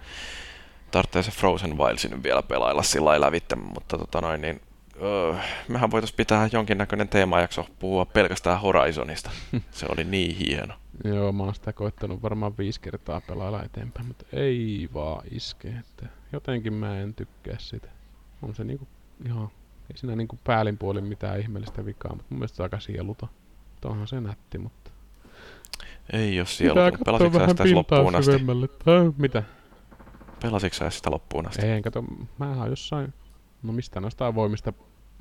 tarvitsee 0.91 1.23
se 1.23 1.31
Frozen 1.31 1.77
Wildsin 1.77 2.23
vielä 2.23 2.41
pelailla 2.41 2.83
sillä 2.83 3.05
lailla 3.09 3.25
lävitte, 3.25 3.55
mutta 3.55 3.97
tota 3.97 4.21
noin, 4.21 4.41
niin 4.41 4.61
öö, 5.01 5.35
mehän 5.67 5.91
voitais 5.91 6.13
pitää 6.13 6.49
jonkinnäköinen 6.51 7.09
teemajakso 7.09 7.67
puhua 7.79 8.05
pelkästään 8.05 8.61
Horizonista. 8.61 9.31
Se 9.71 9.85
oli 9.89 10.03
niin 10.03 10.35
hieno. 10.35 10.73
Joo, 11.03 11.31
mä 11.31 11.43
oon 11.43 11.55
sitä 11.55 11.73
koittanut 11.73 12.21
varmaan 12.21 12.57
viisi 12.57 12.81
kertaa 12.81 13.21
pelailla 13.21 13.63
eteenpäin, 13.63 14.07
mutta 14.07 14.25
ei 14.33 14.89
vaan 14.93 15.23
iske. 15.31 15.67
Että 15.67 16.05
jotenkin 16.31 16.73
mä 16.73 16.99
en 16.99 17.13
tykkää 17.13 17.55
sitä. 17.59 17.87
On 18.41 18.55
se 18.55 18.63
niinku 18.63 18.87
ihan, 19.25 19.49
ei 19.91 19.97
siinä 19.97 20.15
niinku 20.15 20.39
päälin 20.43 20.77
puolin 20.77 21.03
mitään 21.03 21.39
ihmeellistä 21.39 21.85
vikaa, 21.85 22.11
mutta 22.11 22.25
mun 22.29 22.39
mielestä 22.39 22.55
se 22.55 22.61
on 22.61 22.65
aika 22.65 22.79
sieluta. 22.79 23.27
Mutta 23.71 23.89
onhan 23.89 24.07
se 24.07 24.21
nätti, 24.21 24.57
mutta... 24.57 24.91
Ei 26.13 26.45
siellä. 26.45 26.91
katsoa 26.91 27.05
Pelasitko 27.05 27.33
sä 27.33 27.39
vähän 27.39 27.57
sitä 27.57 27.75
loppuun 27.75 28.15
asti? 28.15 28.31
mitä? 29.17 29.43
Pelasitko 30.41 30.75
sä 30.77 30.89
sitä 30.89 31.11
loppuun 31.11 31.47
asti? 31.47 31.65
Ei, 31.65 31.81
kato, 31.81 32.03
mä 32.37 32.49
oon 32.51 32.69
jossain, 32.69 33.13
no 33.65 33.73
mistä 33.73 34.01
noista 34.01 34.27
avoimista, 34.27 34.73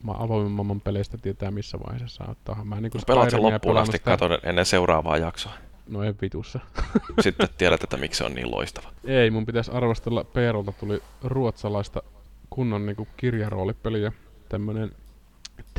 ma- 0.02 0.16
avoimen 0.18 0.52
maailman 0.52 0.80
peleistä 0.80 1.18
tietää 1.18 1.50
missä 1.50 1.78
vaiheessa 1.86 2.16
saa 2.24 2.30
ottaa. 2.30 2.64
Mä 2.64 2.80
niinku 2.80 2.98
Pelaat 3.06 3.30
sen 3.30 3.42
loppuun 3.42 3.76
asti, 3.78 3.96
sitä- 3.96 4.10
katon 4.10 4.38
ennen 4.42 4.66
seuraavaa 4.66 5.16
jaksoa. 5.16 5.52
No 5.88 6.02
en 6.02 6.14
vitussa. 6.22 6.60
Sitten 7.20 7.48
tiedät, 7.58 7.82
että 7.84 7.96
miksi 7.96 8.18
se 8.18 8.24
on 8.24 8.34
niin 8.34 8.50
loistava. 8.50 8.88
Ei, 9.04 9.30
mun 9.30 9.46
pitäisi 9.46 9.70
arvostella 9.70 10.24
Peerolta 10.24 10.72
tuli 10.72 11.02
ruotsalaista 11.22 12.02
kunnon 12.50 12.86
niinku 12.86 13.08
kirjaroolipeliä. 13.16 14.12
Tämmönen 14.48 14.92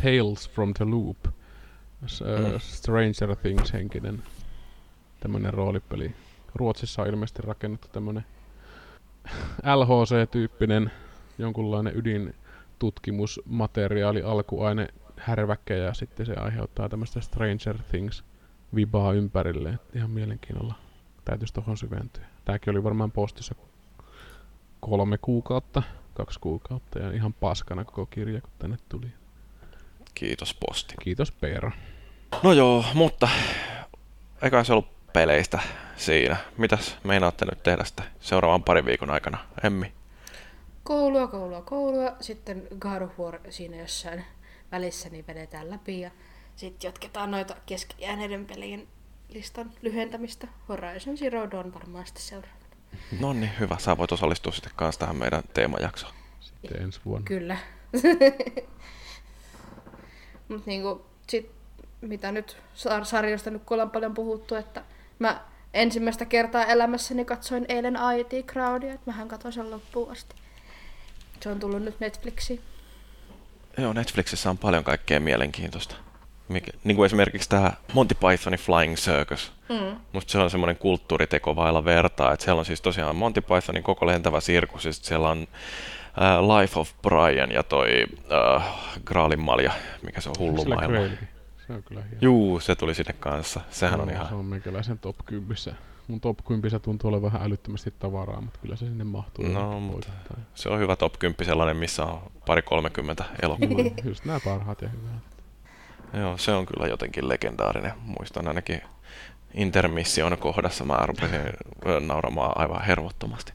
Tales 0.02 0.50
from 0.50 0.74
the 0.74 0.86
Loop. 0.86 1.18
S- 2.08 2.22
Mm. 2.22 2.46
mm. 2.52 2.60
Stranger 2.60 3.36
Things 3.36 3.74
henkinen 3.74 4.24
tämmönen 5.20 5.54
roolipeli. 5.54 6.16
Ruotsissa 6.56 7.02
on 7.02 7.08
ilmeisesti 7.08 7.42
rakennettu 7.42 7.88
tämmönen 7.92 8.26
LHC-tyyppinen 9.76 10.92
jonkunlainen 11.38 11.94
ydintutkimusmateriaali, 12.76 14.22
alkuaine, 14.22 14.88
härväkkä 15.18 15.74
ja 15.74 15.94
sitten 15.94 16.26
se 16.26 16.34
aiheuttaa 16.34 16.90
tämmöistä 16.90 17.22
Stranger 17.22 17.78
Things 17.90 18.24
vibaa 18.76 19.14
ympärille. 19.14 19.70
Et 19.70 19.96
ihan 19.96 20.10
mielenkiinnolla 20.10 20.74
täytyisi 21.26 21.54
tohon 21.54 21.78
syventyä. 21.78 22.26
Tääkin 22.46 22.72
oli 22.72 22.84
varmaan 22.84 23.12
postissa 23.12 23.56
kolme 24.80 25.18
kuukautta, 25.18 25.84
kaksi 26.14 26.40
kuukautta 26.40 27.00
ja 27.00 27.12
ihan 27.12 27.34
paskana 27.34 27.86
koko 27.86 28.06
kirja, 28.06 28.42
kun 28.42 28.52
tänne 28.60 28.78
tuli. 28.90 29.08
Kiitos 30.16 30.54
posti. 30.54 30.96
Kiitos 31.02 31.32
Peera. 31.32 31.72
No 32.44 32.54
joo, 32.54 32.86
mutta 32.94 33.30
eikä 34.42 34.64
se 34.64 34.74
ollut 34.74 35.14
peleistä 35.14 35.60
siinä. 35.98 36.38
Mitäs 36.58 36.98
meinaatte 37.04 37.46
nyt 37.46 37.64
tehdä 37.64 37.84
sitä 37.84 38.04
seuraavan 38.20 38.64
parin 38.64 38.86
viikon 38.86 39.10
aikana, 39.10 39.38
Emmi? 39.64 39.94
Koulua, 40.86 41.28
koulua, 41.28 41.62
koulua. 41.62 42.16
Sitten 42.22 42.68
God 42.80 43.02
of 43.02 43.20
War 43.20 43.40
siinä 43.50 43.78
jossain 43.78 44.26
välissä 44.72 45.10
niin 45.10 45.28
vedetään 45.28 45.70
läpi 45.70 46.00
ja 46.00 46.12
sitten 46.56 46.88
jatketaan 46.88 47.32
noita 47.32 47.56
keskijääneiden 47.66 48.46
pelien 48.46 48.88
listan 49.30 49.72
lyhentämistä. 49.82 50.48
Horizon 50.70 51.18
Zero 51.18 51.52
Dawn 51.52 51.74
varmaan 51.74 52.06
sitten 52.06 52.24
seuraavana. 52.24 52.66
No 53.20 53.34
niin, 53.34 53.52
hyvä. 53.60 53.78
Sä 53.80 53.98
voit 53.98 54.12
osallistua 54.12 54.52
sitten 54.52 54.72
kanssa 54.76 55.00
tähän 55.00 55.16
meidän 55.16 55.44
teemajaksoon. 55.54 56.14
Sitten 56.40 56.82
ensi 56.82 57.00
vuonna. 57.06 57.26
Kyllä. 57.26 57.58
Mut 60.50 60.66
niinku, 60.66 61.06
sit, 61.30 61.52
mitä 62.02 62.32
nyt 62.32 62.58
sar- 62.76 63.06
sarjasta 63.06 63.50
nyt 63.50 63.64
kun 63.66 63.76
ollaan 63.76 63.92
paljon 63.92 64.14
puhuttu, 64.14 64.56
että 64.56 64.84
mä 65.20 65.46
ensimmäistä 65.74 66.26
kertaa 66.26 66.66
elämässäni 66.66 67.26
katsoin 67.26 67.66
eilen 67.70 67.98
IT 68.18 68.46
Crowdia, 68.46 68.94
että 68.94 69.12
mähän 69.12 69.28
katsoin 69.28 69.54
sen 69.54 69.72
loppuun 69.72 70.12
asti. 70.12 70.45
Se 71.46 71.50
on 71.52 71.60
tullut 71.60 71.84
nyt 71.84 72.00
Netflixiin. 72.00 72.62
Joo, 73.78 73.94
Netflixissä 73.94 74.50
on 74.50 74.58
paljon 74.58 74.84
kaikkea 74.84 75.20
mielenkiintoista. 75.20 75.96
mikä, 76.48 76.72
niin 76.84 76.96
kuin 76.96 77.06
esimerkiksi 77.06 77.50
tämä 77.50 77.72
Monty 77.94 78.16
Pythonin 78.16 78.60
Flying 78.60 78.96
Circus. 78.96 79.52
Mm. 79.70 80.00
Musta 80.14 80.32
se 80.32 80.38
on 80.38 80.50
semmoinen 80.50 80.78
kulttuuriteko 80.78 81.56
vailla 81.56 81.86
vertaa, 81.86 82.34
että 82.34 82.46
siellä 82.46 82.60
on 82.60 82.66
siis 82.66 82.82
tosiaan 82.82 83.16
Monty 83.16 83.42
Pythonin 83.42 83.84
koko 83.84 84.08
lentävä 84.08 84.40
sirkus, 84.40 84.86
ja 84.86 84.94
siellä 84.94 85.30
on 85.30 85.42
uh, 85.42 86.58
Life 86.58 86.80
of 86.80 86.92
Brian 87.02 87.52
ja 87.52 87.64
toi 87.64 88.06
uh, 88.14 88.62
Graalin 89.06 89.40
malja, 89.40 89.72
mikä 90.02 90.22
se 90.22 90.30
on 90.30 90.36
hullu 90.40 90.62
Sillä 90.62 90.76
maailma. 90.76 91.16
Se 91.68 91.74
on 91.74 91.84
kyllä 91.84 92.02
hieno. 92.02 92.18
Juu, 92.22 92.60
se 92.60 92.76
tuli 92.76 92.96
sinne 92.96 93.14
kanssa. 93.20 93.62
Sehän 93.72 94.02
on 94.02 94.08
Joo, 94.08 94.16
ihan... 94.16 94.28
Se 94.28 94.36
on 94.36 94.46
meikäläisen 94.46 95.00
top 95.00 95.16
10. 95.26 95.56
Mun 96.08 96.22
top 96.22 96.38
10 96.46 96.82
tuntuu 96.82 97.10
olevan 97.10 97.32
vähän 97.32 97.42
älyttömästi 97.48 97.94
tavaraa, 98.00 98.42
mutta 98.42 98.60
kyllä 98.62 98.76
se 98.76 98.86
sinne 98.86 99.04
mahtuu. 99.04 99.46
No, 99.48 99.80
mutta 99.80 100.08
poikittain. 100.10 100.46
se 100.56 100.70
on 100.70 100.80
hyvä 100.80 100.96
top 100.96 101.20
10 101.20 101.46
sellainen, 101.46 101.78
missä 101.78 102.04
on 102.04 102.32
pari 102.46 102.62
30 102.62 103.26
elokuvaa. 103.42 103.86
Just 104.04 104.26
nämä 104.26 104.40
parhaat 104.46 104.82
ja 104.82 104.90
hyvät. 104.90 105.22
Joo, 106.14 106.38
se 106.38 106.52
on 106.52 106.66
kyllä 106.66 106.88
jotenkin 106.88 107.30
legendaarinen. 107.30 107.94
Muistan 108.02 108.48
ainakin 108.48 108.82
intermission 109.54 110.38
kohdassa 110.38 110.86
mä 110.86 110.98
rupesin 111.06 111.40
nauramaan 112.08 112.52
aivan 112.56 112.82
hervottomasti. 112.82 113.54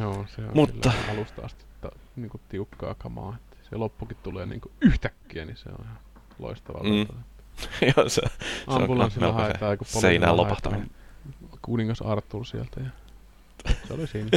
Joo, 0.00 0.24
se 0.28 0.42
on 0.42 0.50
Mutta- 0.54 0.92
alusta 1.12 1.42
asti 1.42 1.64
ta, 1.80 1.90
niinku 2.16 2.40
tiukkaa 2.48 2.94
kamaa. 2.94 3.36
Että 3.36 3.68
se 3.70 3.76
loppukin 3.76 4.16
tulee 4.22 4.46
niinku 4.46 4.70
yhtäkkiä, 4.80 5.44
niin 5.44 5.56
se 5.56 5.68
on 5.68 5.84
ihan 5.84 5.98
loistava. 6.38 6.78
Mm. 6.82 7.06
Joo, 7.96 8.08
se, 8.08 8.20
se 8.20 8.22
on 8.66 8.80
Ambulanssilla 8.82 9.26
kyllä 9.26 9.38
melko 9.38 9.42
haetaan, 9.42 9.78
kun 9.78 9.86
se 9.86 10.00
seinään 10.00 10.36
lopahtaminen. 10.36 10.80
haetaan 10.80 10.99
Kuningas 11.62 12.02
Arthur 12.02 12.44
sieltä. 12.44 12.80
Ja 12.80 12.90
se 13.88 13.94
oli 13.94 14.06
siinä. 14.06 14.30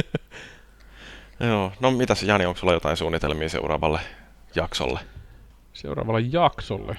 Joo, 1.40 1.72
no 1.80 1.90
mitäs 1.90 2.22
Jani, 2.22 2.46
onko 2.46 2.58
sulla 2.60 2.72
jotain 2.72 2.96
suunnitelmia 2.96 3.48
seuraavalle 3.48 4.00
jaksolle? 4.54 5.00
Seuraavalle 5.72 6.20
jaksolle. 6.20 6.96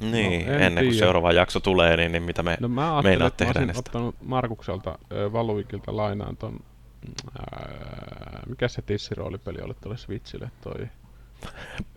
Niin, 0.00 0.48
en 0.48 0.62
ennen 0.62 0.84
kuin 0.84 0.98
seuraava 0.98 1.32
jakso 1.32 1.60
tulee, 1.60 1.96
niin, 1.96 2.12
niin 2.12 2.22
mitä 2.22 2.42
me... 2.42 2.56
No 2.60 2.68
mä 2.68 3.02
Meinaat 3.02 3.32
että 3.32 3.44
mä 3.44 3.48
tehdä 3.48 3.60
olisin 3.60 3.66
niistä? 3.66 3.78
ottanut 3.90 4.14
Markukselta 4.22 4.90
äh, 4.90 5.32
Valuvikilta 5.32 5.96
lainaan 5.96 6.36
ton, 6.36 6.60
äh, 7.40 8.40
mikä 8.48 8.68
se 8.68 8.82
tissiroolipeli 8.82 9.58
oli 9.62 9.74
tuolle 9.74 9.98
Switchille 9.98 10.50
toi? 10.60 10.88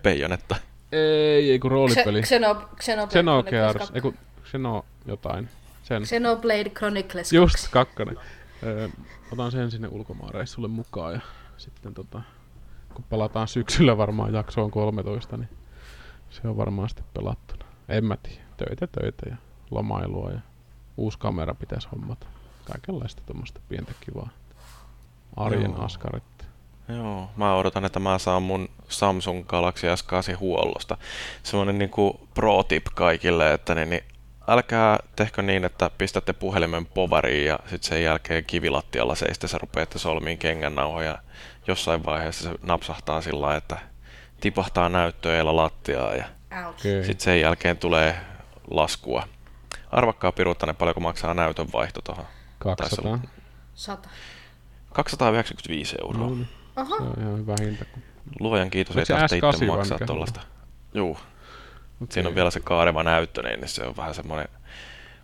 Peijonetta. 0.03 0.55
Ei, 0.91 1.51
ei 1.51 1.59
kun 1.59 1.71
roolipeli. 1.71 2.21
Xeno, 2.21 2.69
Xenoblade 2.79 3.11
Xenogears, 3.11 3.91
ei 3.93 4.01
kun 4.01 4.17
Xeno 4.45 4.85
jotain. 5.05 5.49
Sen. 5.83 6.03
Xenoblade 6.03 6.69
Chronicles 6.69 7.33
Just 7.33 7.55
2. 7.55 7.71
kakkonen. 7.71 8.17
Öö, 8.63 8.89
otan 9.31 9.51
sen 9.51 9.71
sinne 9.71 9.87
ulkomaanreissulle 9.87 10.67
mukaan 10.67 11.13
ja 11.13 11.21
sitten 11.57 11.93
tota, 11.93 12.21
kun 12.93 13.05
palataan 13.09 13.47
syksyllä 13.47 13.97
varmaan 13.97 14.33
jaksoon 14.33 14.71
13, 14.71 15.37
niin 15.37 15.49
se 16.29 16.47
on 16.47 16.57
varmaan 16.57 16.89
sitten 16.89 17.05
pelattuna. 17.13 17.65
En 17.89 18.05
mä 18.05 18.17
tiedä. 18.17 18.43
Töitä, 18.57 18.87
töitä 18.87 19.29
ja 19.29 19.35
lomailua 19.71 20.31
ja 20.31 20.39
uusi 20.97 21.19
kamera 21.19 21.53
pitäisi 21.53 21.87
hommata. 21.91 22.27
Kaikenlaista 22.65 23.21
tuommoista 23.25 23.59
pientä 23.69 23.93
kivaa. 23.99 24.29
Arjen 25.35 25.71
Joo. 25.71 25.85
askaret. 25.85 26.23
Joo, 26.87 27.29
mä 27.37 27.55
odotan, 27.55 27.85
että 27.85 27.99
mä 27.99 28.17
saan 28.17 28.43
mun 28.43 28.69
Samsung 28.89 29.47
Galaxy 29.47 29.87
S8 29.87 30.39
huollosta. 30.39 30.97
Semmoinen 31.43 31.77
niinku 31.77 32.27
pro 32.33 32.63
tip 32.63 32.85
kaikille, 32.95 33.53
että 33.53 33.75
niin, 33.75 33.89
niin 33.89 34.03
älkää 34.47 34.99
tehkö 35.15 35.41
niin, 35.41 35.65
että 35.65 35.89
pistätte 35.97 36.33
puhelimen 36.33 36.85
povariin 36.85 37.45
ja 37.45 37.59
sitten 37.69 37.89
sen 37.89 38.03
jälkeen 38.03 38.45
kivilattialla 38.45 39.15
seistä 39.15 39.47
sä 39.47 39.57
rupeatte 39.57 39.99
solmiin 39.99 40.37
kengännauhoja. 40.37 41.17
Jossain 41.67 42.05
vaiheessa 42.05 42.43
se 42.49 42.55
napsahtaa 42.63 43.21
sillä 43.21 43.41
lailla, 43.41 43.57
että 43.57 43.77
tipahtaa 44.41 44.89
näyttöillä 44.89 45.55
lattiaa 45.55 46.15
ja. 46.15 46.25
Okei. 46.69 47.03
sitten 47.05 47.23
sen 47.23 47.41
jälkeen 47.41 47.77
tulee 47.77 48.15
laskua. 48.71 49.27
Arvakkaa 49.91 50.31
piruuttainen 50.31 50.75
paljonko 50.75 50.99
maksaa 51.01 51.33
näytön 51.33 51.67
vaihto 51.73 52.01
tuohon. 52.01 52.25
200. 52.59 53.19
100. 53.75 54.09
295 54.93 55.95
euroa. 56.01 56.17
No, 56.27 56.29
niin, 56.35 56.47
Aha. 56.75 56.97
se 56.97 57.03
on 57.03 57.13
ihan 57.19 57.37
hyvä 57.37 57.55
hinta. 57.61 57.85
kun- 57.85 58.03
Luojan 58.39 58.69
kiitos, 58.69 58.95
Oliko 58.95 58.99
ei 59.01 59.05
se 59.05 59.13
tarvitse 59.13 59.39
S8 59.39 59.53
itse 59.53 59.65
maksaa 59.65 59.97
tuollaista. 60.07 60.41
Juu, 60.93 61.17
Okei. 62.03 62.13
siinä 62.13 62.29
on 62.29 62.35
vielä 62.35 62.51
se 62.51 62.59
kaareva 62.59 63.03
näyttö, 63.03 63.41
niin 63.43 63.67
se 63.67 63.83
on 63.83 63.97
vähän 63.97 64.15
semmoinen 64.15 64.47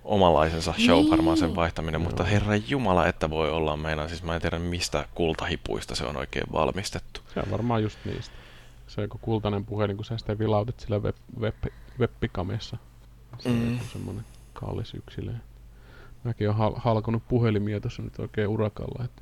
omanlaisensa 0.04 0.74
show 0.86 0.98
Niin. 1.00 1.10
varmaan 1.12 1.38
sen 1.38 1.56
vaihtaminen, 1.56 2.02
mutta 2.02 2.24
herra 2.24 2.56
jumala, 2.56 3.08
että 3.08 3.30
voi 3.30 3.50
olla 3.52 3.78
meinaa, 3.78 4.08
siis 4.08 4.24
mä 4.24 4.36
en 4.36 4.42
tiedä 4.42 4.60
mistä 4.60 5.06
kultahipuista 5.16 5.96
se 5.96 6.06
on 6.06 6.18
oikein 6.18 6.46
valmistettu. 6.52 7.22
Se 7.34 7.40
on 7.40 7.52
varmaan 7.52 7.84
just 7.84 8.00
niistä. 8.06 8.36
Se 8.88 9.02
on 9.02 9.06
joku 9.06 9.18
kultainen 9.22 9.66
puhelin, 9.66 9.96
kun 9.96 10.06
sä 10.06 10.18
sitä 10.18 10.40
vilautet 10.40 10.80
sillä 10.80 11.00
web, 11.00 11.16
web, 11.40 11.56
webbikamessa. 12.00 12.78
Se 13.40 13.50
on 13.50 13.56
Mm. 13.56 13.72
joku 13.74 13.86
semmonen 13.92 14.26
kallis 14.54 14.94
yksilö. 14.94 15.32
Mäkin 16.24 16.48
oon 16.48 16.58
hal- 16.58 16.74
halkonut 16.78 17.24
puhelimia 17.28 17.80
tuossa 17.80 18.02
nyt 18.02 18.20
oikein 18.20 18.48
urakalla. 18.48 19.06
Että 19.06 19.22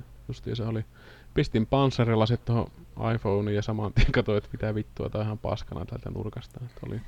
se 0.54 0.64
oli. 0.64 0.86
Pistin 1.34 1.66
panssarilasit 1.66 2.46
tuohon 2.46 2.72
iPhoneen 3.16 3.56
ja 3.56 3.62
saman 3.62 3.94
tien 3.94 4.12
katsoin, 4.12 4.38
että 4.38 4.50
mitä 4.54 4.76
vittua, 4.76 5.10
on 5.14 5.22
ihan 5.22 5.38
paskana 5.38 5.86
täältä 5.86 6.10
nurkasta. 6.10 6.60
Että 6.66 6.82
oli 6.88 7.02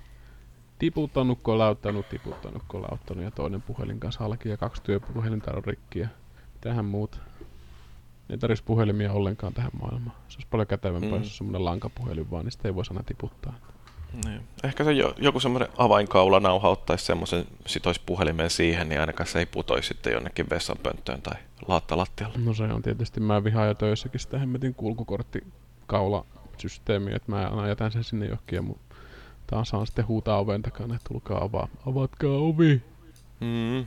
tiputtanut, 0.79 1.39
kolauttanut, 1.41 2.09
tiputtanut, 2.09 2.63
kolauttanut 2.67 3.23
ja 3.23 3.31
toinen 3.31 3.61
puhelin 3.61 3.99
kanssa 3.99 4.23
halki 4.23 4.49
ja 4.49 4.57
kaksi 4.57 4.83
työpuhelinta 4.83 5.51
on 5.55 5.63
rikki 5.63 5.99
ja 5.99 6.07
mitähän 6.53 6.85
muuta. 6.85 7.17
Ei 8.29 8.37
tarvitsisi 8.37 8.65
puhelimia 8.65 9.13
ollenkaan 9.13 9.53
tähän 9.53 9.71
maailmaan. 9.81 10.15
Se 10.27 10.35
olisi 10.35 10.47
paljon 10.51 10.67
kätevämpää, 10.67 11.09
Mm. 11.09 11.15
jos 11.17 11.27
on 11.27 11.33
semmoinen 11.37 11.65
lankapuhelin 11.65 12.31
vaan, 12.31 12.45
niin 12.45 12.51
sitä 12.51 12.67
ei 12.67 12.75
voisi 12.75 12.93
aina 12.93 13.03
tiputtaa. 13.03 13.53
Niin. 14.25 14.41
Ehkä 14.63 14.83
se 14.83 14.91
jo, 14.91 15.13
joku 15.17 15.39
semmoinen 15.39 15.69
avainkaula 15.77 16.39
nauhauttaisi 16.39 17.05
semmoisen, 17.05 17.45
sitoisi 17.67 18.01
puhelimen 18.05 18.49
siihen, 18.49 18.89
niin 18.89 19.01
ainakaan 19.01 19.27
se 19.27 19.39
ei 19.39 19.45
putoisi 19.45 19.87
sitten 19.87 20.13
jonnekin 20.13 20.49
vessanpönttöön 20.49 21.21
tai 21.21 21.35
laattalattialle. 21.67 22.37
No 22.37 22.53
se 22.53 22.63
on 22.63 22.81
tietysti, 22.81 23.19
mä 23.19 23.43
vihaan 23.43 23.67
jo 23.67 23.73
töissäkin 23.73 24.19
sitä 24.19 24.39
hemmetin 24.39 24.75
kulkukorttikaulasysteemiä, 24.75 27.15
että 27.15 27.31
mä 27.31 27.47
aina 27.47 27.67
jätän 27.67 27.91
sen 27.91 28.03
sinne 28.03 28.25
johonkin 28.25 28.55
ja 28.55 28.61
mun 28.61 28.79
taas 29.49 29.69
saan 29.69 29.85
sitten 29.85 30.07
huutaa 30.07 30.39
oven 30.39 30.61
takana, 30.61 30.95
että 30.95 31.09
tulkaa 31.09 31.43
avaa, 31.43 31.67
avatkaa 31.85 32.37
ovi. 32.37 32.81
Mm. 33.39 33.85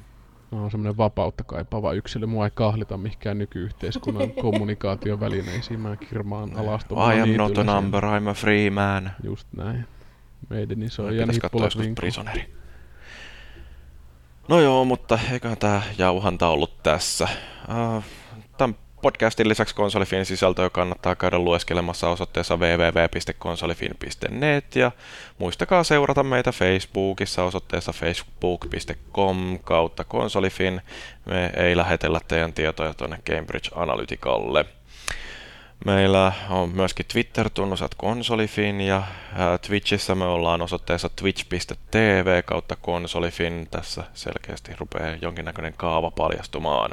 Mä 0.53 0.61
oon 0.61 0.71
semmonen 0.71 0.97
vapautta 0.97 1.45
kaipaava 1.45 1.93
yksilö, 1.93 2.27
mua 2.27 2.45
ei 2.45 2.51
kahlita 2.55 2.97
mihinkään 2.97 3.39
nykyyhteiskunnan 3.39 4.31
kommunikaatiovälineisiin, 4.43 5.81
mä 5.81 5.97
kirmaan 5.97 6.57
alastomana 6.57 7.13
I 7.13 7.21
am 7.21 7.37
not 7.37 7.59
a 7.59 7.65
number, 7.65 8.05
I'm 8.05 8.29
a 8.29 8.35
free 8.35 8.71
man. 8.71 9.11
Just 9.23 9.49
näin. 9.57 9.85
Meidän 10.51 10.83
iso 10.83 11.11
ja 11.11 11.27
katsoa 11.41 11.65
joskus. 11.65 11.87
Prisoneri. 11.95 12.55
No 14.49 14.61
joo, 14.61 14.85
mutta 14.85 15.19
eiköhän 15.33 15.59
tää 15.59 15.83
jauhanta 15.99 16.49
ollut 16.49 16.83
tässä. 16.83 17.29
Uh, 17.69 18.05
tämän 18.59 18.77
podcastin 19.03 19.49
lisäksi 19.49 19.75
konsolifin 19.75 20.27
sisältöä 20.27 20.71
kannattaa 20.71 21.15
käydä 21.15 21.39
lueskelemassa 21.39 22.09
osoitteessa 22.09 22.57
www.konsolifin.net 22.57 24.77
ja 24.77 24.91
muistakaa 25.39 25.85
seurata 25.85 26.23
meitä 26.23 26.53
Facebookissa 26.53 27.45
osoitteessa 27.45 27.93
facebook.com 27.93 29.59
kautta 29.59 30.05
konsolifin. 30.05 30.81
Me 31.25 31.51
ei 31.57 31.77
lähetellä 31.77 32.21
teidän 32.29 32.53
tietoja 32.53 32.95
tuonne 32.95 33.19
Cambridge 33.31 33.71
Analyticalle. 33.75 34.65
Meillä 35.85 36.33
on 36.51 36.69
myöskin 36.69 37.07
Twitter-tunnus 37.13 37.83
at 37.83 37.95
konsolifin 37.95 38.81
ja 38.81 39.03
Twitchissä 39.67 40.15
me 40.15 40.25
ollaan 40.25 40.63
osoitteessa 40.63 41.11
twitch.tv 41.17 42.43
kautta 42.43 42.77
konsolifin. 42.77 43.69
Tässä 43.71 44.05
selkeästi 44.15 44.73
rupeaa 44.79 45.17
jonkinnäköinen 45.23 45.75
kaava 45.77 46.11
paljastumaan. 46.11 46.91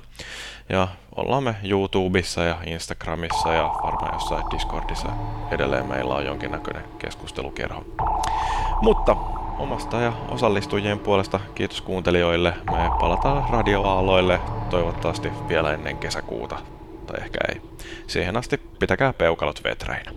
Ja 0.69 0.87
ollaan 1.15 1.43
me 1.43 1.55
YouTubessa 1.63 2.43
ja 2.43 2.57
Instagramissa 2.65 3.53
ja 3.53 3.63
varmaan 3.83 4.13
jossain 4.13 4.43
Discordissa 4.51 5.09
edelleen 5.51 5.85
meillä 5.85 6.13
on 6.13 6.25
jonkinnäköinen 6.25 6.83
keskustelukerho. 6.99 7.85
Mutta 8.81 9.15
omasta 9.59 10.01
ja 10.01 10.13
osallistujien 10.29 10.99
puolesta 10.99 11.39
kiitos 11.55 11.81
kuuntelijoille. 11.81 12.53
Me 12.71 12.89
palataan 12.99 13.49
radioaaloille 13.49 14.39
toivottavasti 14.69 15.31
vielä 15.47 15.73
ennen 15.73 15.97
kesäkuuta. 15.97 16.59
Tai 17.07 17.21
ehkä 17.21 17.39
ei. 17.49 17.68
Siihen 18.07 18.37
asti 18.37 18.57
pitäkää 18.79 19.13
peukalot 19.13 19.63
vetreinä. 19.63 20.11